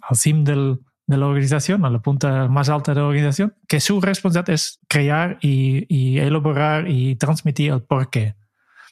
al 0.00 0.16
cim 0.16 0.42
del, 0.42 0.80
de 1.06 1.16
la 1.16 1.26
organización, 1.26 1.84
a 1.84 1.90
la 1.90 2.00
punta 2.00 2.48
más 2.48 2.68
alta 2.68 2.92
de 2.92 3.00
la 3.00 3.06
organización, 3.06 3.54
que 3.68 3.80
su 3.80 4.00
responsabilidad 4.00 4.50
es 4.54 4.80
crear 4.88 5.38
y, 5.40 5.86
y 5.88 6.18
elaborar 6.18 6.88
y 6.88 7.14
transmitir 7.14 7.72
el 7.72 7.82
porqué, 7.82 8.34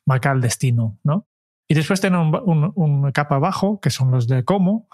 marcar 0.06 0.36
el 0.36 0.42
destino, 0.42 0.98
¿no? 1.02 1.26
Y 1.66 1.74
después 1.74 2.00
tiene 2.00 2.18
un, 2.18 2.34
un, 2.44 2.72
un, 2.74 3.12
capa 3.12 3.36
abajo, 3.36 3.80
que 3.80 3.90
son 3.90 4.10
los 4.10 4.28
de 4.28 4.44
cómo, 4.44 4.86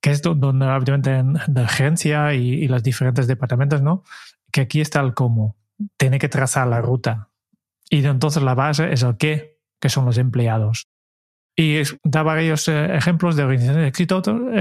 que 0.00 0.10
es 0.10 0.22
donde 0.22 0.66
obviamente 0.66 1.22
de 1.46 1.62
agencia 1.62 2.34
y, 2.34 2.54
y 2.54 2.68
los 2.68 2.82
diferentes 2.82 3.26
departamentos, 3.26 3.80
¿no? 3.80 4.02
Que 4.52 4.62
aquí 4.62 4.80
está 4.80 5.00
el 5.00 5.14
cómo. 5.14 5.56
Tiene 5.96 6.18
que 6.18 6.28
trazar 6.28 6.66
la 6.68 6.80
ruta. 6.80 7.30
Y 7.88 8.04
entonces 8.04 8.42
la 8.42 8.54
base 8.54 8.92
es 8.92 9.02
el 9.02 9.16
qué, 9.16 9.58
que 9.80 9.88
son 9.88 10.04
los 10.04 10.18
empleados. 10.18 10.88
Y 11.56 11.82
da 12.04 12.22
varios 12.22 12.68
eh, 12.68 12.96
ejemplos 12.96 13.36
de 13.36 13.42
organizaciones 13.42 13.88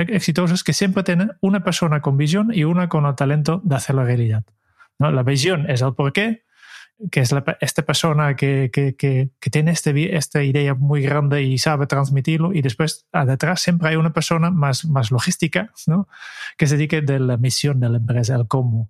exitosas 0.09 0.63
que 0.63 0.73
siempre 0.73 1.03
tienen 1.03 1.31
una 1.39 1.63
persona 1.63 2.01
con 2.01 2.17
visión 2.17 2.51
y 2.53 2.63
una 2.63 2.89
con 2.89 3.05
el 3.05 3.15
talento 3.15 3.61
de 3.63 3.75
hacer 3.75 3.95
la 3.95 4.03
realidad. 4.03 4.43
¿no? 4.97 5.11
La 5.11 5.23
visión 5.23 5.69
es 5.69 5.81
el 5.81 5.93
porqué, 5.93 6.43
que 7.11 7.21
es 7.21 7.31
la, 7.31 7.57
esta 7.61 7.83
persona 7.83 8.35
que, 8.35 8.69
que, 8.73 8.95
que, 8.95 9.29
que, 9.39 9.49
tiene 9.49 9.71
este, 9.71 10.15
esta 10.17 10.43
idea 10.43 10.73
muy 10.73 11.01
grande 11.01 11.43
y 11.43 11.57
sabe 11.57 11.87
transmitirlo, 11.87 12.53
y 12.53 12.61
después 12.61 13.07
detrás 13.25 13.61
siempre 13.61 13.89
hay 13.89 13.95
una 13.95 14.11
persona 14.11 14.51
más, 14.51 14.85
más 14.85 15.11
logística, 15.11 15.71
¿no? 15.87 16.09
que 16.57 16.67
se 16.67 16.75
dedique 16.75 17.01
de 17.01 17.19
la 17.19 17.37
misión 17.37 17.79
de 17.79 17.89
la 17.89 17.97
empresa, 17.97 18.35
el 18.35 18.47
cómo. 18.47 18.89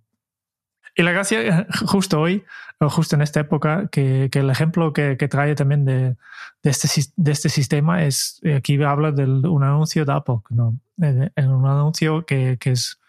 Y 0.96 1.04
la 1.04 1.12
gracia, 1.12 1.42
eh, 1.42 1.68
justo 1.86 2.20
hoy, 2.20 2.44
o 2.80 2.90
justo 2.90 3.16
en 3.16 3.22
esta 3.22 3.42
época, 3.42 3.88
que, 3.92 4.30
que 4.32 4.40
el 4.40 4.50
ejemplo 4.50 4.94
que, 4.94 5.18
que, 5.18 5.28
trae 5.28 5.54
también 5.56 5.86
de, 5.86 6.16
de, 6.64 6.70
este, 6.70 6.88
de 7.16 7.32
este 7.32 7.50
sistema 7.50 8.04
es, 8.04 8.40
eh, 8.44 8.56
aquí 8.56 8.82
habla 8.82 9.12
de 9.12 9.26
un 9.26 9.64
anuncio 9.64 10.06
de 10.06 10.14
Apple, 10.14 10.40
¿no? 10.50 10.80
En, 10.98 11.32
un 11.50 11.66
anuncio 11.66 12.26
que, 12.26 12.58
que 12.60 12.72
es 12.72 13.00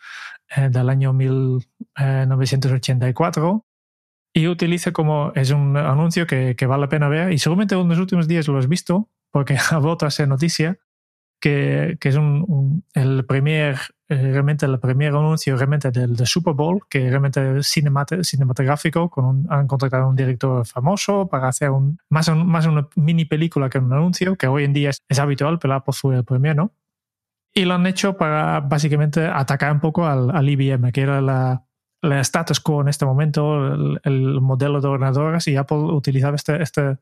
eh, 0.57 0.69
del 0.71 0.89
año 0.89 1.13
1984 1.13 3.65
y 4.33 4.47
utiliza 4.47 4.93
como, 4.93 5.33
es 5.35 5.51
un 5.51 5.77
anuncio 5.77 6.27
que, 6.27 6.55
que 6.57 6.67
vale 6.67 6.83
la 6.83 6.89
pena 6.89 7.09
ver 7.09 7.33
y 7.33 7.39
seguramente 7.39 7.75
en 7.75 7.89
los 7.89 7.99
últimos 7.99 8.29
días 8.29 8.47
lo 8.47 8.59
has 8.59 8.69
visto 8.69 9.09
porque 9.31 9.57
ha 9.71 9.79
vuelto 9.79 10.07
a 10.07 10.11
ser 10.11 10.29
noticia, 10.29 10.79
que, 11.41 11.97
que 12.01 12.09
es 12.09 12.17
un, 12.17 12.45
un, 12.47 12.85
el 12.95 13.25
primer 13.25 13.75
eh, 13.75 13.79
realmente 14.17 14.67
el 14.67 14.79
primer 14.81 15.09
anuncio 15.09 15.57
realmente 15.57 15.91
del, 15.91 16.17
del, 16.17 16.27
Super 16.27 16.55
Bowl, 16.55 16.81
que 16.89 17.09
realmente 17.09 17.59
es 17.59 17.69
cinematográfico, 17.69 19.09
con 19.09 19.25
un, 19.25 19.47
han 19.49 19.69
contratado 19.69 20.05
a 20.05 20.09
un 20.09 20.17
director 20.17 20.67
famoso 20.67 21.29
para 21.29 21.49
hacer 21.49 21.71
un, 21.71 21.99
más, 22.09 22.27
un, 22.29 22.47
más 22.47 22.67
una 22.67 22.89
mini 22.97 23.25
película 23.25 23.71
que 23.71 23.79
un 23.79 23.93
anuncio, 23.93 24.37
que 24.37 24.49
hoy 24.49 24.65
en 24.65 24.73
día 24.73 24.91
es, 24.91 25.03
es 25.09 25.19
habitual, 25.21 25.59
pero 25.61 25.75
Apple 25.75 25.95
fue 25.97 26.17
el 26.17 26.25
primero. 26.25 26.73
Y 27.55 27.65
lo 27.65 27.75
han 27.75 27.87
hecho 27.87 28.17
para 28.17 28.61
básicamente 28.61 29.27
atacar 29.27 29.73
un 29.73 29.81
poco 29.81 30.07
al, 30.07 30.31
al 30.31 30.49
IBM, 30.49 30.91
que 30.93 31.03
era 31.03 31.21
la, 31.21 31.65
la 32.03 32.21
status 32.21 32.59
quo 32.61 32.81
en 32.81 32.89
este 32.89 33.07
momento, 33.07 33.75
el, 33.75 34.01
el, 34.03 34.41
modelo 34.41 34.81
de 34.81 34.89
ordenadores, 34.89 35.47
y 35.47 35.57
Apple 35.57 35.79
utilizaba 35.79 36.35
este, 36.35 36.61
este, 36.63 36.99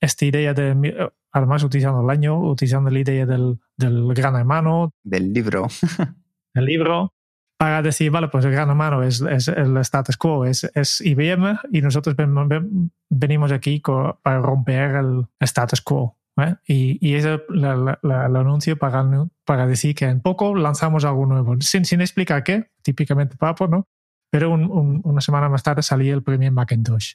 esta 0.00 0.24
idea 0.24 0.54
de, 0.54 1.10
además 1.32 1.62
utilizando 1.62 2.00
el 2.02 2.10
año, 2.10 2.38
utilizando 2.38 2.90
la 2.90 2.98
idea 2.98 3.26
del, 3.26 3.58
del 3.76 4.14
gran 4.14 4.36
hermano. 4.36 4.90
Del 5.02 5.32
libro. 5.32 5.66
el 6.54 6.64
libro 6.64 7.12
para 7.58 7.82
decir, 7.82 8.10
vale, 8.10 8.28
pues 8.28 8.44
el 8.44 8.52
gran 8.52 8.68
hermano 8.68 9.02
es, 9.02 9.20
es 9.20 9.48
el 9.48 9.76
status 9.78 10.16
quo, 10.16 10.44
es, 10.44 10.64
es 10.74 11.00
IBM 11.00 11.58
y 11.72 11.82
nosotros 11.82 12.14
venimos 13.10 13.50
aquí 13.52 13.82
para 14.22 14.40
romper 14.40 14.94
el 14.94 15.26
status 15.40 15.80
quo. 15.80 16.16
¿eh? 16.36 16.54
Y, 16.68 16.98
y 17.06 17.14
es 17.14 17.24
el, 17.24 17.42
el, 17.50 18.36
anuncio 18.36 18.78
para, 18.78 19.04
para 19.44 19.66
decir 19.66 19.96
que 19.96 20.04
en 20.04 20.20
poco 20.20 20.54
lanzamos 20.54 21.04
algo 21.04 21.26
nuevo, 21.26 21.56
sin, 21.60 21.84
sin 21.84 22.00
explicar 22.00 22.44
qué, 22.44 22.70
típicamente 22.82 23.36
papo, 23.36 23.66
¿no? 23.66 23.88
Pero 24.30 24.50
un, 24.50 24.70
un, 24.70 25.00
una 25.04 25.20
semana 25.20 25.48
más 25.48 25.64
tarde 25.64 25.82
salía 25.82 26.14
el 26.14 26.22
primer 26.22 26.52
Macintosh. 26.52 27.14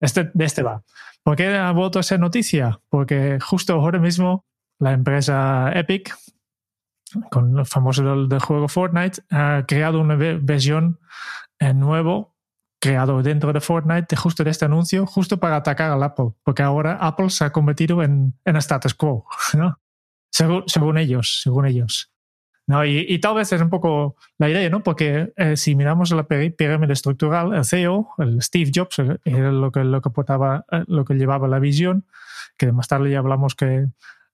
Este, 0.00 0.30
de 0.32 0.44
este 0.44 0.62
va. 0.62 0.84
¿Por 1.22 1.36
qué 1.36 1.48
ha 1.56 1.72
vuelto 1.72 1.98
a 1.98 2.02
ser 2.02 2.20
noticia? 2.20 2.80
Porque 2.88 3.38
justo 3.40 3.74
ahora 3.74 3.98
mismo 3.98 4.44
la 4.78 4.92
empresa 4.92 5.72
Epic, 5.74 6.14
con 7.30 7.58
el 7.58 7.66
famoso 7.66 8.26
del, 8.26 8.40
juego 8.40 8.68
Fortnite, 8.68 9.22
ha 9.30 9.64
creado 9.66 10.00
una 10.00 10.16
versión 10.16 11.00
eh, 11.58 11.74
nuevo 11.74 12.36
creado 12.80 13.22
dentro 13.22 13.52
de 13.52 13.60
Fortnite 13.60 14.16
justo 14.16 14.42
de 14.42 14.50
este 14.50 14.64
anuncio, 14.64 15.06
justo 15.06 15.38
para 15.38 15.56
atacar 15.56 15.90
al 15.90 16.02
Apple, 16.02 16.30
porque 16.42 16.62
ahora 16.62 16.96
Apple 17.00 17.28
se 17.28 17.44
ha 17.44 17.52
convertido 17.52 18.02
en, 18.02 18.34
en 18.44 18.56
status 18.56 18.94
quo, 18.94 19.26
¿no? 19.54 19.78
según, 20.30 20.64
según 20.66 20.98
ellos, 20.98 21.40
según 21.42 21.66
ellos. 21.66 22.10
¿no? 22.66 22.84
Y, 22.84 23.18
tal 23.18 23.34
vez 23.34 23.52
es 23.52 23.60
un 23.60 23.68
poco 23.68 24.16
la 24.38 24.48
idea, 24.48 24.70
¿no? 24.70 24.84
Porque 24.84 25.32
eh, 25.36 25.56
si 25.56 25.74
miramos 25.74 26.12
la 26.12 26.22
pirámide 26.28 26.92
estructural, 26.92 27.52
el 27.52 27.64
CEO, 27.64 28.10
el 28.18 28.40
Steve 28.42 28.70
Jobs, 28.72 29.00
eh, 29.00 29.18
era 29.24 29.50
lo 29.50 29.72
que, 29.72 29.82
lo 29.82 30.00
que, 30.00 30.10
portaba, 30.10 30.64
eh, 30.70 30.84
lo 30.86 31.04
que 31.04 31.14
llevaba 31.14 31.48
la 31.48 31.58
visión, 31.58 32.06
que 32.56 32.70
más 32.70 32.86
tarde 32.86 33.10
ya 33.10 33.18
hablamos 33.18 33.56
que, 33.56 33.88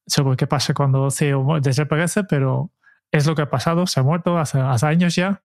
sobre 0.06 0.36
qué 0.36 0.46
pasa 0.46 0.74
cuando 0.74 1.10
CEO 1.10 1.60
desaparece, 1.60 2.24
pero 2.24 2.70
es 3.12 3.26
lo 3.26 3.34
que 3.34 3.42
ha 3.42 3.50
pasado, 3.50 3.86
se 3.86 4.00
ha 4.00 4.02
muerto 4.02 4.38
hace, 4.38 4.60
hace 4.60 4.86
años 4.86 5.14
ya. 5.14 5.42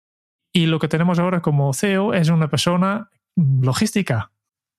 Y 0.54 0.66
lo 0.66 0.80
que 0.80 0.88
tenemos 0.88 1.20
ahora 1.20 1.42
como 1.42 1.74
CEO 1.74 2.14
es 2.14 2.30
una 2.30 2.50
persona 2.50 3.10
logística, 3.36 4.32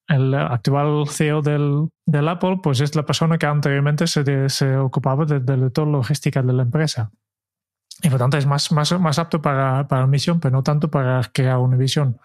el 0.09 0.35
actual 0.35 1.09
CEO 1.09 1.43
del, 1.43 1.89
del, 2.07 2.29
Apple, 2.29 2.61
pues 2.63 2.81
es 2.81 2.95
la 2.95 3.05
persona 3.05 3.39
que 3.39 3.47
anteriormente 3.47 4.07
se, 4.07 4.49
se 4.49 4.77
ocupaba 4.77 5.25
de, 5.25 5.41
de, 5.41 5.71
toda 5.71 5.87
la 5.87 5.93
logística 5.99 6.43
de 6.43 6.53
la 6.53 6.63
empresa. 6.65 7.11
Y 8.03 8.11
por 8.11 8.19
tanto 8.19 8.37
es 8.37 8.47
más, 8.47 8.73
más, 8.73 8.99
más 9.01 9.19
apto 9.19 9.41
para, 9.41 9.87
para 9.87 10.07
misión, 10.07 10.41
pero 10.41 10.57
no 10.57 10.63
tanto 10.63 10.91
para 10.91 11.23
crear 11.33 11.59
una 11.59 11.77
visión. 11.77 12.19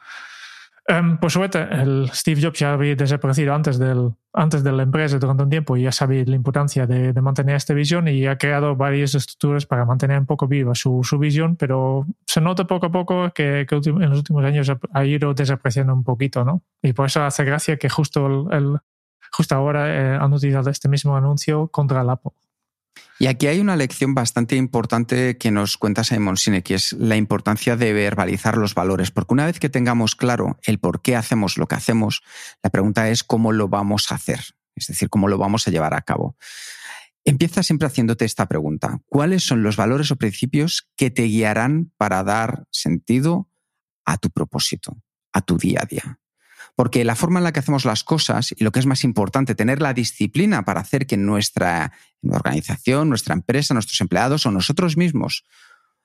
Um, 0.89 1.17
por 1.17 1.29
suerte, 1.31 1.67
el 1.69 2.09
Steve 2.13 2.41
Jobs 2.41 2.59
ya 2.59 2.71
había 2.71 2.95
desaparecido 2.95 3.53
antes, 3.53 3.77
del, 3.77 4.13
antes 4.31 4.63
de 4.63 4.71
la 4.71 4.83
empresa 4.83 5.19
durante 5.19 5.43
un 5.43 5.49
tiempo 5.49 5.75
y 5.75 5.81
ya 5.81 5.91
sabía 5.91 6.23
la 6.25 6.35
importancia 6.37 6.87
de, 6.87 7.11
de, 7.11 7.21
mantener 7.21 7.57
esta 7.57 7.73
visión 7.73 8.07
y 8.07 8.25
ha 8.25 8.37
creado 8.37 8.73
varias 8.73 9.13
estructuras 9.13 9.65
para 9.65 9.83
mantener 9.83 10.17
un 10.17 10.25
poco 10.25 10.47
viva 10.47 10.75
su, 10.75 11.01
su 11.03 11.19
visión, 11.19 11.57
pero 11.57 12.05
se 12.25 12.39
nota 12.39 12.65
poco 12.65 12.85
a 12.85 12.91
poco 12.91 13.29
que, 13.33 13.65
que 13.67 13.75
en 13.75 14.09
los 14.09 14.19
últimos 14.19 14.45
años 14.45 14.71
ha 14.93 15.05
ido 15.05 15.33
desapareciendo 15.33 15.93
un 15.93 16.05
poquito, 16.05 16.45
¿no? 16.45 16.61
Y 16.81 16.93
por 16.93 17.07
eso 17.07 17.21
hace 17.21 17.43
gracia 17.43 17.75
que 17.75 17.89
justo, 17.89 18.47
el, 18.49 18.57
el 18.57 18.77
justo 19.33 19.55
ahora 19.55 19.89
eh, 19.89 20.17
han 20.17 20.31
utilizado 20.31 20.69
este 20.69 20.87
mismo 20.87 21.17
anuncio 21.17 21.67
contra 21.67 22.01
el 22.01 22.09
Apple. 22.09 22.31
Y 23.19 23.27
aquí 23.27 23.47
hay 23.47 23.59
una 23.59 23.75
lección 23.75 24.13
bastante 24.13 24.55
importante 24.55 25.37
que 25.37 25.49
nos 25.49 25.77
cuenta 25.77 26.03
Simon 26.03 26.37
Sinek, 26.37 26.63
que 26.63 26.75
es 26.75 26.93
la 26.93 27.15
importancia 27.15 27.75
de 27.75 27.91
verbalizar 27.91 28.57
los 28.57 28.75
valores, 28.75 29.09
porque 29.09 29.33
una 29.33 29.47
vez 29.47 29.59
que 29.59 29.69
tengamos 29.69 30.15
claro 30.15 30.59
el 30.63 30.79
por 30.79 31.01
qué 31.01 31.15
hacemos 31.15 31.57
lo 31.57 31.67
que 31.67 31.75
hacemos, 31.75 32.21
la 32.61 32.69
pregunta 32.69 33.09
es 33.09 33.23
cómo 33.23 33.51
lo 33.51 33.69
vamos 33.69 34.11
a 34.11 34.15
hacer, 34.15 34.41
es 34.75 34.87
decir, 34.87 35.09
cómo 35.09 35.27
lo 35.27 35.39
vamos 35.39 35.67
a 35.67 35.71
llevar 35.71 35.95
a 35.95 36.01
cabo. 36.01 36.35
Empieza 37.25 37.63
siempre 37.63 37.87
haciéndote 37.87 38.23
esta 38.23 38.47
pregunta. 38.47 39.01
¿Cuáles 39.07 39.43
son 39.43 39.63
los 39.63 39.75
valores 39.75 40.11
o 40.11 40.15
principios 40.15 40.87
que 40.95 41.09
te 41.09 41.23
guiarán 41.23 41.91
para 41.97 42.23
dar 42.23 42.67
sentido 42.71 43.49
a 44.05 44.17
tu 44.17 44.29
propósito, 44.29 44.95
a 45.33 45.41
tu 45.41 45.57
día 45.57 45.81
a 45.81 45.85
día? 45.85 46.19
Porque 46.77 47.03
la 47.03 47.15
forma 47.15 47.39
en 47.39 47.43
la 47.43 47.51
que 47.51 47.59
hacemos 47.59 47.83
las 47.83 48.05
cosas 48.05 48.53
y 48.55 48.63
lo 48.63 48.71
que 48.71 48.79
es 48.79 48.85
más 48.85 49.03
importante, 49.03 49.55
tener 49.55 49.81
la 49.81 49.93
disciplina 49.93 50.63
para 50.63 50.79
hacer 50.79 51.07
que 51.07 51.17
nuestra 51.17 51.91
organización, 52.23 53.09
nuestra 53.09 53.33
empresa, 53.33 53.73
nuestros 53.73 53.99
empleados 53.99 54.45
o 54.45 54.51
nosotros 54.51 54.95
mismos 54.95 55.43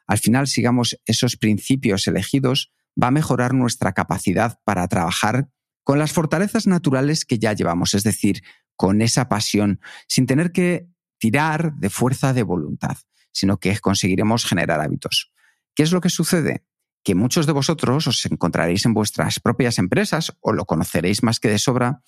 al 0.06 0.18
final 0.18 0.46
sigamos 0.46 0.98
esos 1.06 1.36
principios 1.36 2.06
elegidos, 2.06 2.72
va 3.00 3.08
a 3.08 3.12
mejorar 3.12 3.54
nuestra 3.54 3.92
capacidad 3.92 4.60
para 4.64 4.86
trabajar 4.88 5.48
con 5.84 5.98
las 5.98 6.12
fortalezas 6.12 6.66
naturales 6.66 7.24
que 7.24 7.38
ya 7.38 7.52
llevamos, 7.52 7.94
es 7.94 8.02
decir, 8.02 8.42
con 8.76 9.02
esa 9.02 9.28
pasión, 9.28 9.80
sin 10.06 10.26
tener 10.26 10.52
que 10.52 10.88
tirar 11.18 11.74
de 11.76 11.90
fuerza 11.90 12.32
de 12.32 12.42
voluntad, 12.42 12.96
sino 13.32 13.58
que 13.58 13.78
conseguiremos 13.78 14.44
generar 14.44 14.80
hábitos. 14.80 15.32
¿Qué 15.74 15.82
es 15.82 15.92
lo 15.92 16.00
que 16.00 16.10
sucede? 16.10 16.64
Que 17.02 17.14
muchos 17.14 17.46
de 17.46 17.52
vosotros 17.52 18.06
os 18.06 18.24
encontraréis 18.26 18.86
en 18.86 18.94
vuestras 18.94 19.40
propias 19.40 19.78
empresas 19.78 20.32
o 20.40 20.52
lo 20.52 20.64
conoceréis 20.64 21.22
más 21.22 21.40
que 21.40 21.48
de 21.48 21.58
sobra, 21.58 22.02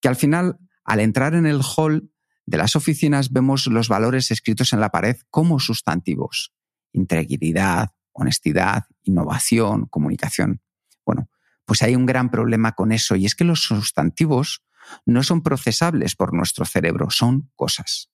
que 0.00 0.08
al 0.08 0.16
final, 0.16 0.58
al 0.84 1.00
entrar 1.00 1.34
en 1.34 1.46
el 1.46 1.60
hall 1.62 2.10
de 2.44 2.58
las 2.58 2.74
oficinas, 2.74 3.32
vemos 3.32 3.66
los 3.66 3.88
valores 3.88 4.30
escritos 4.30 4.72
en 4.72 4.80
la 4.80 4.90
pared 4.90 5.16
como 5.30 5.60
sustantivos. 5.60 6.52
Integridad, 6.92 7.90
honestidad, 8.12 8.84
innovación, 9.02 9.86
comunicación. 9.86 10.60
Bueno, 11.06 11.30
pues 11.64 11.82
hay 11.82 11.94
un 11.94 12.06
gran 12.06 12.30
problema 12.30 12.72
con 12.72 12.92
eso 12.92 13.16
y 13.16 13.26
es 13.26 13.34
que 13.34 13.44
los 13.44 13.62
sustantivos 13.62 14.62
no 15.06 15.22
son 15.22 15.42
procesables 15.42 16.16
por 16.16 16.34
nuestro 16.34 16.64
cerebro, 16.64 17.10
son 17.10 17.50
cosas. 17.54 18.10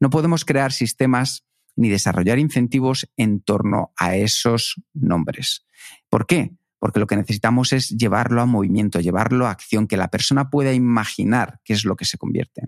No 0.00 0.08
podemos 0.10 0.44
crear 0.44 0.72
sistemas 0.72 1.44
ni 1.78 1.88
desarrollar 1.88 2.38
incentivos 2.38 3.08
en 3.16 3.40
torno 3.40 3.92
a 3.96 4.16
esos 4.16 4.82
nombres. 4.92 5.64
¿Por 6.10 6.26
qué? 6.26 6.50
Porque 6.80 6.98
lo 6.98 7.06
que 7.06 7.16
necesitamos 7.16 7.72
es 7.72 7.90
llevarlo 7.90 8.42
a 8.42 8.46
movimiento, 8.46 9.00
llevarlo 9.00 9.46
a 9.46 9.52
acción, 9.52 9.86
que 9.86 9.96
la 9.96 10.10
persona 10.10 10.50
pueda 10.50 10.72
imaginar 10.72 11.60
qué 11.64 11.72
es 11.72 11.84
lo 11.84 11.96
que 11.96 12.04
se 12.04 12.18
convierte. 12.18 12.62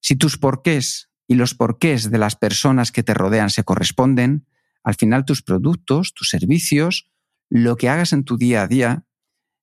Si 0.00 0.14
tus 0.14 0.36
porqués 0.36 1.10
y 1.26 1.34
los 1.34 1.54
porqués 1.54 2.10
de 2.10 2.18
las 2.18 2.36
personas 2.36 2.92
que 2.92 3.02
te 3.02 3.14
rodean 3.14 3.48
se 3.48 3.64
corresponden, 3.64 4.46
al 4.84 4.94
final 4.94 5.24
tus 5.24 5.42
productos, 5.42 6.12
tus 6.14 6.28
servicios, 6.28 7.10
lo 7.48 7.76
que 7.76 7.88
hagas 7.88 8.12
en 8.12 8.24
tu 8.24 8.36
día 8.36 8.62
a 8.62 8.68
día, 8.68 9.06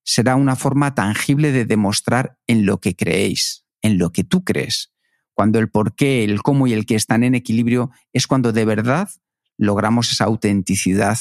será 0.03 0.35
una 0.35 0.55
forma 0.55 0.95
tangible 0.95 1.51
de 1.51 1.65
demostrar 1.65 2.39
en 2.47 2.65
lo 2.65 2.79
que 2.79 2.95
creéis, 2.95 3.65
en 3.83 3.99
lo 3.99 4.11
que 4.11 4.23
tú 4.23 4.43
crees 4.43 4.94
cuando 5.35 5.59
el 5.59 5.69
por 5.69 5.95
qué, 5.95 6.23
el 6.23 6.41
cómo 6.41 6.65
y 6.65 6.73
el 6.73 6.85
qué 6.85 6.95
están 6.95 7.23
en 7.23 7.35
equilibrio, 7.35 7.91
es 8.13 8.25
cuando 8.25 8.53
de 8.53 8.65
verdad 8.65 9.09
logramos 9.57 10.11
esa 10.11 10.23
autenticidad. 10.23 11.19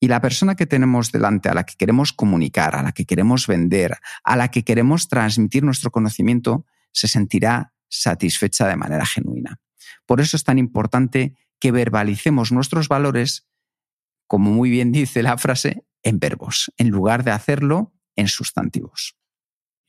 Y 0.00 0.08
la 0.08 0.20
persona 0.22 0.54
que 0.54 0.66
tenemos 0.66 1.12
delante, 1.12 1.50
a 1.50 1.54
la 1.54 1.64
que 1.64 1.74
queremos 1.76 2.12
comunicar, 2.12 2.74
a 2.74 2.82
la 2.82 2.92
que 2.92 3.04
queremos 3.04 3.46
vender, 3.46 3.98
a 4.24 4.36
la 4.36 4.50
que 4.50 4.64
queremos 4.64 5.08
transmitir 5.08 5.64
nuestro 5.64 5.90
conocimiento, 5.90 6.64
se 6.92 7.08
sentirá 7.08 7.74
satisfecha 7.88 8.66
de 8.68 8.76
manera 8.76 9.04
genuina. 9.04 9.60
Por 10.06 10.20
eso 10.20 10.36
es 10.36 10.44
tan 10.44 10.58
importante 10.58 11.34
que 11.58 11.72
verbalicemos 11.72 12.52
nuestros 12.52 12.88
valores, 12.88 13.48
como 14.26 14.52
muy 14.52 14.70
bien 14.70 14.92
dice 14.92 15.22
la 15.22 15.36
frase, 15.36 15.84
en 16.02 16.18
verbos, 16.18 16.72
en 16.78 16.88
lugar 16.88 17.24
de 17.24 17.32
hacerlo 17.32 17.92
en 18.16 18.28
sustantivos. 18.28 19.19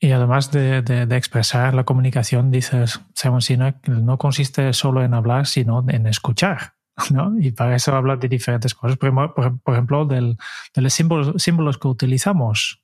Y 0.02 0.10
además 0.10 0.50
de, 0.50 0.82
de, 0.82 1.16
expresar 1.16 1.74
la 1.74 1.84
comunicación, 1.84 2.50
dices, 2.50 3.00
Simon 3.14 3.40
Sinek, 3.40 3.86
no 3.86 4.18
consiste 4.18 4.72
solo 4.72 5.04
en 5.04 5.14
hablar, 5.14 5.46
sino 5.46 5.84
en 5.88 6.08
escuchar. 6.08 6.74
¿no? 7.12 7.38
Y 7.38 7.52
para 7.52 7.76
eso 7.76 7.94
habla 7.94 8.16
de 8.16 8.26
diferentes 8.26 8.74
cosas. 8.74 8.98
Por, 8.98 9.34
por, 9.62 9.74
ejemplo, 9.74 10.04
del, 10.04 10.38
de 10.74 10.82
los 10.82 10.92
símbolos, 10.92 11.40
símbolos, 11.40 11.78
que 11.78 11.86
utilizamos. 11.86 12.82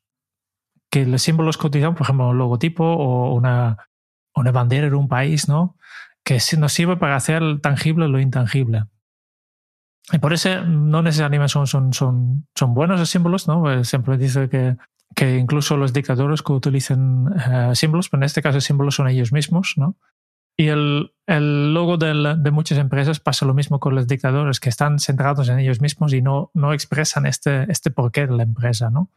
Que 0.90 1.06
los 1.06 1.20
símbolos 1.20 1.58
que 1.58 1.66
utilizamos, 1.66 1.98
por 1.98 2.04
ejemplo, 2.04 2.28
un 2.28 2.38
logotipo 2.38 2.84
o 2.84 3.34
una, 3.34 3.88
una 4.36 4.52
bandera 4.52 4.88
de 4.88 4.94
un 4.94 5.08
país, 5.08 5.48
¿no? 5.48 5.76
que 6.28 6.38
nos 6.58 6.72
sirve 6.72 6.98
para 6.98 7.16
hacer 7.16 7.42
tangible 7.62 8.06
lo 8.06 8.20
intangible. 8.20 8.84
Y 10.12 10.18
por 10.18 10.34
eso 10.34 10.62
no 10.62 11.02
necesariamente 11.02 11.48
son, 11.48 11.66
son, 11.66 11.92
son, 11.94 12.46
son 12.54 12.74
buenos 12.74 13.00
los 13.00 13.08
símbolos, 13.08 13.48
¿no? 13.48 13.82
Siempre 13.82 14.18
dice 14.18 14.50
que 14.50 14.76
que 15.18 15.36
incluso 15.36 15.76
los 15.76 15.92
dictadores 15.92 16.42
que 16.42 16.52
utilizan 16.52 17.26
uh, 17.26 17.74
símbolos, 17.74 18.08
pero 18.08 18.20
en 18.20 18.26
este 18.26 18.40
caso 18.40 18.60
símbolos 18.60 18.94
son 18.94 19.08
ellos 19.08 19.32
mismos, 19.32 19.74
¿no? 19.76 19.96
Y 20.56 20.68
el, 20.68 21.12
el 21.26 21.74
logo 21.74 21.96
de 21.96 22.50
muchas 22.52 22.78
empresas 22.78 23.18
pasa 23.18 23.44
lo 23.44 23.52
mismo 23.52 23.80
con 23.80 23.96
los 23.96 24.06
dictadores, 24.06 24.60
que 24.60 24.68
están 24.68 25.00
centrados 25.00 25.48
en 25.48 25.58
ellos 25.58 25.80
mismos 25.80 26.12
y 26.12 26.22
no, 26.22 26.52
no 26.54 26.72
expresan 26.72 27.26
este, 27.26 27.66
este 27.68 27.90
porqué 27.90 28.28
de 28.28 28.36
la 28.36 28.44
empresa, 28.44 28.90
¿no? 28.90 29.10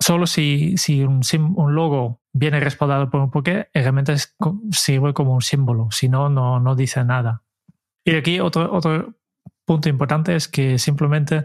Solo 0.00 0.26
si, 0.26 0.78
si 0.78 1.02
un, 1.02 1.20
un 1.56 1.74
logo 1.74 2.22
viene 2.32 2.58
respaldado 2.58 3.10
por 3.10 3.20
un 3.20 3.30
porqué, 3.30 3.68
realmente 3.74 4.14
es, 4.14 4.34
sirve 4.70 5.12
como 5.12 5.34
un 5.34 5.42
símbolo, 5.42 5.88
si 5.90 6.08
no, 6.08 6.30
no, 6.30 6.58
no 6.58 6.74
dice 6.74 7.04
nada. 7.04 7.42
Y 8.02 8.14
aquí 8.14 8.40
otro, 8.40 8.72
otro 8.72 9.12
punto 9.66 9.90
importante 9.90 10.36
es 10.36 10.48
que 10.48 10.78
simplemente 10.78 11.44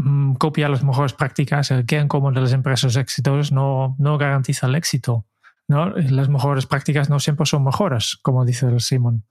Mm, 0.00 0.34
copia 0.34 0.68
las 0.68 0.84
mejores 0.84 1.12
prácticas, 1.12 1.72
el 1.72 1.84
que 1.84 2.06
como 2.06 2.30
de 2.30 2.40
las 2.40 2.52
empresas 2.52 2.94
exitosas 2.94 3.50
no, 3.50 3.96
no 3.98 4.16
garantiza 4.16 4.68
el 4.68 4.76
éxito. 4.76 5.26
¿no? 5.66 5.90
Las 5.90 6.28
mejores 6.28 6.66
prácticas 6.66 7.10
no 7.10 7.18
siempre 7.18 7.46
son 7.46 7.64
mejores, 7.64 8.16
como 8.22 8.44
dice 8.44 8.66
el 8.66 8.80
Simon. 8.80 9.24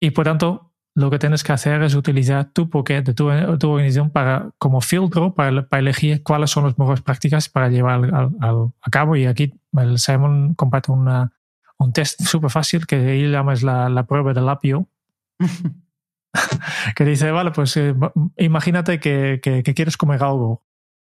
Y 0.00 0.10
por 0.10 0.24
tanto, 0.24 0.72
lo 0.96 1.08
que 1.08 1.20
tienes 1.20 1.44
que 1.44 1.52
hacer 1.52 1.82
es 1.84 1.94
utilizar 1.94 2.50
tu 2.52 2.68
porqué 2.68 3.00
de 3.02 3.14
tu, 3.14 3.30
tu 3.58 3.70
organización 3.70 4.10
para, 4.10 4.50
como 4.58 4.80
filtro 4.80 5.34
para, 5.34 5.68
para, 5.68 5.80
elegir 5.80 6.24
cuáles 6.24 6.50
son 6.50 6.64
las 6.64 6.76
mejores 6.76 7.00
prácticas 7.02 7.48
para 7.48 7.68
llevar 7.68 8.12
al, 8.40 8.72
a 8.82 8.90
cabo. 8.90 9.14
Y 9.14 9.26
aquí 9.26 9.54
el 9.74 9.98
Simon 10.00 10.54
comparte 10.54 10.90
una, 10.90 11.32
un 11.78 11.92
test 11.92 12.20
súper 12.22 12.50
fácil 12.50 12.86
que 12.86 13.20
él 13.20 13.30
llama 13.30 13.54
la, 13.62 13.88
la 13.88 14.04
prueba 14.04 14.34
del 14.34 14.48
apio. 14.48 14.88
que 16.96 17.04
dice, 17.04 17.30
vale, 17.30 17.50
pues 17.50 17.76
eh, 17.76 17.94
imagínate 18.36 19.00
que, 19.00 19.40
que, 19.42 19.74
quieres 19.74 19.96
comer 19.96 20.22
algo 20.22 20.62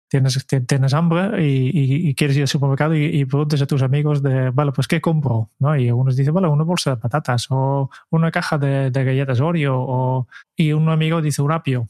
tienes, 0.07 0.45
tienes 0.67 0.93
hambre 0.93 1.43
y, 1.43 2.13
quieres 2.15 2.37
ir 2.37 2.43
al 2.43 2.47
supermercado 2.47 2.95
y, 2.95 3.25
preguntas 3.25 3.61
a 3.61 3.65
tus 3.67 3.81
amigos 3.81 4.21
de, 4.21 4.49
vale, 4.51 4.71
pues 4.71 4.87
¿qué 4.87 5.01
compro? 5.01 5.51
¿No? 5.59 5.75
Y 5.75 5.87
algunos 5.87 6.15
dicen, 6.15 6.33
vale, 6.33 6.47
una 6.47 6.63
bolsa 6.63 6.91
de 6.91 6.97
patatas 6.97 7.47
o 7.49 7.89
una 8.09 8.31
caja 8.31 8.57
de, 8.57 8.91
galletas 8.91 9.41
Oreo 9.41 9.75
o, 9.77 10.27
y 10.55 10.71
un 10.71 10.89
amigo 10.89 11.21
dice 11.21 11.41
un 11.41 11.51
apio. 11.51 11.87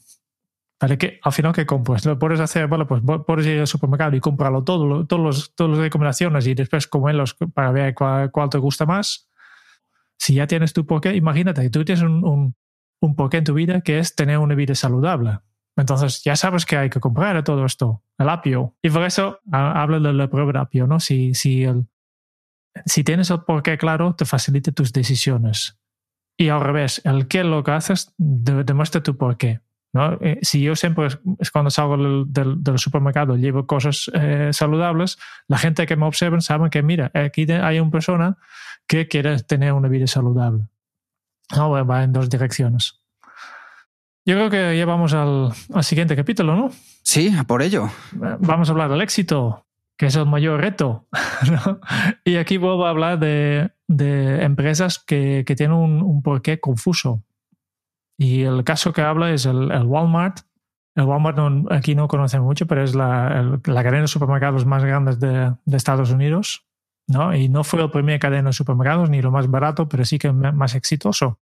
¿Vale? 0.78 0.98
que 0.98 1.18
al 1.22 1.32
final, 1.32 1.54
¿qué 1.54 1.64
compras? 1.64 2.04
Lo 2.04 2.18
puedes 2.18 2.38
hacer, 2.38 2.68
vale, 2.68 2.84
pues 2.84 3.00
puedes 3.26 3.46
ir 3.46 3.60
al 3.60 3.66
supermercado 3.66 4.14
y 4.14 4.20
comprarlo 4.20 4.62
todo, 4.62 5.06
todos 5.06 5.22
los, 5.22 5.54
todas 5.54 5.70
las 5.70 5.80
recomendaciones 5.80 6.46
y 6.46 6.54
después 6.54 6.86
comerlos 6.86 7.34
para 7.54 7.72
ver 7.72 7.94
cuál, 7.94 8.30
te 8.50 8.58
gusta 8.58 8.84
más. 8.84 9.30
Si 10.18 10.34
ya 10.34 10.46
tienes 10.46 10.74
tu 10.74 10.84
porqué, 10.84 11.14
imagínate 11.14 11.70
tú 11.70 11.82
tienes 11.82 12.02
un, 12.02 12.54
un 13.00 13.14
porqué 13.14 13.38
en 13.38 13.44
tu 13.44 13.54
vida 13.54 13.80
que 13.80 13.98
es 13.98 14.14
tener 14.14 14.38
una 14.38 14.54
vida 14.54 14.74
saludable. 14.74 15.40
Entonces 15.76 16.22
ya 16.24 16.36
sabes 16.36 16.64
que 16.64 16.76
hay 16.76 16.90
que 16.90 17.00
comprar 17.00 17.42
todo 17.44 17.64
esto, 17.64 18.02
el 18.18 18.28
apio. 18.28 18.74
Y 18.82 18.90
por 18.90 19.02
eso 19.02 19.40
hablo 19.52 20.00
de 20.00 20.12
la 20.12 20.28
prueba 20.28 20.52
de 20.52 20.58
apio, 20.58 20.86
¿no? 20.86 21.00
Si, 21.00 21.34
si, 21.34 21.64
el, 21.64 21.86
si 22.86 23.04
tienes 23.04 23.30
el 23.30 23.42
por 23.42 23.62
qué 23.62 23.76
claro, 23.76 24.14
te 24.14 24.24
facilita 24.24 24.72
tus 24.72 24.92
decisiones. 24.92 25.78
Y 26.38 26.48
al 26.48 26.60
revés, 26.60 27.02
el 27.04 27.28
qué 27.28 27.44
lo 27.44 27.62
que 27.62 27.72
haces 27.72 28.14
demuestra 28.16 29.02
tu 29.02 29.16
por 29.16 29.36
qué. 29.36 29.60
¿no? 29.92 30.18
Eh, 30.20 30.38
si 30.42 30.62
yo 30.62 30.76
siempre, 30.76 31.08
es 31.38 31.50
cuando 31.50 31.70
salgo 31.70 31.96
del, 31.96 32.62
del, 32.62 32.78
supermercado, 32.78 33.36
llevo 33.36 33.66
cosas 33.66 34.10
eh, 34.12 34.50
saludables, 34.52 35.18
la 35.48 35.56
gente 35.56 35.86
que 35.86 35.96
me 35.96 36.04
observa 36.04 36.40
sabe 36.40 36.68
que, 36.68 36.82
mira, 36.82 37.10
aquí 37.14 37.50
hay 37.50 37.80
una 37.80 37.90
persona 37.90 38.36
que 38.86 39.08
quiere 39.08 39.38
tener 39.42 39.72
una 39.72 39.88
vida 39.88 40.06
saludable. 40.06 40.66
No, 41.54 41.70
va 41.70 42.02
en 42.02 42.12
dos 42.12 42.28
direcciones. 42.28 43.00
Yo 44.26 44.34
creo 44.34 44.50
que 44.50 44.76
ya 44.76 44.84
vamos 44.86 45.14
al, 45.14 45.52
siguiente 45.82 46.16
capítulo, 46.16 46.56
¿no? 46.56 46.70
Sí, 47.04 47.32
por 47.46 47.62
ello. 47.62 47.88
Vamos 48.12 48.68
a 48.68 48.72
hablar 48.72 48.90
del 48.90 49.00
éxito, 49.00 49.64
que 49.96 50.06
es 50.06 50.16
el 50.16 50.26
mayor 50.26 50.60
reto. 50.60 51.06
Y 52.24 52.36
aquí 52.36 52.56
vuelvo 52.56 52.86
a 52.86 52.90
hablar 52.90 53.20
de, 53.20 53.70
empresas 53.88 54.98
que, 54.98 55.44
tienen 55.56 55.76
un, 55.76 56.22
porqué 56.22 56.58
confuso. 56.58 57.22
Y 58.18 58.42
el 58.42 58.64
caso 58.64 58.92
que 58.92 59.02
habla 59.02 59.30
es 59.30 59.46
el, 59.46 59.70
Walmart. 59.84 60.40
El 60.96 61.04
Walmart 61.04 61.38
aquí 61.70 61.94
no 61.94 62.08
conoce 62.08 62.40
mucho, 62.40 62.66
pero 62.66 62.82
es 62.82 62.96
la, 62.96 63.60
cadena 63.62 64.00
de 64.00 64.08
supermercados 64.08 64.66
más 64.66 64.84
grande 64.84 65.14
de, 65.14 65.54
de, 65.64 65.76
Estados 65.76 66.10
Unidos. 66.10 66.66
¿No? 67.06 67.34
Y 67.34 67.48
no 67.48 67.64
fue 67.64 67.80
la 67.80 67.90
primera 67.90 68.18
cadena 68.18 68.50
de 68.50 68.52
supermercados 68.52 69.10
ni 69.10 69.22
lo 69.22 69.30
más 69.30 69.50
barato, 69.50 69.88
pero 69.88 70.04
sí 70.04 70.18
que 70.18 70.32
más 70.32 70.74
exitoso. 70.74 71.38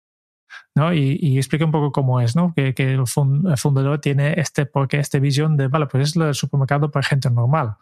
¿no? 0.75 0.93
Y, 0.93 1.17
y 1.21 1.37
explica 1.37 1.65
un 1.65 1.71
poco 1.71 1.91
cómo 1.91 2.21
es, 2.21 2.35
¿no? 2.35 2.53
Que, 2.55 2.73
que 2.73 2.93
el, 2.93 3.07
fundador 3.07 3.99
tiene 3.99 4.33
este, 4.39 4.65
porque 4.65 4.99
esta 4.99 5.19
visión 5.19 5.57
de, 5.57 5.67
vale, 5.67 5.87
pues 5.87 6.09
es 6.09 6.15
el 6.15 6.33
supermercado 6.33 6.91
para 6.91 7.03
gente 7.03 7.29
normal. 7.29 7.75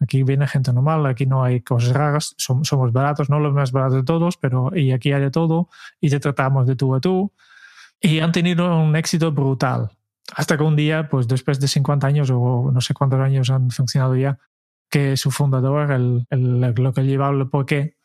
Aquí 0.00 0.22
viene 0.22 0.46
gente 0.46 0.72
normal, 0.72 1.06
aquí 1.06 1.24
no 1.24 1.42
hay 1.42 1.62
cosas 1.62 1.94
raras, 1.94 2.34
somos, 2.36 2.92
baratos, 2.92 3.30
no 3.30 3.38
los 3.38 3.54
más 3.54 3.72
baratos 3.72 3.96
de 3.96 4.02
todos, 4.02 4.36
pero 4.36 4.70
y 4.76 4.92
aquí 4.92 5.12
hay 5.12 5.22
de 5.22 5.30
todo 5.30 5.70
y 6.00 6.10
te 6.10 6.20
tratamos 6.20 6.66
de 6.66 6.76
tú 6.76 6.94
a 6.94 7.00
tú. 7.00 7.32
Y 8.00 8.20
han 8.20 8.32
tenido 8.32 8.78
un 8.78 8.94
éxito 8.94 9.32
brutal. 9.32 9.90
Hasta 10.34 10.58
que 10.58 10.64
un 10.64 10.76
día, 10.76 11.08
pues 11.08 11.26
después 11.28 11.60
de 11.60 11.68
50 11.68 12.06
años 12.06 12.30
o 12.30 12.70
no 12.70 12.80
sé 12.80 12.92
cuántos 12.92 13.20
años 13.20 13.48
han 13.48 13.70
funcionado 13.70 14.16
ya, 14.16 14.38
que 14.96 15.18
su 15.18 15.30
fundador, 15.30 15.92
el, 15.92 16.26
lo 16.30 16.92
que 16.94 17.04
llevaba 17.04 17.36
el 17.36 17.50
porqué, 17.50 17.98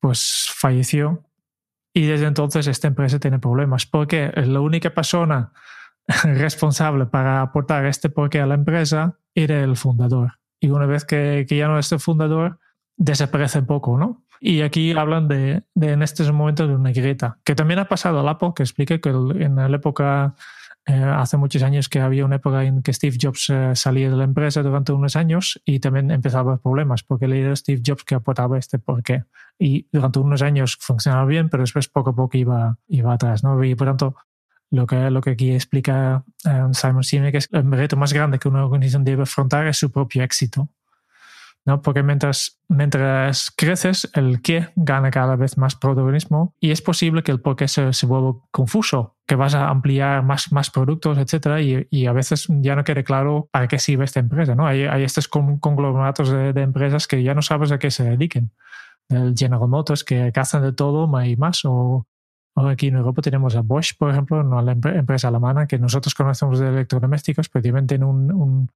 pues 0.00 0.48
falleció 0.50 1.22
y 1.92 2.06
desde 2.06 2.24
entonces 2.24 2.66
esta 2.68 2.88
empresa 2.88 3.18
tiene 3.18 3.38
problemas 3.38 3.84
porque 3.84 4.32
la 4.34 4.60
única 4.60 4.94
persona 4.94 5.52
responsable 6.24 7.04
para 7.04 7.42
aportar 7.42 7.84
este 7.84 8.08
porqué 8.08 8.40
a 8.40 8.46
la 8.46 8.54
empresa 8.54 9.18
era 9.34 9.62
el 9.62 9.76
fundador. 9.76 10.38
Y 10.58 10.70
una 10.70 10.86
vez 10.86 11.04
que, 11.04 11.44
ya 11.46 11.68
no 11.68 11.78
es 11.78 11.92
el 11.92 12.00
fundador, 12.00 12.58
desaparece 12.96 13.60
poco, 13.60 13.98
¿no? 13.98 14.24
Y 14.40 14.62
aquí 14.62 14.92
hablan 14.92 15.28
de, 15.28 15.64
en 15.74 16.02
este 16.02 16.32
momento 16.32 16.66
de 16.66 16.74
una 16.74 16.92
grieta, 16.92 17.36
que 17.44 17.56
también 17.56 17.78
ha 17.78 17.88
pasado 17.88 18.20
al 18.20 18.28
Apple, 18.28 18.52
que 18.56 18.62
explica 18.62 18.96
que 18.96 19.10
en 19.10 19.56
la 19.56 19.66
época 19.66 20.34
eh, 20.88 21.04
hace 21.04 21.36
muchos 21.36 21.62
años 21.62 21.90
que 21.90 22.00
había 22.00 22.24
una 22.24 22.36
época 22.36 22.64
en 22.64 22.82
que 22.82 22.94
Steve 22.94 23.18
Jobs 23.20 23.50
eh, 23.50 23.72
salía 23.74 24.08
de 24.08 24.16
la 24.16 24.24
empresa 24.24 24.62
durante 24.62 24.92
unos 24.92 25.16
años 25.16 25.60
y 25.66 25.80
también 25.80 26.10
empezaba 26.10 26.56
problemas 26.56 27.02
porque 27.02 27.26
era 27.26 27.54
Steve 27.54 27.82
Jobs 27.84 28.04
que 28.04 28.14
aportaba 28.14 28.56
este 28.56 28.78
porqué. 28.78 29.24
Y 29.58 29.86
durante 29.92 30.18
unos 30.18 30.40
años 30.40 30.78
funcionaba 30.80 31.26
bien, 31.26 31.50
pero 31.50 31.62
después 31.62 31.88
poco 31.88 32.10
a 32.10 32.16
poco 32.16 32.38
iba, 32.38 32.78
iba 32.88 33.12
atrás. 33.12 33.44
¿no? 33.44 33.62
Y 33.62 33.74
por 33.74 33.86
tanto, 33.86 34.16
lo 34.70 34.86
que, 34.86 35.10
lo 35.10 35.20
que 35.20 35.30
aquí 35.30 35.52
explica 35.52 36.24
eh, 36.46 36.64
Simon 36.72 37.04
Sinek 37.04 37.34
es 37.34 37.50
el 37.52 37.70
reto 37.70 37.98
más 37.98 38.14
grande 38.14 38.38
que 38.38 38.48
una 38.48 38.64
organización 38.64 39.04
debe 39.04 39.24
afrontar 39.24 39.66
es 39.66 39.76
su 39.76 39.92
propio 39.92 40.22
éxito. 40.22 40.70
¿no? 41.66 41.82
Porque 41.82 42.02
mientras, 42.02 42.60
mientras 42.68 43.50
creces, 43.54 44.08
el 44.14 44.40
qué 44.40 44.70
gana 44.74 45.10
cada 45.10 45.36
vez 45.36 45.58
más 45.58 45.76
protagonismo 45.76 46.54
y 46.60 46.70
es 46.70 46.80
posible 46.80 47.22
que 47.22 47.32
el 47.32 47.42
por 47.42 47.56
qué 47.56 47.68
se, 47.68 47.92
se 47.92 48.06
vuelva 48.06 48.36
confuso, 48.50 49.17
que 49.28 49.36
vas 49.36 49.54
a 49.54 49.68
ampliar 49.68 50.24
más, 50.24 50.50
más 50.52 50.70
productos, 50.70 51.18
etcétera, 51.18 51.60
y, 51.60 51.86
y, 51.90 52.06
a 52.06 52.12
veces 52.12 52.46
ya 52.48 52.74
no 52.74 52.82
quede 52.82 53.04
claro 53.04 53.48
para 53.52 53.68
qué 53.68 53.78
sirve 53.78 54.06
esta 54.06 54.20
empresa, 54.20 54.54
¿no? 54.54 54.66
Hay, 54.66 54.84
hay 54.84 55.04
estos 55.04 55.28
conglomeratos 55.28 56.30
de, 56.30 56.54
de, 56.54 56.62
empresas 56.62 57.06
que 57.06 57.22
ya 57.22 57.34
no 57.34 57.42
sabes 57.42 57.70
a 57.70 57.78
qué 57.78 57.90
se 57.90 58.04
dediquen. 58.04 58.50
El 59.10 59.34
General 59.36 59.68
Motors 59.68 60.02
que, 60.02 60.32
hacen 60.34 60.62
de 60.62 60.72
todo 60.72 61.06
y 61.22 61.36
más, 61.36 61.60
o, 61.66 62.06
aquí 62.54 62.86
en 62.86 62.96
Europa 62.96 63.20
tenemos 63.20 63.54
a 63.54 63.60
Bosch, 63.60 63.98
por 63.98 64.10
ejemplo, 64.10 64.42
la 64.62 64.72
empresa 64.72 65.28
alemana 65.28 65.66
que 65.66 65.78
nosotros 65.78 66.14
conocemos 66.14 66.58
de 66.58 66.68
electrodomésticos, 66.68 67.50
también 67.50 67.86
tiene 67.86 68.06
un, 68.06 68.32
un 68.32 68.70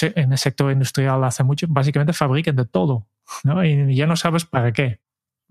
en 0.00 0.32
el 0.32 0.38
sector 0.38 0.72
industrial 0.72 1.22
hace 1.24 1.44
mucho, 1.44 1.66
básicamente 1.68 2.14
fabrican 2.14 2.56
de 2.56 2.64
todo, 2.64 3.06
¿no? 3.44 3.62
Y 3.62 3.94
ya 3.94 4.06
no 4.06 4.16
sabes 4.16 4.46
para 4.46 4.72
qué. 4.72 5.00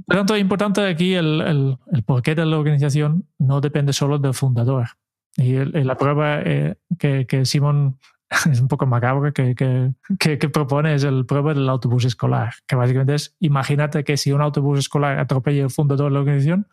Por 0.06 0.16
tanto, 0.16 0.36
es 0.36 0.42
importante 0.42 0.86
aquí 0.88 1.16
el, 1.16 1.42
el, 1.42 1.78
el, 1.92 2.04
porqué 2.04 2.36
de 2.36 2.46
la 2.46 2.58
organización 2.58 3.28
no 3.40 3.62
depende 3.62 3.94
solo 3.94 4.20
del 4.20 4.34
fundador. 4.34 4.90
Y, 5.36 5.54
la 5.54 5.96
prueba 5.96 6.42
eh, 6.42 6.76
que, 6.98 7.26
que 7.28 7.46
Simon 7.46 8.00
es 8.52 8.60
un 8.60 8.68
poco 8.68 8.86
macabro 8.86 9.34
que, 9.34 9.56
que, 9.56 9.94
que, 10.20 10.50
propone 10.50 10.94
es 10.94 11.04
el 11.04 11.26
prueba 11.26 11.54
del 11.54 11.70
autobús 11.70 12.06
escolar, 12.06 12.54
que 12.68 12.76
básicamente 12.76 13.16
es, 13.16 13.36
imagínate 13.40 14.04
que 14.04 14.18
si 14.18 14.32
un 14.32 14.42
autobús 14.42 14.80
escolar 14.80 15.20
atropella 15.20 15.64
al 15.64 15.70
fundador 15.70 16.10
de 16.10 16.14
la 16.14 16.20
organización, 16.20 16.68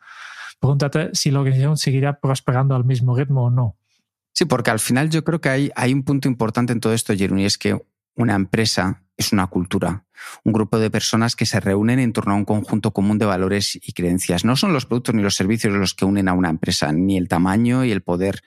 pregúntate 0.60 1.10
si 1.12 1.30
la 1.30 1.40
organización 1.40 1.76
seguirá 1.76 2.18
prosperando 2.20 2.74
al 2.74 2.84
mismo 2.84 3.16
ritmo 3.16 3.44
o 3.44 3.50
no. 3.50 3.76
Sí, 4.32 4.46
porque 4.46 4.70
al 4.70 4.80
final 4.80 5.10
yo 5.10 5.22
creo 5.22 5.40
que 5.40 5.48
hay, 5.48 5.70
hay 5.76 5.92
un 5.92 6.02
punto 6.02 6.26
importante 6.26 6.72
en 6.72 6.80
todo 6.80 6.92
esto, 6.92 7.14
Jerón, 7.14 7.38
y 7.38 7.44
es 7.44 7.56
que 7.56 7.80
una 8.16 8.34
empresa 8.34 9.02
es 9.16 9.32
una 9.32 9.46
cultura, 9.46 10.06
un 10.42 10.52
grupo 10.52 10.78
de 10.78 10.90
personas 10.90 11.36
que 11.36 11.46
se 11.46 11.60
reúnen 11.60 11.98
en 11.98 12.12
torno 12.12 12.32
a 12.32 12.36
un 12.36 12.44
conjunto 12.44 12.92
común 12.92 13.18
de 13.18 13.26
valores 13.26 13.76
y 13.76 13.92
creencias. 13.92 14.44
No 14.44 14.56
son 14.56 14.72
los 14.72 14.86
productos 14.86 15.14
ni 15.14 15.22
los 15.22 15.36
servicios 15.36 15.72
los 15.72 15.94
que 15.94 16.04
unen 16.04 16.28
a 16.28 16.32
una 16.32 16.50
empresa, 16.50 16.92
ni 16.92 17.16
el 17.16 17.28
tamaño 17.28 17.84
y 17.84 17.92
el 17.92 18.02
poder. 18.02 18.42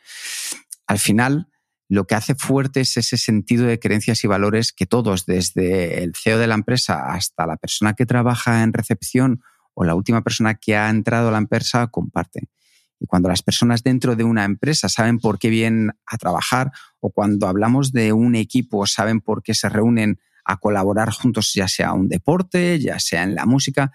Al 0.88 1.00
final, 1.00 1.48
lo 1.90 2.06
que 2.06 2.16
hace 2.16 2.36
fuerte 2.36 2.82
es 2.82 2.98
ese 2.98 3.18
sentido 3.18 3.66
de 3.66 3.80
creencias 3.80 4.24
y 4.24 4.28
valores 4.28 4.74
que 4.74 4.86
todos, 4.86 5.26
desde 5.26 6.04
el 6.04 6.14
CEO 6.16 6.38
de 6.38 6.48
la 6.48 6.56
empresa 6.56 7.14
hasta 7.14 7.46
la 7.48 7.58
persona 7.58 7.94
que 7.94 8.06
trabaja 8.06 8.64
en 8.64 8.74
recepción 8.74 9.42
o 9.74 9.86
la 9.86 9.96
última 9.96 10.24
persona 10.24 10.56
que 10.56 10.76
ha 10.76 10.90
entrado 10.90 11.30
a 11.30 11.32
la 11.32 11.38
empresa, 11.38 11.88
comparten. 11.88 12.50
Y 13.00 13.06
cuando 13.06 13.30
las 13.30 13.44
personas 13.44 13.84
dentro 13.84 14.16
de 14.16 14.24
una 14.24 14.44
empresa 14.44 14.90
saben 14.90 15.20
por 15.20 15.40
qué 15.40 15.50
vienen 15.50 15.92
a 16.06 16.18
trabajar 16.18 16.72
o 17.00 17.12
cuando 17.12 17.48
hablamos 17.48 17.92
de 17.92 18.14
un 18.14 18.36
equipo 18.36 18.86
saben 18.88 19.22
por 19.22 19.44
qué 19.44 19.54
se 19.54 19.70
reúnen 19.70 20.20
a 20.46 20.58
colaborar 20.58 21.12
juntos, 21.12 21.54
ya 21.54 21.68
sea 21.68 21.94
un 21.94 22.08
deporte, 22.08 22.80
ya 22.80 23.00
sea 23.00 23.24
en 23.24 23.36
la 23.36 23.46
música, 23.46 23.92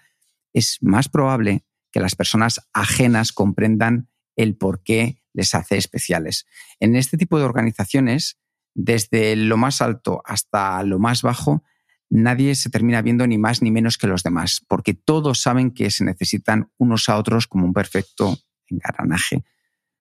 es 0.53 0.77
más 0.81 1.09
probable 1.09 1.65
que 1.91 1.99
las 1.99 2.15
personas 2.15 2.61
ajenas 2.73 3.31
comprendan 3.31 4.09
el 4.35 4.55
por 4.55 4.83
qué 4.83 5.21
les 5.33 5.55
hace 5.55 5.77
especiales. 5.77 6.45
En 6.79 6.95
este 6.95 7.17
tipo 7.17 7.37
de 7.37 7.45
organizaciones, 7.45 8.37
desde 8.73 9.35
lo 9.35 9.57
más 9.57 9.81
alto 9.81 10.21
hasta 10.25 10.81
lo 10.83 10.99
más 10.99 11.23
bajo, 11.23 11.63
nadie 12.09 12.55
se 12.55 12.69
termina 12.69 13.01
viendo 13.01 13.25
ni 13.25 13.37
más 13.37 13.61
ni 13.61 13.71
menos 13.71 13.97
que 13.97 14.07
los 14.07 14.23
demás, 14.23 14.63
porque 14.67 14.93
todos 14.93 15.41
saben 15.41 15.71
que 15.71 15.89
se 15.91 16.03
necesitan 16.03 16.71
unos 16.77 17.09
a 17.09 17.17
otros 17.17 17.47
como 17.47 17.65
un 17.65 17.73
perfecto 17.73 18.37
engranaje. 18.73 19.43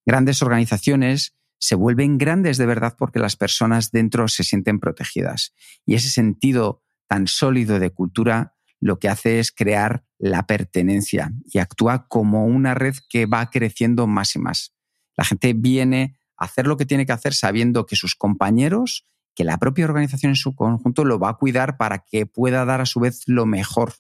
Grandes 0.05 0.43
organizaciones 0.43 1.35
se 1.59 1.77
vuelven 1.77 2.19
grandes 2.19 2.59
de 2.59 2.67
verdad 2.67 2.97
porque 2.99 3.21
las 3.21 3.37
personas 3.37 3.93
dentro 3.93 4.27
se 4.27 4.43
sienten 4.43 4.81
protegidas. 4.81 5.55
Y 5.87 5.95
ese 5.95 6.11
sentido 6.11 6.83
tan 7.07 7.29
sólido 7.29 7.79
de 7.79 7.91
cultura 7.91 8.57
lo 8.81 8.99
que 8.99 9.09
hace 9.09 9.39
es 9.39 9.53
crear 9.53 10.05
la 10.19 10.47
pertenencia 10.49 11.33
y 11.45 11.59
actúa 11.59 12.09
como 12.09 12.47
una 12.47 12.75
red 12.75 12.97
que 13.09 13.27
va 13.27 13.49
creciendo 13.49 14.09
más 14.09 14.35
y 14.35 14.41
más. 14.41 14.75
La 15.17 15.25
gente 15.25 15.53
viene 15.53 16.19
a 16.37 16.47
hacer 16.47 16.67
lo 16.67 16.77
que 16.77 16.85
tiene 16.85 17.07
que 17.07 17.13
hacer 17.13 17.33
sabiendo 17.33 17.87
que 17.87 17.95
sus 17.95 18.17
compañeros, 18.17 19.07
que 19.37 19.45
la 19.45 19.59
propia 19.59 19.85
organización 19.85 20.31
en 20.31 20.37
su 20.37 20.57
conjunto 20.57 21.05
lo 21.05 21.21
va 21.21 21.31
a 21.31 21.37
cuidar 21.37 21.77
para 21.77 22.01
que 22.01 22.27
pueda 22.27 22.65
dar 22.65 22.81
a 22.81 22.87
su 22.87 22.99
vez 22.99 23.23
lo 23.27 23.47
mejor. 23.47 23.95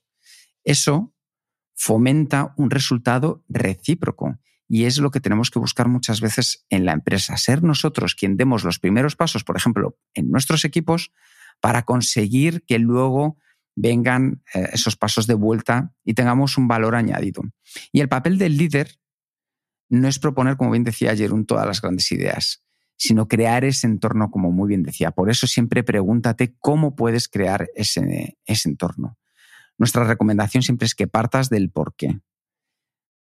Eso 0.64 1.14
fomenta 1.74 2.54
un 2.56 2.70
resultado 2.70 3.44
recíproco 3.48 4.38
y 4.72 4.86
es 4.86 4.96
lo 4.96 5.10
que 5.10 5.20
tenemos 5.20 5.50
que 5.50 5.58
buscar 5.58 5.86
muchas 5.88 6.22
veces 6.22 6.64
en 6.70 6.86
la 6.86 6.92
empresa, 6.92 7.36
ser 7.36 7.62
nosotros 7.62 8.14
quien 8.14 8.38
demos 8.38 8.64
los 8.64 8.78
primeros 8.78 9.16
pasos, 9.16 9.44
por 9.44 9.54
ejemplo, 9.54 9.98
en 10.14 10.30
nuestros 10.30 10.64
equipos, 10.64 11.12
para 11.60 11.82
conseguir 11.82 12.64
que 12.66 12.78
luego 12.78 13.36
vengan 13.76 14.42
eh, 14.54 14.70
esos 14.72 14.96
pasos 14.96 15.26
de 15.26 15.34
vuelta 15.34 15.92
y 16.06 16.14
tengamos 16.14 16.56
un 16.56 16.68
valor 16.68 16.94
añadido. 16.94 17.42
Y 17.92 18.00
el 18.00 18.08
papel 18.08 18.38
del 18.38 18.56
líder 18.56 18.98
no 19.90 20.08
es 20.08 20.18
proponer, 20.18 20.56
como 20.56 20.70
bien 20.70 20.84
decía 20.84 21.10
ayer, 21.10 21.30
todas 21.46 21.66
las 21.66 21.82
grandes 21.82 22.10
ideas, 22.10 22.64
sino 22.96 23.28
crear 23.28 23.66
ese 23.66 23.86
entorno, 23.86 24.30
como 24.30 24.52
muy 24.52 24.68
bien 24.68 24.84
decía. 24.84 25.10
Por 25.10 25.28
eso 25.28 25.46
siempre 25.46 25.84
pregúntate 25.84 26.56
cómo 26.60 26.96
puedes 26.96 27.28
crear 27.28 27.68
ese, 27.74 28.38
ese 28.46 28.70
entorno. 28.70 29.18
Nuestra 29.76 30.04
recomendación 30.04 30.62
siempre 30.62 30.86
es 30.86 30.94
que 30.94 31.08
partas 31.08 31.50
del 31.50 31.70
por 31.70 31.94
qué. 31.94 32.22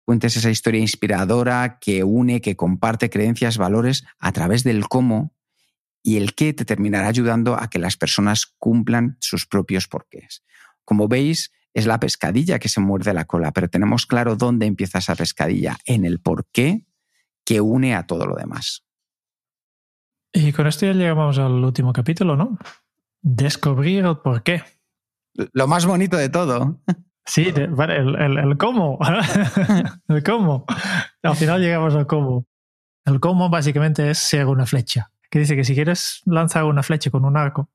Cuentes 0.05 0.37
esa 0.37 0.51
historia 0.51 0.79
inspiradora 0.79 1.79
que 1.79 2.03
une, 2.03 2.39
que 2.39 2.55
comparte 2.55 3.09
creencias, 3.09 3.57
valores 3.57 4.05
a 4.19 4.31
través 4.31 4.63
del 4.63 4.87
cómo 4.87 5.33
y 6.03 6.17
el 6.17 6.35
qué 6.35 6.53
te 6.53 6.63
terminará 6.63 7.07
ayudando 7.07 7.59
a 7.59 7.69
que 7.71 7.79
las 7.79 7.97
personas 7.97 8.45
cumplan 8.59 9.17
sus 9.19 9.47
propios 9.47 9.87
porqués. 9.87 10.43
Como 10.83 11.07
veis, 11.07 11.51
es 11.73 11.87
la 11.87 11.99
pescadilla 11.99 12.59
que 12.59 12.69
se 12.69 12.79
muerde 12.79 13.13
la 13.15 13.25
cola, 13.25 13.51
pero 13.51 13.67
tenemos 13.67 14.05
claro 14.05 14.35
dónde 14.35 14.67
empieza 14.67 14.99
esa 14.99 15.15
pescadilla, 15.15 15.77
en 15.85 16.05
el 16.05 16.19
porqué 16.19 16.85
que 17.43 17.59
une 17.59 17.95
a 17.95 18.05
todo 18.05 18.27
lo 18.27 18.35
demás. 18.35 18.85
Y 20.31 20.51
con 20.51 20.67
esto 20.67 20.85
ya 20.85 20.93
llegamos 20.93 21.39
al 21.39 21.51
último 21.63 21.93
capítulo, 21.93 22.35
¿no? 22.35 22.59
Descubrir 23.21 24.05
el 24.05 24.17
porqué. 24.17 24.63
Lo 25.33 25.67
más 25.67 25.85
bonito 25.85 26.17
de 26.17 26.29
todo. 26.29 26.81
Sí, 27.25 27.53
el, 27.55 28.57
cómo. 28.57 28.99
el 30.07 30.23
cómo. 30.23 30.65
Al 31.23 31.35
final 31.35 31.61
llegamos 31.61 31.95
al 31.95 32.07
cómo. 32.07 32.45
El 33.03 33.19
cómo 33.19 33.49
básicamente 33.49 34.11
es 34.11 34.19
si 34.19 34.37
hago 34.37 34.51
una 34.51 34.65
flecha 34.65 35.11
que 35.29 35.39
dice 35.39 35.55
que 35.55 35.63
si 35.63 35.75
quieres 35.75 36.21
lanzar 36.25 36.63
una 36.63 36.83
flecha 36.83 37.09
con 37.11 37.25
un 37.25 37.35
arco, 37.35 37.69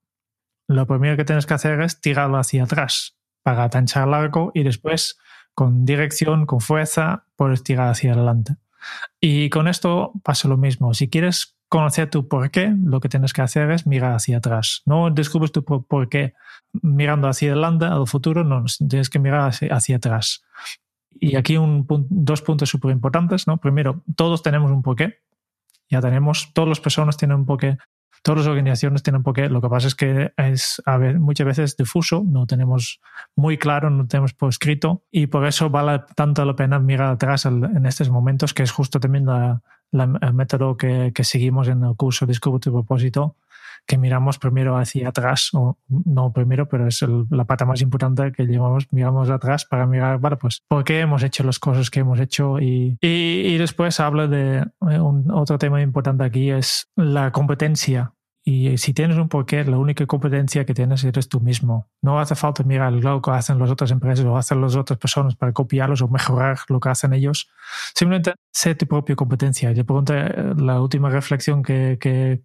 lo 0.67 0.87
primero 0.87 1.17
que 1.17 1.25
tienes 1.25 1.47
que 1.47 1.55
hacer 1.55 1.81
es 1.83 2.01
tirarlo 2.01 2.39
hacia 2.39 2.65
atrás 2.65 3.17
para 3.43 3.65
atanchar 3.65 4.09
el 4.09 4.15
arco 4.15 4.51
y 4.55 4.63
después 4.63 5.19
con 5.55 5.85
dirección, 5.85 6.47
con 6.47 6.61
fuerza, 6.61 7.27
puedes 7.37 7.63
tirar 7.63 7.89
hacia 7.89 8.15
adelante. 8.15 8.57
Y 9.21 9.51
con 9.51 9.69
esto 9.69 10.13
pasa 10.23 10.49
lo 10.49 10.57
mismo. 10.57 10.95
Si 10.95 11.11
quieres 11.11 11.59
conocer 11.71 12.11
tu 12.11 12.29
porqué, 12.29 12.75
lo 12.85 13.01
que 13.01 13.09
tienes 13.09 13.33
que 13.33 13.41
hacer 13.41 13.71
es 13.71 13.87
mirar 13.87 14.13
hacia 14.13 14.37
atrás. 14.37 14.83
No 14.85 15.11
descubres 15.11 15.53
tu 15.53 15.65
porqué 15.65 16.35
mirando 16.83 17.27
hacia 17.29 17.53
adelante, 17.53 17.87
al 17.87 18.07
futuro, 18.07 18.45
no, 18.45 18.65
tienes 18.87 19.09
que 19.09 19.19
mirar 19.19 19.51
hacia, 19.71 19.97
atrás. 19.97 20.43
Y 21.11 21.37
aquí 21.37 21.57
un, 21.57 21.87
dos 22.11 22.43
puntos 22.43 22.69
súper 22.69 22.91
importantes. 22.91 23.47
¿no? 23.47 23.57
Primero, 23.57 24.03
todos 24.15 24.43
tenemos 24.43 24.71
un 24.71 24.83
porqué 24.83 25.21
ya 25.91 26.01
tenemos, 26.01 26.53
todas 26.55 26.69
las 26.69 26.81
personas 26.81 27.17
tienen 27.17 27.39
un 27.39 27.47
porqué, 27.47 27.77
todas 28.23 28.39
las 28.39 28.47
organizaciones 28.47 29.03
tienen 29.03 29.19
un 29.19 29.25
porqué. 29.25 29.49
Lo 29.49 29.61
que 29.61 29.69
pasa 29.69 29.89
es 29.89 29.97
que 29.97 30.33
es 30.37 30.81
a 30.87 30.97
ver, 30.97 31.19
muchas 31.19 31.47
veces 31.47 31.77
difuso, 31.77 32.23
no 32.25 32.47
tenemos 32.47 33.01
muy 33.35 33.59
claro, 33.59 33.91
no 33.91 34.07
tenemos 34.07 34.33
por 34.33 34.49
escrito 34.51 35.03
y 35.11 35.27
por 35.27 35.45
eso 35.47 35.69
vale 35.69 36.05
tanto 36.15 36.45
la 36.45 36.55
pena 36.55 36.79
mirar 36.79 37.11
atrás 37.11 37.45
en 37.45 37.85
estos 37.85 38.09
momentos, 38.09 38.55
que 38.55 38.63
es 38.63 38.71
justo 38.71 39.01
también 39.01 39.27
la, 39.27 39.63
el 39.93 40.35
método 40.35 40.77
que, 40.77 41.13
que 41.15 41.25
seguimos 41.25 41.69
en 41.69 41.85
el 41.85 41.97
curso 41.97 42.27
Descubre 42.27 42.61
tu 42.61 42.73
propósito 42.73 43.37
que 43.87 43.99
miramos 43.99 44.39
primero 44.39 44.77
hacia 44.77 45.09
atrás, 45.09 45.51
o 45.53 45.77
no 45.89 46.33
primero, 46.33 46.69
pero 46.69 46.87
es 46.87 47.05
la 47.31 47.45
pata 47.45 47.65
más 47.65 47.81
importante 47.81 48.33
que 48.33 48.47
llevamos, 48.47 48.87
miramos 48.93 49.31
atrás 49.31 49.65
para 49.65 49.87
mirar, 49.87 50.19
bueno, 50.19 50.39
pues, 50.39 50.63
por 50.69 50.85
qué 50.85 51.01
hemos 51.01 51.23
hecho 51.23 51.43
las 51.43 51.59
cosas 51.59 51.91
que 51.91 52.01
hemos 52.01 52.21
hecho. 52.21 52.61
Y, 52.61 52.97
y, 53.01 53.57
después 53.59 53.99
habla 54.01 54.27
de 54.27 54.59
eh, 54.59 55.01
un, 55.01 55.31
otro 55.31 55.59
tema 55.59 55.83
importante 55.83 56.25
aquí, 56.25 56.51
es 56.51 56.89
la 56.97 57.33
competencia. 57.33 58.13
Y 58.43 58.79
si 58.79 58.95
tienes 58.95 59.19
un 59.19 59.29
porqué, 59.29 59.65
la 59.65 59.77
única 59.77 60.07
competencia 60.07 60.65
que 60.65 60.73
tienes 60.73 61.05
eres 61.05 61.29
tú 61.29 61.41
mismo. 61.41 61.91
No 62.01 62.19
hace 62.19 62.35
falta 62.35 62.63
mirar 62.63 62.93
lo 62.93 63.21
que 63.21 63.31
hacen 63.33 63.59
las 63.59 63.71
otras 63.71 63.91
empresas 63.91 64.25
o 64.25 64.37
hacen 64.37 64.61
las 64.63 64.77
otras 64.77 64.99
personas 64.99 65.37
para 65.37 65.53
copiarlos 65.53 66.01
o 66.01 66.09
mejorar 66.09 66.59
lo 66.69 66.81
que 66.81 66.89
hacen 66.89 67.13
ellos. 67.13 67.51
Simplemente 67.95 68.35
sé 68.51 68.75
tu 68.75 68.87
propia 68.87 69.15
competencia. 69.15 69.73
Yo 69.73 69.85
pregunto, 69.85 70.15
eh, 70.15 70.55
la 70.57 70.81
última 70.81 71.11
reflexión 71.11 71.63
que, 71.63 71.99
que, 72.01 72.43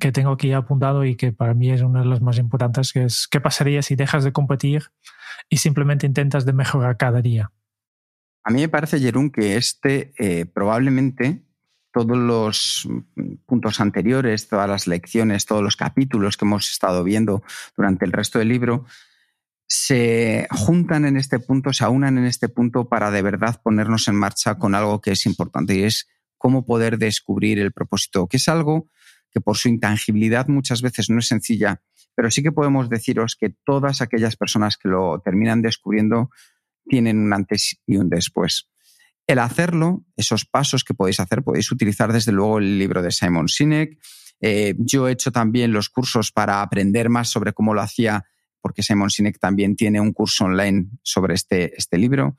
que 0.00 0.12
tengo 0.12 0.32
aquí 0.32 0.52
apuntado 0.52 1.04
y 1.04 1.14
que 1.14 1.32
para 1.32 1.52
mí 1.52 1.70
es 1.70 1.82
una 1.82 2.00
de 2.00 2.06
las 2.06 2.22
más 2.22 2.38
importantes, 2.38 2.92
que 2.92 3.04
es 3.04 3.28
qué 3.28 3.40
pasaría 3.40 3.82
si 3.82 3.96
dejas 3.96 4.24
de 4.24 4.32
competir 4.32 4.84
y 5.50 5.58
simplemente 5.58 6.06
intentas 6.06 6.46
de 6.46 6.54
mejorar 6.54 6.96
cada 6.96 7.20
día. 7.20 7.52
A 8.44 8.50
mí 8.50 8.60
me 8.62 8.68
parece, 8.68 8.98
Jerón, 8.98 9.30
que 9.30 9.56
este 9.56 10.12
eh, 10.18 10.46
probablemente 10.46 11.42
todos 11.94 12.18
los 12.18 12.88
puntos 13.46 13.80
anteriores, 13.80 14.48
todas 14.48 14.68
las 14.68 14.88
lecciones, 14.88 15.46
todos 15.46 15.62
los 15.62 15.76
capítulos 15.76 16.36
que 16.36 16.44
hemos 16.44 16.68
estado 16.68 17.04
viendo 17.04 17.44
durante 17.76 18.04
el 18.04 18.10
resto 18.10 18.40
del 18.40 18.48
libro, 18.48 18.84
se 19.68 20.48
juntan 20.50 21.04
en 21.04 21.16
este 21.16 21.38
punto, 21.38 21.72
se 21.72 21.84
aunan 21.84 22.18
en 22.18 22.24
este 22.24 22.48
punto 22.48 22.88
para 22.88 23.12
de 23.12 23.22
verdad 23.22 23.60
ponernos 23.62 24.08
en 24.08 24.16
marcha 24.16 24.56
con 24.56 24.74
algo 24.74 25.00
que 25.00 25.12
es 25.12 25.24
importante 25.24 25.76
y 25.76 25.84
es 25.84 26.08
cómo 26.36 26.66
poder 26.66 26.98
descubrir 26.98 27.60
el 27.60 27.72
propósito, 27.72 28.26
que 28.26 28.38
es 28.38 28.48
algo 28.48 28.90
que 29.30 29.40
por 29.40 29.56
su 29.56 29.68
intangibilidad 29.68 30.48
muchas 30.48 30.82
veces 30.82 31.10
no 31.10 31.20
es 31.20 31.28
sencilla, 31.28 31.80
pero 32.16 32.28
sí 32.30 32.42
que 32.42 32.52
podemos 32.52 32.88
deciros 32.88 33.36
que 33.36 33.54
todas 33.64 34.02
aquellas 34.02 34.36
personas 34.36 34.76
que 34.76 34.88
lo 34.88 35.20
terminan 35.20 35.62
descubriendo 35.62 36.30
tienen 36.86 37.18
un 37.18 37.32
antes 37.32 37.80
y 37.86 37.96
un 37.96 38.08
después. 38.10 38.68
El 39.26 39.38
hacerlo, 39.38 40.04
esos 40.16 40.44
pasos 40.44 40.84
que 40.84 40.94
podéis 40.94 41.20
hacer, 41.20 41.42
podéis 41.42 41.70
utilizar 41.72 42.12
desde 42.12 42.32
luego 42.32 42.58
el 42.58 42.78
libro 42.78 43.02
de 43.02 43.10
Simon 43.10 43.48
Sinek. 43.48 43.98
Eh, 44.40 44.74
yo 44.78 45.08
he 45.08 45.12
hecho 45.12 45.32
también 45.32 45.72
los 45.72 45.88
cursos 45.88 46.30
para 46.30 46.60
aprender 46.60 47.08
más 47.08 47.28
sobre 47.28 47.52
cómo 47.52 47.72
lo 47.72 47.80
hacía, 47.80 48.24
porque 48.60 48.82
Simon 48.82 49.10
Sinek 49.10 49.38
también 49.38 49.76
tiene 49.76 50.00
un 50.00 50.12
curso 50.12 50.44
online 50.44 50.86
sobre 51.02 51.34
este, 51.34 51.74
este 51.76 51.96
libro. 51.96 52.36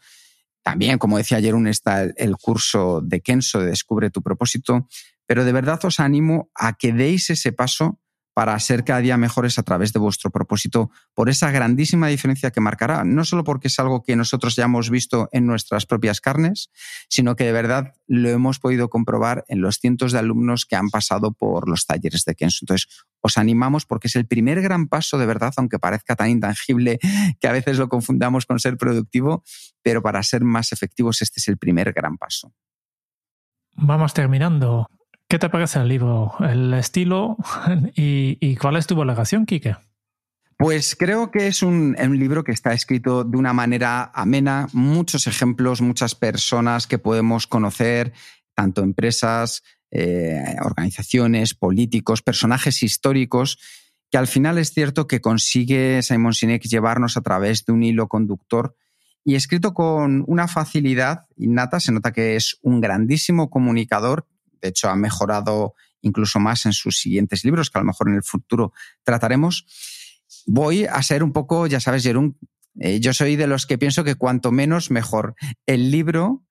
También, 0.62 0.98
como 0.98 1.18
decía 1.18 1.38
ayer, 1.38 1.56
está 1.68 2.04
el 2.04 2.38
curso 2.38 3.02
de 3.02 3.22
Kenso 3.22 3.60
de 3.60 3.68
Descubre 3.68 4.10
tu 4.10 4.22
propósito. 4.22 4.88
Pero 5.28 5.46
de 5.46 5.52
verdad 5.52 5.84
os 5.86 6.00
animo 6.00 6.50
a 6.56 6.74
que 6.74 6.94
deis 6.94 7.30
ese 7.30 7.52
paso 7.52 8.00
para 8.36 8.60
ser 8.60 8.84
cada 8.84 9.00
día 9.00 9.16
mejores 9.16 9.58
a 9.58 9.64
través 9.64 9.94
de 9.94 10.00
vuestro 10.00 10.30
propósito, 10.30 10.92
por 11.14 11.30
esa 11.30 11.52
grandísima 11.52 12.10
diferencia 12.10 12.52
que 12.52 12.60
marcará, 12.60 13.06
no 13.06 13.24
solo 13.24 13.46
porque 13.46 13.70
es 13.70 13.80
algo 13.80 14.04
que 14.04 14.18
nosotros 14.18 14.58
ya 14.58 14.66
hemos 14.66 14.90
visto 14.90 15.30
en 15.32 15.48
nuestras 15.48 15.86
propias 15.86 16.20
carnes, 16.20 16.70
sino 17.08 17.38
que 17.38 17.46
de 17.46 17.54
verdad 17.54 17.94
lo 18.08 18.28
hemos 18.28 18.60
podido 18.60 18.90
comprobar 18.90 19.46
en 19.48 19.62
los 19.62 19.78
cientos 19.78 20.12
de 20.12 20.20
alumnos 20.20 20.66
que 20.66 20.76
han 20.76 20.90
pasado 20.90 21.32
por 21.32 21.70
los 21.70 21.86
talleres 21.86 22.26
de 22.26 22.36
Kenzo. 22.36 22.60
Entonces, 22.64 22.90
os 23.22 23.38
animamos 23.38 23.86
porque 23.86 24.10
es 24.10 24.18
el 24.18 24.28
primer 24.28 24.62
gran 24.62 24.90
paso 24.90 25.18
de 25.18 25.26
verdad, 25.26 25.54
aunque 25.56 25.80
parezca 25.80 26.18
tan 26.18 26.30
intangible 26.30 27.00
que 27.40 27.48
a 27.48 27.54
veces 27.54 27.78
lo 27.78 27.88
confundamos 27.88 28.46
con 28.46 28.60
ser 28.60 28.76
productivo, 28.76 29.46
pero 29.82 30.02
para 30.04 30.22
ser 30.24 30.44
más 30.44 30.74
efectivos 30.74 31.22
este 31.22 31.40
es 31.40 31.48
el 31.48 31.58
primer 31.58 31.94
gran 31.94 32.18
paso. 32.18 32.54
Vamos 33.78 34.14
terminando. 34.14 34.88
¿Qué 35.28 35.40
te 35.40 35.50
parece 35.50 35.80
el 35.80 35.88
libro? 35.88 36.34
¿El 36.40 36.74
estilo? 36.76 37.38
¿Y, 37.96 38.56
cuál 38.58 38.76
es 38.76 38.86
tu 38.86 38.96
valoración, 38.96 39.46
Kike? 39.46 39.76
Pues 40.58 40.96
creo 40.96 41.32
que 41.32 41.48
es 41.48 41.64
un, 41.64 41.96
libro 42.12 42.44
que 42.44 42.52
está 42.52 42.74
escrito 42.74 43.24
de 43.24 43.38
una 43.38 43.52
manera 43.52 44.12
amena, 44.14 44.68
muchos 44.72 45.26
ejemplos, 45.28 45.82
muchas 45.82 46.16
personas 46.16 46.88
que 46.88 47.00
podemos 47.00 47.48
conocer, 47.48 48.14
tanto 48.54 48.84
empresas, 48.84 49.64
eh, 49.92 50.56
organizaciones, 50.64 51.56
políticos, 51.56 52.22
personajes 52.22 52.84
históricos, 52.84 53.58
que 54.12 54.18
al 54.20 54.28
final 54.28 54.60
es 54.60 54.72
cierto 54.72 55.08
que 55.08 55.22
consigue 55.22 56.02
Simon 56.04 56.34
Sinek 56.34 56.62
llevarnos 56.64 57.18
a 57.18 57.22
través 57.22 57.66
de 57.66 57.74
un 57.74 57.84
hilo 57.84 58.08
conductor 58.08 58.76
y 59.26 59.34
escrito 59.34 59.74
con 59.74 60.24
una 60.28 60.48
facilidad 60.48 61.26
innata, 61.36 61.80
se 61.80 61.92
nota 61.92 62.14
que 62.14 62.36
es 62.36 62.60
un 62.62 62.80
grandísimo 62.80 63.50
comunicador 63.50 64.28
de 64.66 64.70
hecho, 64.70 64.89
ha 64.89 64.95
mejorado 64.95 65.76
incluso 66.01 66.39
más 66.39 66.66
en 66.66 66.74
sus 66.74 66.99
siguientes 66.99 67.45
libros, 67.45 67.70
que 67.70 67.78
a 67.78 67.82
lo 67.82 67.86
mejor 67.86 68.09
en 68.09 68.16
el 68.16 68.24
futuro 68.24 68.74
trataremos. 69.03 69.68
Voy 70.47 70.86
a 70.86 71.01
ser 71.03 71.24
un 71.24 71.32
poco, 71.32 71.68
ya 71.68 71.80
sabes, 71.80 72.01
Jerón, 72.01 72.36
eh, 72.80 72.99
yo 72.99 73.13
soy 73.13 73.36
de 73.36 73.45
los 73.45 73.68
que 73.68 73.78
pienso 73.78 74.03
que 74.03 74.16
cuanto 74.16 74.51
menos, 74.51 74.89
mejor. 74.89 75.36
El 75.68 75.91
libro 75.91 76.43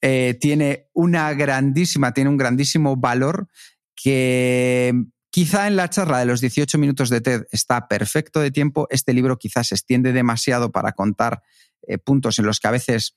eh, 0.00 0.38
tiene 0.40 0.88
una 0.94 1.32
grandísima, 1.34 2.14
tiene 2.14 2.30
un 2.30 2.38
grandísimo 2.38 2.96
valor 2.96 3.48
que 3.94 4.94
quizá 5.30 5.66
en 5.66 5.76
la 5.76 5.90
charla 5.90 6.18
de 6.18 6.24
los 6.24 6.40
18 6.40 6.78
minutos 6.78 7.10
de 7.10 7.20
TED 7.20 7.44
está 7.52 7.88
perfecto 7.88 8.40
de 8.40 8.50
tiempo. 8.50 8.86
Este 8.88 9.12
libro 9.12 9.38
quizás 9.38 9.68
se 9.68 9.74
extiende 9.74 10.14
demasiado 10.14 10.72
para 10.72 10.92
contar 10.92 11.42
eh, 11.86 11.98
puntos 11.98 12.38
en 12.38 12.46
los 12.46 12.58
que 12.58 12.68
a 12.68 12.72
veces 12.72 13.16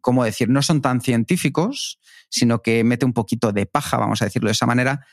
¿cómo 0.00 0.24
decir? 0.24 0.48
No 0.48 0.62
son 0.62 0.80
tan 0.80 1.00
científicos, 1.00 2.00
sino 2.28 2.62
que 2.62 2.84
mete 2.84 3.04
un 3.04 3.12
poquito 3.12 3.52
de 3.52 3.66
paja, 3.66 3.98
vamos 3.98 4.22
a 4.22 4.26
decirlo 4.26 4.48
de 4.48 4.52
esa 4.52 4.66
manera. 4.66 5.06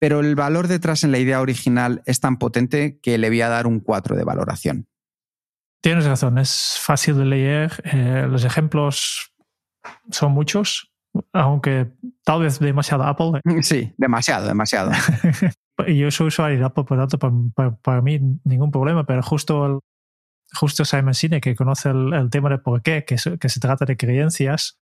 Pero 0.00 0.20
el 0.20 0.34
valor 0.34 0.68
detrás 0.68 1.04
en 1.04 1.12
la 1.12 1.18
idea 1.18 1.40
original 1.40 2.02
es 2.06 2.20
tan 2.20 2.38
potente 2.38 2.98
que 3.00 3.16
le 3.18 3.28
voy 3.28 3.40
a 3.40 3.48
dar 3.48 3.66
un 3.66 3.80
4 3.80 4.16
de 4.16 4.24
valoración. 4.24 4.86
Tienes 5.80 6.06
razón, 6.06 6.38
es 6.38 6.78
fácil 6.80 7.18
de 7.18 7.24
leer. 7.26 7.72
Eh, 7.84 8.26
los 8.28 8.44
ejemplos 8.44 9.32
son 10.10 10.32
muchos, 10.32 10.92
aunque 11.32 11.92
tal 12.24 12.40
vez 12.40 12.58
demasiado 12.58 13.04
Apple. 13.04 13.40
Sí, 13.62 13.92
demasiado, 13.96 14.46
demasiado. 14.46 14.92
yo 15.86 16.10
soy 16.10 16.28
usuario 16.28 16.58
de 16.58 16.64
Apple, 16.64 16.84
por 16.84 16.98
tanto, 16.98 17.18
para, 17.82 18.02
mí 18.02 18.18
ningún 18.44 18.70
problema, 18.70 19.04
pero 19.04 19.22
justo, 19.22 19.80
justo 20.54 20.84
Simon 20.84 21.14
Sinek, 21.14 21.42
que 21.42 21.54
conoce 21.54 21.90
el, 21.90 22.28
tema 22.30 22.48
de 22.48 22.58
por 22.58 22.82
qué, 22.82 23.04
que, 23.04 23.18
se 23.18 23.60
trata 23.60 23.84
de 23.84 23.96
creencias, 23.96 24.80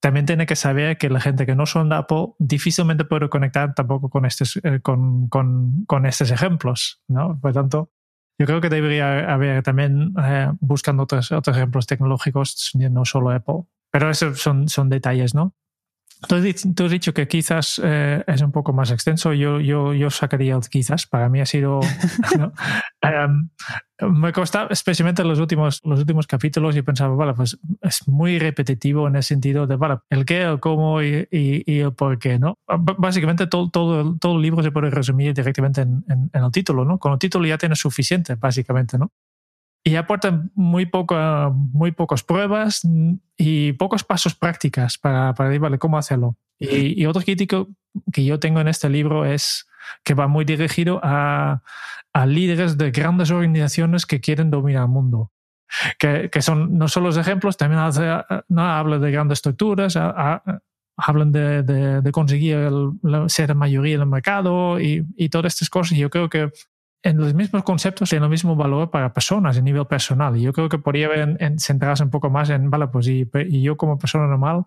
también 0.00 0.26
tiene 0.26 0.46
que 0.46 0.56
saber 0.56 0.98
que 0.98 1.08
la 1.08 1.20
gente 1.20 1.46
que 1.46 1.54
no 1.54 1.64
son 1.64 1.88
de 1.88 1.96
Apple 1.96 2.34
difícilmente 2.38 3.04
puede 3.04 3.28
conectar 3.28 3.74
tampoco 3.74 4.10
con 4.10 4.26
estos, 4.26 4.60
eh, 4.62 4.80
con, 4.82 5.28
con, 5.28 5.84
con, 5.86 6.04
estos 6.04 6.30
ejemplos. 6.30 7.02
¿no? 7.08 7.40
Por 7.40 7.52
tanto, 7.52 7.90
yo 8.38 8.46
creo 8.46 8.60
que 8.60 8.68
debería 8.68 9.32
haber 9.32 9.62
también 9.62 10.12
eh, 10.22 10.50
buscando 10.60 11.04
otros, 11.04 11.32
otros 11.32 11.56
ejemplos 11.56 11.86
tecnológicos, 11.86 12.72
no 12.74 13.04
solo 13.04 13.30
Apple. 13.30 13.62
Pero 13.90 14.10
esos 14.10 14.40
son, 14.40 14.68
son 14.68 14.88
detalles, 14.88 15.34
¿no? 15.34 15.54
Tú 16.28 16.36
has, 16.84 16.90
dicho 16.90 17.12
que 17.12 17.28
quizás 17.28 17.80
eh, 17.82 18.24
es 18.26 18.42
un 18.42 18.52
poco 18.52 18.72
más 18.72 18.90
extenso. 18.90 19.32
Yo, 19.32 19.60
yo, 19.60 19.92
yo 19.94 20.10
sacaría 20.10 20.58
quizás. 20.70 21.06
Para 21.06 21.28
mí 21.28 21.40
ha 21.40 21.46
sido. 21.46 21.80
Em, 23.02 23.50
me 24.00 24.32
costaba, 24.32 24.68
especialmente 24.70 25.20
en 25.20 25.28
los 25.28 25.38
últimos, 25.38 25.80
los 25.84 26.00
últimos 26.00 26.26
capítulos, 26.26 26.74
y 26.74 26.80
pensaba, 26.80 27.14
vale, 27.14 27.34
pues 27.34 27.58
es 27.82 28.08
muy 28.08 28.38
repetitivo 28.38 29.06
en 29.06 29.16
el 29.16 29.22
sentido 29.22 29.66
de, 29.66 29.76
vale, 29.76 29.98
el 30.08 30.24
qué, 30.24 30.42
el 30.42 30.58
cómo 30.58 31.02
y, 31.02 31.28
y, 31.30 31.80
el 31.80 31.92
por 31.92 32.18
qué, 32.18 32.38
¿no? 32.38 32.58
básicamente 32.66 33.46
todo, 33.46 33.68
todo, 33.68 34.16
todo 34.18 34.36
el 34.36 34.42
libro 34.42 34.62
se 34.62 34.72
puede 34.72 34.90
resumir 34.90 35.34
directamente 35.34 35.82
en, 35.82 36.02
en, 36.08 36.30
en 36.32 36.44
el 36.44 36.50
título, 36.50 36.86
¿no? 36.86 36.98
Con 36.98 37.12
el 37.12 37.18
título 37.18 37.46
ya 37.46 37.58
tienes 37.58 37.78
suficiente, 37.78 38.36
básicamente, 38.36 38.96
¿no? 38.96 39.12
Y 39.86 39.96
aportan 39.96 40.50
muy, 40.54 40.86
poco, 40.86 41.14
muy 41.72 41.92
pocas 41.92 42.22
pruebas 42.22 42.80
y 43.36 43.74
pocos 43.74 44.02
pasos 44.02 44.34
prácticas 44.34 44.96
para, 44.96 45.34
para 45.34 45.56
vale, 45.58 45.78
cómo 45.78 45.98
hacerlo. 45.98 46.36
Y, 46.58 47.04
otro 47.04 47.20
crítico 47.20 47.68
que 48.10 48.24
yo 48.24 48.40
tengo 48.40 48.60
en 48.60 48.68
este 48.68 48.88
libro 48.88 49.26
es 49.26 49.68
que 50.02 50.14
va 50.14 50.26
muy 50.26 50.46
dirigido 50.46 51.00
a, 51.02 51.62
a 52.14 52.26
líderes 52.26 52.78
de 52.78 52.90
grandes 52.92 53.30
organizaciones 53.30 54.06
que 54.06 54.20
quieren 54.20 54.50
dominar 54.50 54.84
el 54.84 54.88
mundo. 54.88 55.30
Que, 55.98 56.30
que 56.30 56.40
son 56.40 56.78
no 56.78 56.88
solo 56.88 57.06
los 57.06 57.16
ejemplos, 57.18 57.58
también 57.58 57.82
no, 58.48 58.62
habla 58.62 58.98
de 58.98 59.10
grandes 59.10 59.38
estructuras, 59.38 59.96
hablan 60.96 61.32
de, 61.32 61.62
de, 61.62 62.00
de 62.00 62.12
conseguir 62.12 62.56
el, 62.56 63.28
ser 63.28 63.54
mayoría 63.54 63.96
en 63.96 64.02
el 64.02 64.06
mercado 64.06 64.80
y, 64.80 65.04
y 65.16 65.28
todas 65.28 65.52
estas 65.52 65.68
cosas. 65.68 65.98
Yo 65.98 66.08
creo 66.08 66.30
que 66.30 66.50
en 67.04 67.18
los 67.18 67.34
mismos 67.34 67.62
conceptos 67.62 68.08
tienen 68.08 68.24
el 68.24 68.30
mismo 68.30 68.56
valor 68.56 68.90
para 68.90 69.12
personas 69.12 69.58
a 69.58 69.60
nivel 69.60 69.86
personal. 69.86 70.36
Y 70.36 70.42
yo 70.42 70.52
creo 70.54 70.70
que 70.70 70.78
podría 70.78 71.06
haber 71.06 71.38
centrarse 71.60 72.02
un 72.02 72.10
poco 72.10 72.30
más 72.30 72.48
en, 72.48 72.70
vale, 72.70 72.88
pues 72.88 73.06
y, 73.06 73.28
yo 73.62 73.76
como 73.76 73.98
persona 73.98 74.26
normal, 74.26 74.64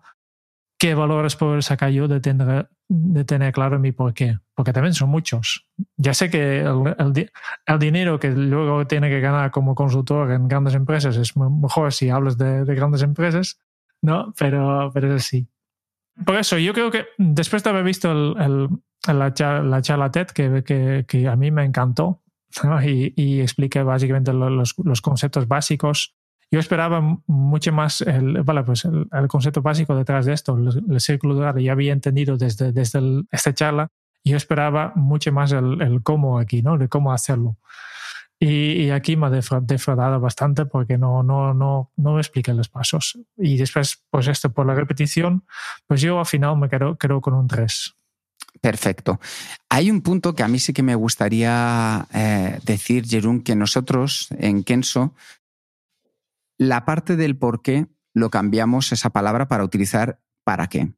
¿qué 0.78 0.94
valores 0.94 1.34
puedo 1.34 1.60
sacar 1.60 1.90
yo 1.90 2.06
de 2.06 2.20
tener, 2.20 2.70
de 2.88 3.24
tener 3.24 3.52
claro 3.52 3.80
mi 3.80 3.90
por 3.90 4.14
qué? 4.14 4.38
Porque 4.54 4.72
también 4.72 4.94
son 4.94 5.10
muchos. 5.10 5.66
Ya 5.96 6.14
sé 6.14 6.30
que 6.30 6.60
el, 6.60 7.28
el, 7.66 7.78
dinero 7.80 8.20
que 8.20 8.30
luego 8.30 8.86
tiene 8.86 9.10
que 9.10 9.20
ganar 9.20 9.50
como 9.50 9.74
consultor 9.74 10.30
en 10.30 10.46
grandes 10.46 10.74
empresas 10.74 11.16
es 11.16 11.36
mejor 11.36 11.92
si 11.92 12.08
hablas 12.08 12.38
de, 12.38 12.64
de 12.64 12.74
grandes 12.76 13.02
empresas, 13.02 13.58
¿no? 14.00 14.32
Pero, 14.38 14.92
pero 14.94 15.12
es 15.12 15.24
así. 15.24 15.48
Por 16.24 16.36
eso, 16.36 16.56
yo 16.56 16.72
creo 16.72 16.92
que 16.92 17.06
después 17.16 17.64
de 17.64 17.70
haber 17.70 17.82
visto 17.82 18.12
el, 18.12 18.68
la, 19.08 19.34
charla, 19.34 19.68
la 19.68 19.82
charla 19.82 20.10
TED, 20.12 20.28
que, 20.28 20.62
que, 20.62 21.04
que, 21.06 21.28
a 21.28 21.34
mí 21.34 21.50
me 21.50 21.64
encantó, 21.64 22.22
y, 22.84 23.12
y, 23.16 23.40
explique 23.40 23.82
básicamente 23.82 24.32
los, 24.32 24.74
los, 24.78 25.00
conceptos 25.02 25.46
básicos. 25.46 26.14
Yo 26.50 26.58
esperaba 26.58 27.00
mucho 27.26 27.72
más 27.72 28.00
el, 28.00 28.42
vale, 28.42 28.62
pues 28.64 28.84
el, 28.84 29.28
concepto 29.28 29.60
básico 29.60 29.94
detrás 29.94 30.26
de 30.26 30.32
esto, 30.32 30.56
el, 30.56 31.00
círculo 31.00 31.34
dorado, 31.34 31.58
ya 31.58 31.72
había 31.72 31.92
entendido 31.92 32.36
desde, 32.36 32.72
desde 32.72 33.00
esta 33.30 33.54
charla. 33.54 33.88
Yo 34.24 34.36
esperaba 34.36 34.92
mucho 34.96 35.30
más 35.32 35.52
el, 35.52 36.00
cómo 36.02 36.38
aquí, 36.38 36.62
¿no? 36.62 36.78
De 36.78 36.88
cómo 36.88 37.12
hacerlo. 37.12 37.56
Y, 38.40 38.84
y, 38.84 38.90
aquí 38.90 39.16
me 39.16 39.26
ha 39.26 39.30
defraudado 39.30 40.20
bastante 40.20 40.64
porque 40.64 40.96
no, 40.96 41.22
no, 41.22 41.52
no, 41.54 41.92
no 41.96 42.12
me 42.14 42.20
explica 42.20 42.54
los 42.54 42.68
pasos. 42.68 43.18
Y 43.36 43.56
después, 43.58 44.04
pues 44.10 44.28
esto 44.28 44.52
por 44.52 44.66
la 44.66 44.74
repetición, 44.74 45.44
pues 45.86 46.00
yo 46.00 46.18
al 46.18 46.26
final 46.26 46.56
me 46.56 46.68
quedo, 46.68 46.96
quedo 46.96 47.20
con 47.20 47.34
un 47.34 47.46
3. 47.46 47.97
Perfecto. 48.60 49.20
Hay 49.68 49.90
un 49.90 50.02
punto 50.02 50.34
que 50.34 50.42
a 50.42 50.48
mí 50.48 50.58
sí 50.58 50.72
que 50.72 50.82
me 50.82 50.94
gustaría 50.94 52.06
eh, 52.12 52.58
decir, 52.64 53.06
Jerún, 53.06 53.42
que 53.42 53.54
nosotros 53.54 54.28
en 54.38 54.64
Kenso, 54.64 55.14
la 56.56 56.84
parte 56.84 57.16
del 57.16 57.36
por 57.36 57.62
qué 57.62 57.86
lo 58.14 58.30
cambiamos 58.30 58.90
esa 58.92 59.10
palabra 59.10 59.46
para 59.48 59.64
utilizar 59.64 60.20
para 60.44 60.66
qué. 60.66 60.92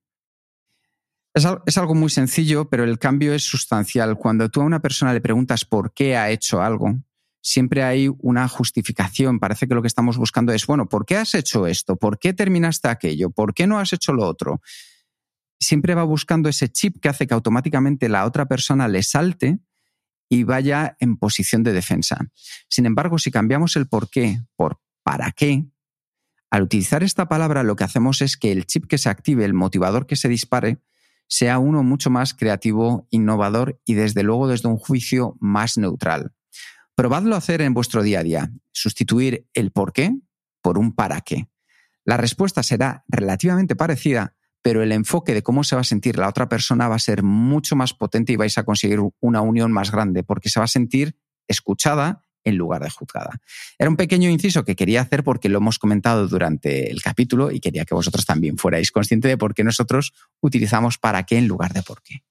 Es, 1.34 1.46
es, 1.66 1.78
algo 1.78 1.94
muy 1.94 2.10
sencillo, 2.10 2.70
pero 2.70 2.84
el 2.84 2.98
cambio 2.98 3.34
es 3.34 3.44
sustancial. 3.44 4.16
Cuando 4.16 4.48
tú 4.48 4.62
a 4.62 4.64
una 4.64 4.80
persona 4.80 5.12
le 5.12 5.20
preguntas 5.20 5.64
por 5.64 5.92
qué 5.92 6.16
ha 6.16 6.30
hecho 6.30 6.62
algo, 6.62 6.98
siempre 7.42 7.82
hay 7.82 8.10
una 8.20 8.48
justificación. 8.48 9.38
Parece 9.38 9.68
que 9.68 9.74
lo 9.74 9.82
que 9.82 9.88
estamos 9.88 10.18
buscando 10.18 10.52
es, 10.52 10.66
bueno, 10.66 10.88
¿por 10.88 11.04
qué 11.04 11.16
has 11.16 11.34
hecho 11.34 11.66
esto? 11.66 11.96
¿Por 11.96 12.18
qué 12.18 12.32
terminaste 12.32 12.88
aquello? 12.88 13.30
¿Por 13.30 13.54
qué 13.54 13.66
no 13.66 13.78
has 13.78 13.92
hecho 13.92 14.12
lo 14.12 14.26
otro? 14.26 14.60
Siempre 15.60 15.94
va 15.94 16.04
buscando 16.04 16.48
ese 16.48 16.68
chip 16.68 16.98
que 17.00 17.08
hace 17.08 17.26
que 17.26 17.34
automáticamente 17.34 18.08
la 18.08 18.24
otra 18.24 18.46
persona 18.46 18.88
le 18.88 19.02
salte 19.02 19.58
y 20.28 20.44
vaya 20.44 20.96
en 21.00 21.16
posición 21.16 21.62
de 21.62 21.72
defensa. 21.72 22.18
Sin 22.68 22.86
embargo, 22.86 23.18
si 23.18 23.30
cambiamos 23.30 23.76
el 23.76 23.86
por 23.86 24.08
qué 24.08 24.40
por 24.56 24.80
para 25.02 25.32
qué, 25.32 25.66
al 26.50 26.62
utilizar 26.62 27.02
esta 27.02 27.28
palabra 27.28 27.62
lo 27.62 27.76
que 27.76 27.84
hacemos 27.84 28.22
es 28.22 28.36
que 28.36 28.50
el 28.50 28.66
chip 28.66 28.86
que 28.86 28.98
se 28.98 29.08
active, 29.08 29.44
el 29.44 29.54
motivador 29.54 30.06
que 30.06 30.16
se 30.16 30.28
dispare, 30.28 30.78
sea 31.28 31.58
uno 31.58 31.84
mucho 31.84 32.10
más 32.10 32.34
creativo, 32.34 33.06
innovador 33.10 33.80
y 33.84 33.94
desde 33.94 34.24
luego 34.24 34.48
desde 34.48 34.68
un 34.68 34.76
juicio 34.76 35.36
más 35.40 35.78
neutral. 35.78 36.32
Probadlo 36.96 37.36
a 37.36 37.38
hacer 37.38 37.62
en 37.62 37.72
vuestro 37.72 38.02
día 38.02 38.20
a 38.20 38.22
día, 38.24 38.50
sustituir 38.72 39.46
el 39.54 39.70
por 39.70 39.92
qué 39.92 40.12
por 40.60 40.76
un 40.76 40.92
para 40.92 41.20
qué. 41.20 41.48
La 42.04 42.16
respuesta 42.16 42.62
será 42.62 43.04
relativamente 43.08 43.76
parecida, 43.76 44.34
pero 44.62 44.82
el 44.82 44.92
enfoque 44.92 45.34
de 45.34 45.42
cómo 45.42 45.64
se 45.64 45.74
va 45.74 45.80
a 45.80 45.84
sentir 45.84 46.18
la 46.18 46.28
otra 46.28 46.48
persona 46.48 46.88
va 46.88 46.96
a 46.96 47.00
ser 47.00 47.22
mucho 47.22 47.76
más 47.76 47.94
potente 47.94 48.32
y 48.32 48.36
vais 48.36 48.58
a 48.58 48.64
conseguir 48.64 49.00
una 49.20 49.40
unión 49.40 49.72
más 49.72 49.90
grande 49.90 50.22
porque 50.22 50.50
se 50.50 50.60
va 50.60 50.64
a 50.64 50.68
sentir 50.68 51.16
escuchada 51.48 52.22
en 52.44 52.56
lugar 52.56 52.82
de 52.82 52.90
juzgada. 52.90 53.40
Era 53.78 53.90
un 53.90 53.96
pequeño 53.96 54.30
inciso 54.30 54.64
que 54.64 54.76
quería 54.76 55.02
hacer 55.02 55.24
porque 55.24 55.48
lo 55.48 55.58
hemos 55.58 55.78
comentado 55.78 56.26
durante 56.26 56.90
el 56.90 57.02
capítulo 57.02 57.50
y 57.50 57.60
quería 57.60 57.84
que 57.84 57.94
vosotros 57.94 58.24
también 58.24 58.56
fuerais 58.56 58.90
conscientes 58.90 59.30
de 59.30 59.36
por 59.36 59.54
qué 59.54 59.64
nosotros 59.64 60.12
utilizamos 60.40 60.98
para 60.98 61.24
qué 61.24 61.38
en 61.38 61.48
lugar 61.48 61.72
de 61.72 61.82
por 61.82 62.02
qué. 62.02 62.22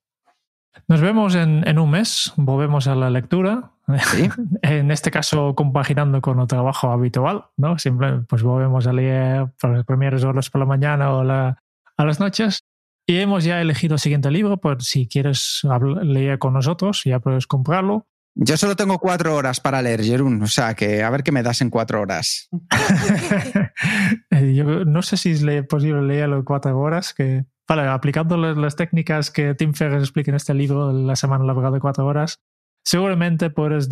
Nos 0.87 1.01
vemos 1.01 1.35
en, 1.35 1.77
un 1.77 1.89
mes, 1.91 2.33
volvemos 2.35 2.87
a 2.87 2.95
la 2.95 3.09
lectura. 3.09 3.71
en 4.61 4.91
este 4.91 5.11
caso, 5.11 5.55
compaginando 5.55 6.21
con 6.21 6.39
el 6.39 6.47
trabajo 6.47 6.91
habitual, 6.91 7.45
¿no? 7.57 7.77
Siempre 7.77 8.21
pues 8.27 8.43
volvemos 8.43 8.87
a 8.87 8.93
leer 8.93 9.47
por 9.59 9.71
las 9.71 9.85
primeras 9.85 10.23
horas 10.23 10.49
por 10.49 10.59
la 10.59 10.65
mañana 10.65 11.11
o 11.11 11.23
la, 11.23 11.61
a 11.99 12.05
las 12.05 12.19
noches. 12.19 12.63
Y 13.05 13.17
hemos 13.17 13.43
ya 13.43 13.59
elegido 13.59 13.95
el 13.95 13.99
siguiente 13.99 14.31
libro, 14.31 14.57
por 14.57 14.81
si 14.83 15.07
quieres 15.07 15.61
leer 16.03 16.39
con 16.39 16.53
nosotros, 16.53 17.01
ya 17.03 17.19
puedes 17.19 17.47
comprarlo. 17.47 18.07
Yo 18.35 18.55
solo 18.55 18.75
tengo 18.75 18.99
cuatro 18.99 19.35
horas 19.35 19.59
para 19.59 19.81
leer, 19.81 20.03
Jerún, 20.03 20.41
o 20.43 20.47
sea 20.47 20.75
que 20.75 21.03
a 21.03 21.09
ver 21.09 21.23
qué 21.23 21.31
me 21.31 21.43
das 21.43 21.61
en 21.61 21.69
cuatro 21.69 22.01
horas. 22.01 22.47
Yo 24.31 24.85
no 24.85 25.01
sé 25.01 25.17
si 25.17 25.31
es 25.31 25.67
posible 25.67 26.03
leerlo 26.03 26.37
en 26.37 26.43
cuatro 26.43 26.79
horas, 26.79 27.13
que 27.13 27.45
vale, 27.67 27.81
aplicando 27.87 28.37
las, 28.37 28.75
técnicas 28.75 29.31
que 29.31 29.55
Tim 29.55 29.73
Ferriss 29.73 30.03
explica 30.03 30.31
en 30.31 30.35
este 30.35 30.53
libro, 30.53 30.93
la 30.93 31.15
semana 31.15 31.43
laboral 31.43 31.73
de 31.73 31.79
cuatro 31.79 32.05
horas, 32.05 32.39
seguramente 32.85 33.49
puedes 33.49 33.89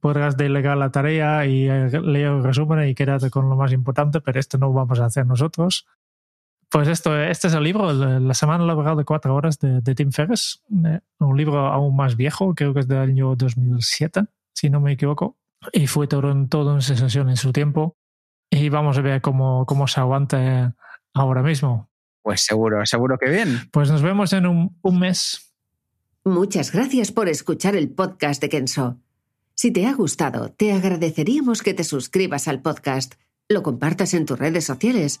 podrás 0.00 0.36
delegar 0.36 0.78
la 0.78 0.90
tarea 0.90 1.44
y 1.44 1.68
eh, 1.68 1.90
leer 2.00 2.28
el 2.28 2.44
resumen 2.44 2.88
y 2.88 2.94
quedarte 2.94 3.28
con 3.30 3.50
lo 3.50 3.56
más 3.56 3.72
importante, 3.72 4.20
pero 4.20 4.38
esto 4.38 4.56
no 4.56 4.72
vamos 4.72 5.00
a 5.00 5.06
hacer 5.06 5.26
nosotros. 5.26 5.86
Pues 6.70 6.88
esto, 6.88 7.16
este 7.16 7.48
es 7.48 7.54
el 7.54 7.62
libro, 7.62 7.92
La 7.92 8.34
semana 8.34 8.64
laboral 8.64 8.96
de 8.96 9.04
cuatro 9.04 9.34
horas 9.34 9.58
de, 9.58 9.94
Tim 9.94 10.12
Ferriss, 10.12 10.62
un 10.68 11.36
libro 11.36 11.66
aún 11.66 11.96
más 11.96 12.16
viejo, 12.16 12.54
creo 12.54 12.74
que 12.74 12.80
es 12.80 12.88
del 12.88 12.98
año 12.98 13.34
2007, 13.36 14.24
si 14.52 14.70
no 14.70 14.80
me 14.80 14.92
equivoco, 14.92 15.36
y 15.72 15.86
fue 15.86 16.06
todo, 16.06 16.34
todo 16.48 16.72
una 16.72 16.80
sensación 16.80 17.28
en 17.28 17.36
su 17.36 17.52
tiempo. 17.52 17.96
Y 18.50 18.68
vamos 18.68 18.98
a 18.98 19.00
ver 19.00 19.20
cómo, 19.20 19.66
cómo 19.66 19.86
se 19.88 20.00
aguanta 20.00 20.76
ahora 21.12 21.42
mismo. 21.42 21.88
Pues 22.22 22.42
seguro, 22.42 22.84
seguro 22.86 23.18
que 23.18 23.30
bien. 23.30 23.68
Pues 23.72 23.90
nos 23.90 24.02
vemos 24.02 24.32
en 24.32 24.46
un, 24.46 24.78
un 24.82 24.98
mes. 24.98 25.54
Muchas 26.24 26.72
gracias 26.72 27.12
por 27.12 27.28
escuchar 27.28 27.76
el 27.76 27.90
podcast 27.90 28.40
de 28.40 28.48
Kenso. 28.48 28.98
Si 29.54 29.70
te 29.70 29.86
ha 29.86 29.94
gustado, 29.94 30.50
te 30.50 30.72
agradeceríamos 30.72 31.62
que 31.62 31.74
te 31.74 31.84
suscribas 31.84 32.48
al 32.48 32.62
podcast, 32.62 33.14
lo 33.48 33.62
compartas 33.62 34.14
en 34.14 34.26
tus 34.26 34.38
redes 34.38 34.64
sociales 34.64 35.20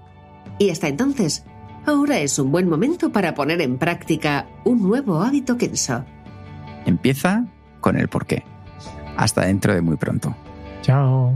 Y 0.57 0.69
hasta 0.69 0.87
entonces, 0.87 1.45
ahora 1.85 2.19
es 2.19 2.37
un 2.39 2.51
buen 2.51 2.69
momento 2.69 3.11
para 3.11 3.33
poner 3.33 3.61
en 3.61 3.77
práctica 3.77 4.47
un 4.63 4.81
nuevo 4.81 5.21
hábito 5.21 5.57
Kenso. 5.57 6.05
Empieza 6.85 7.45
con 7.79 7.97
el 7.97 8.07
porqué. 8.07 8.43
Hasta 9.17 9.45
dentro 9.45 9.73
de 9.73 9.81
muy 9.81 9.97
pronto. 9.97 10.35
Chao. 10.81 11.35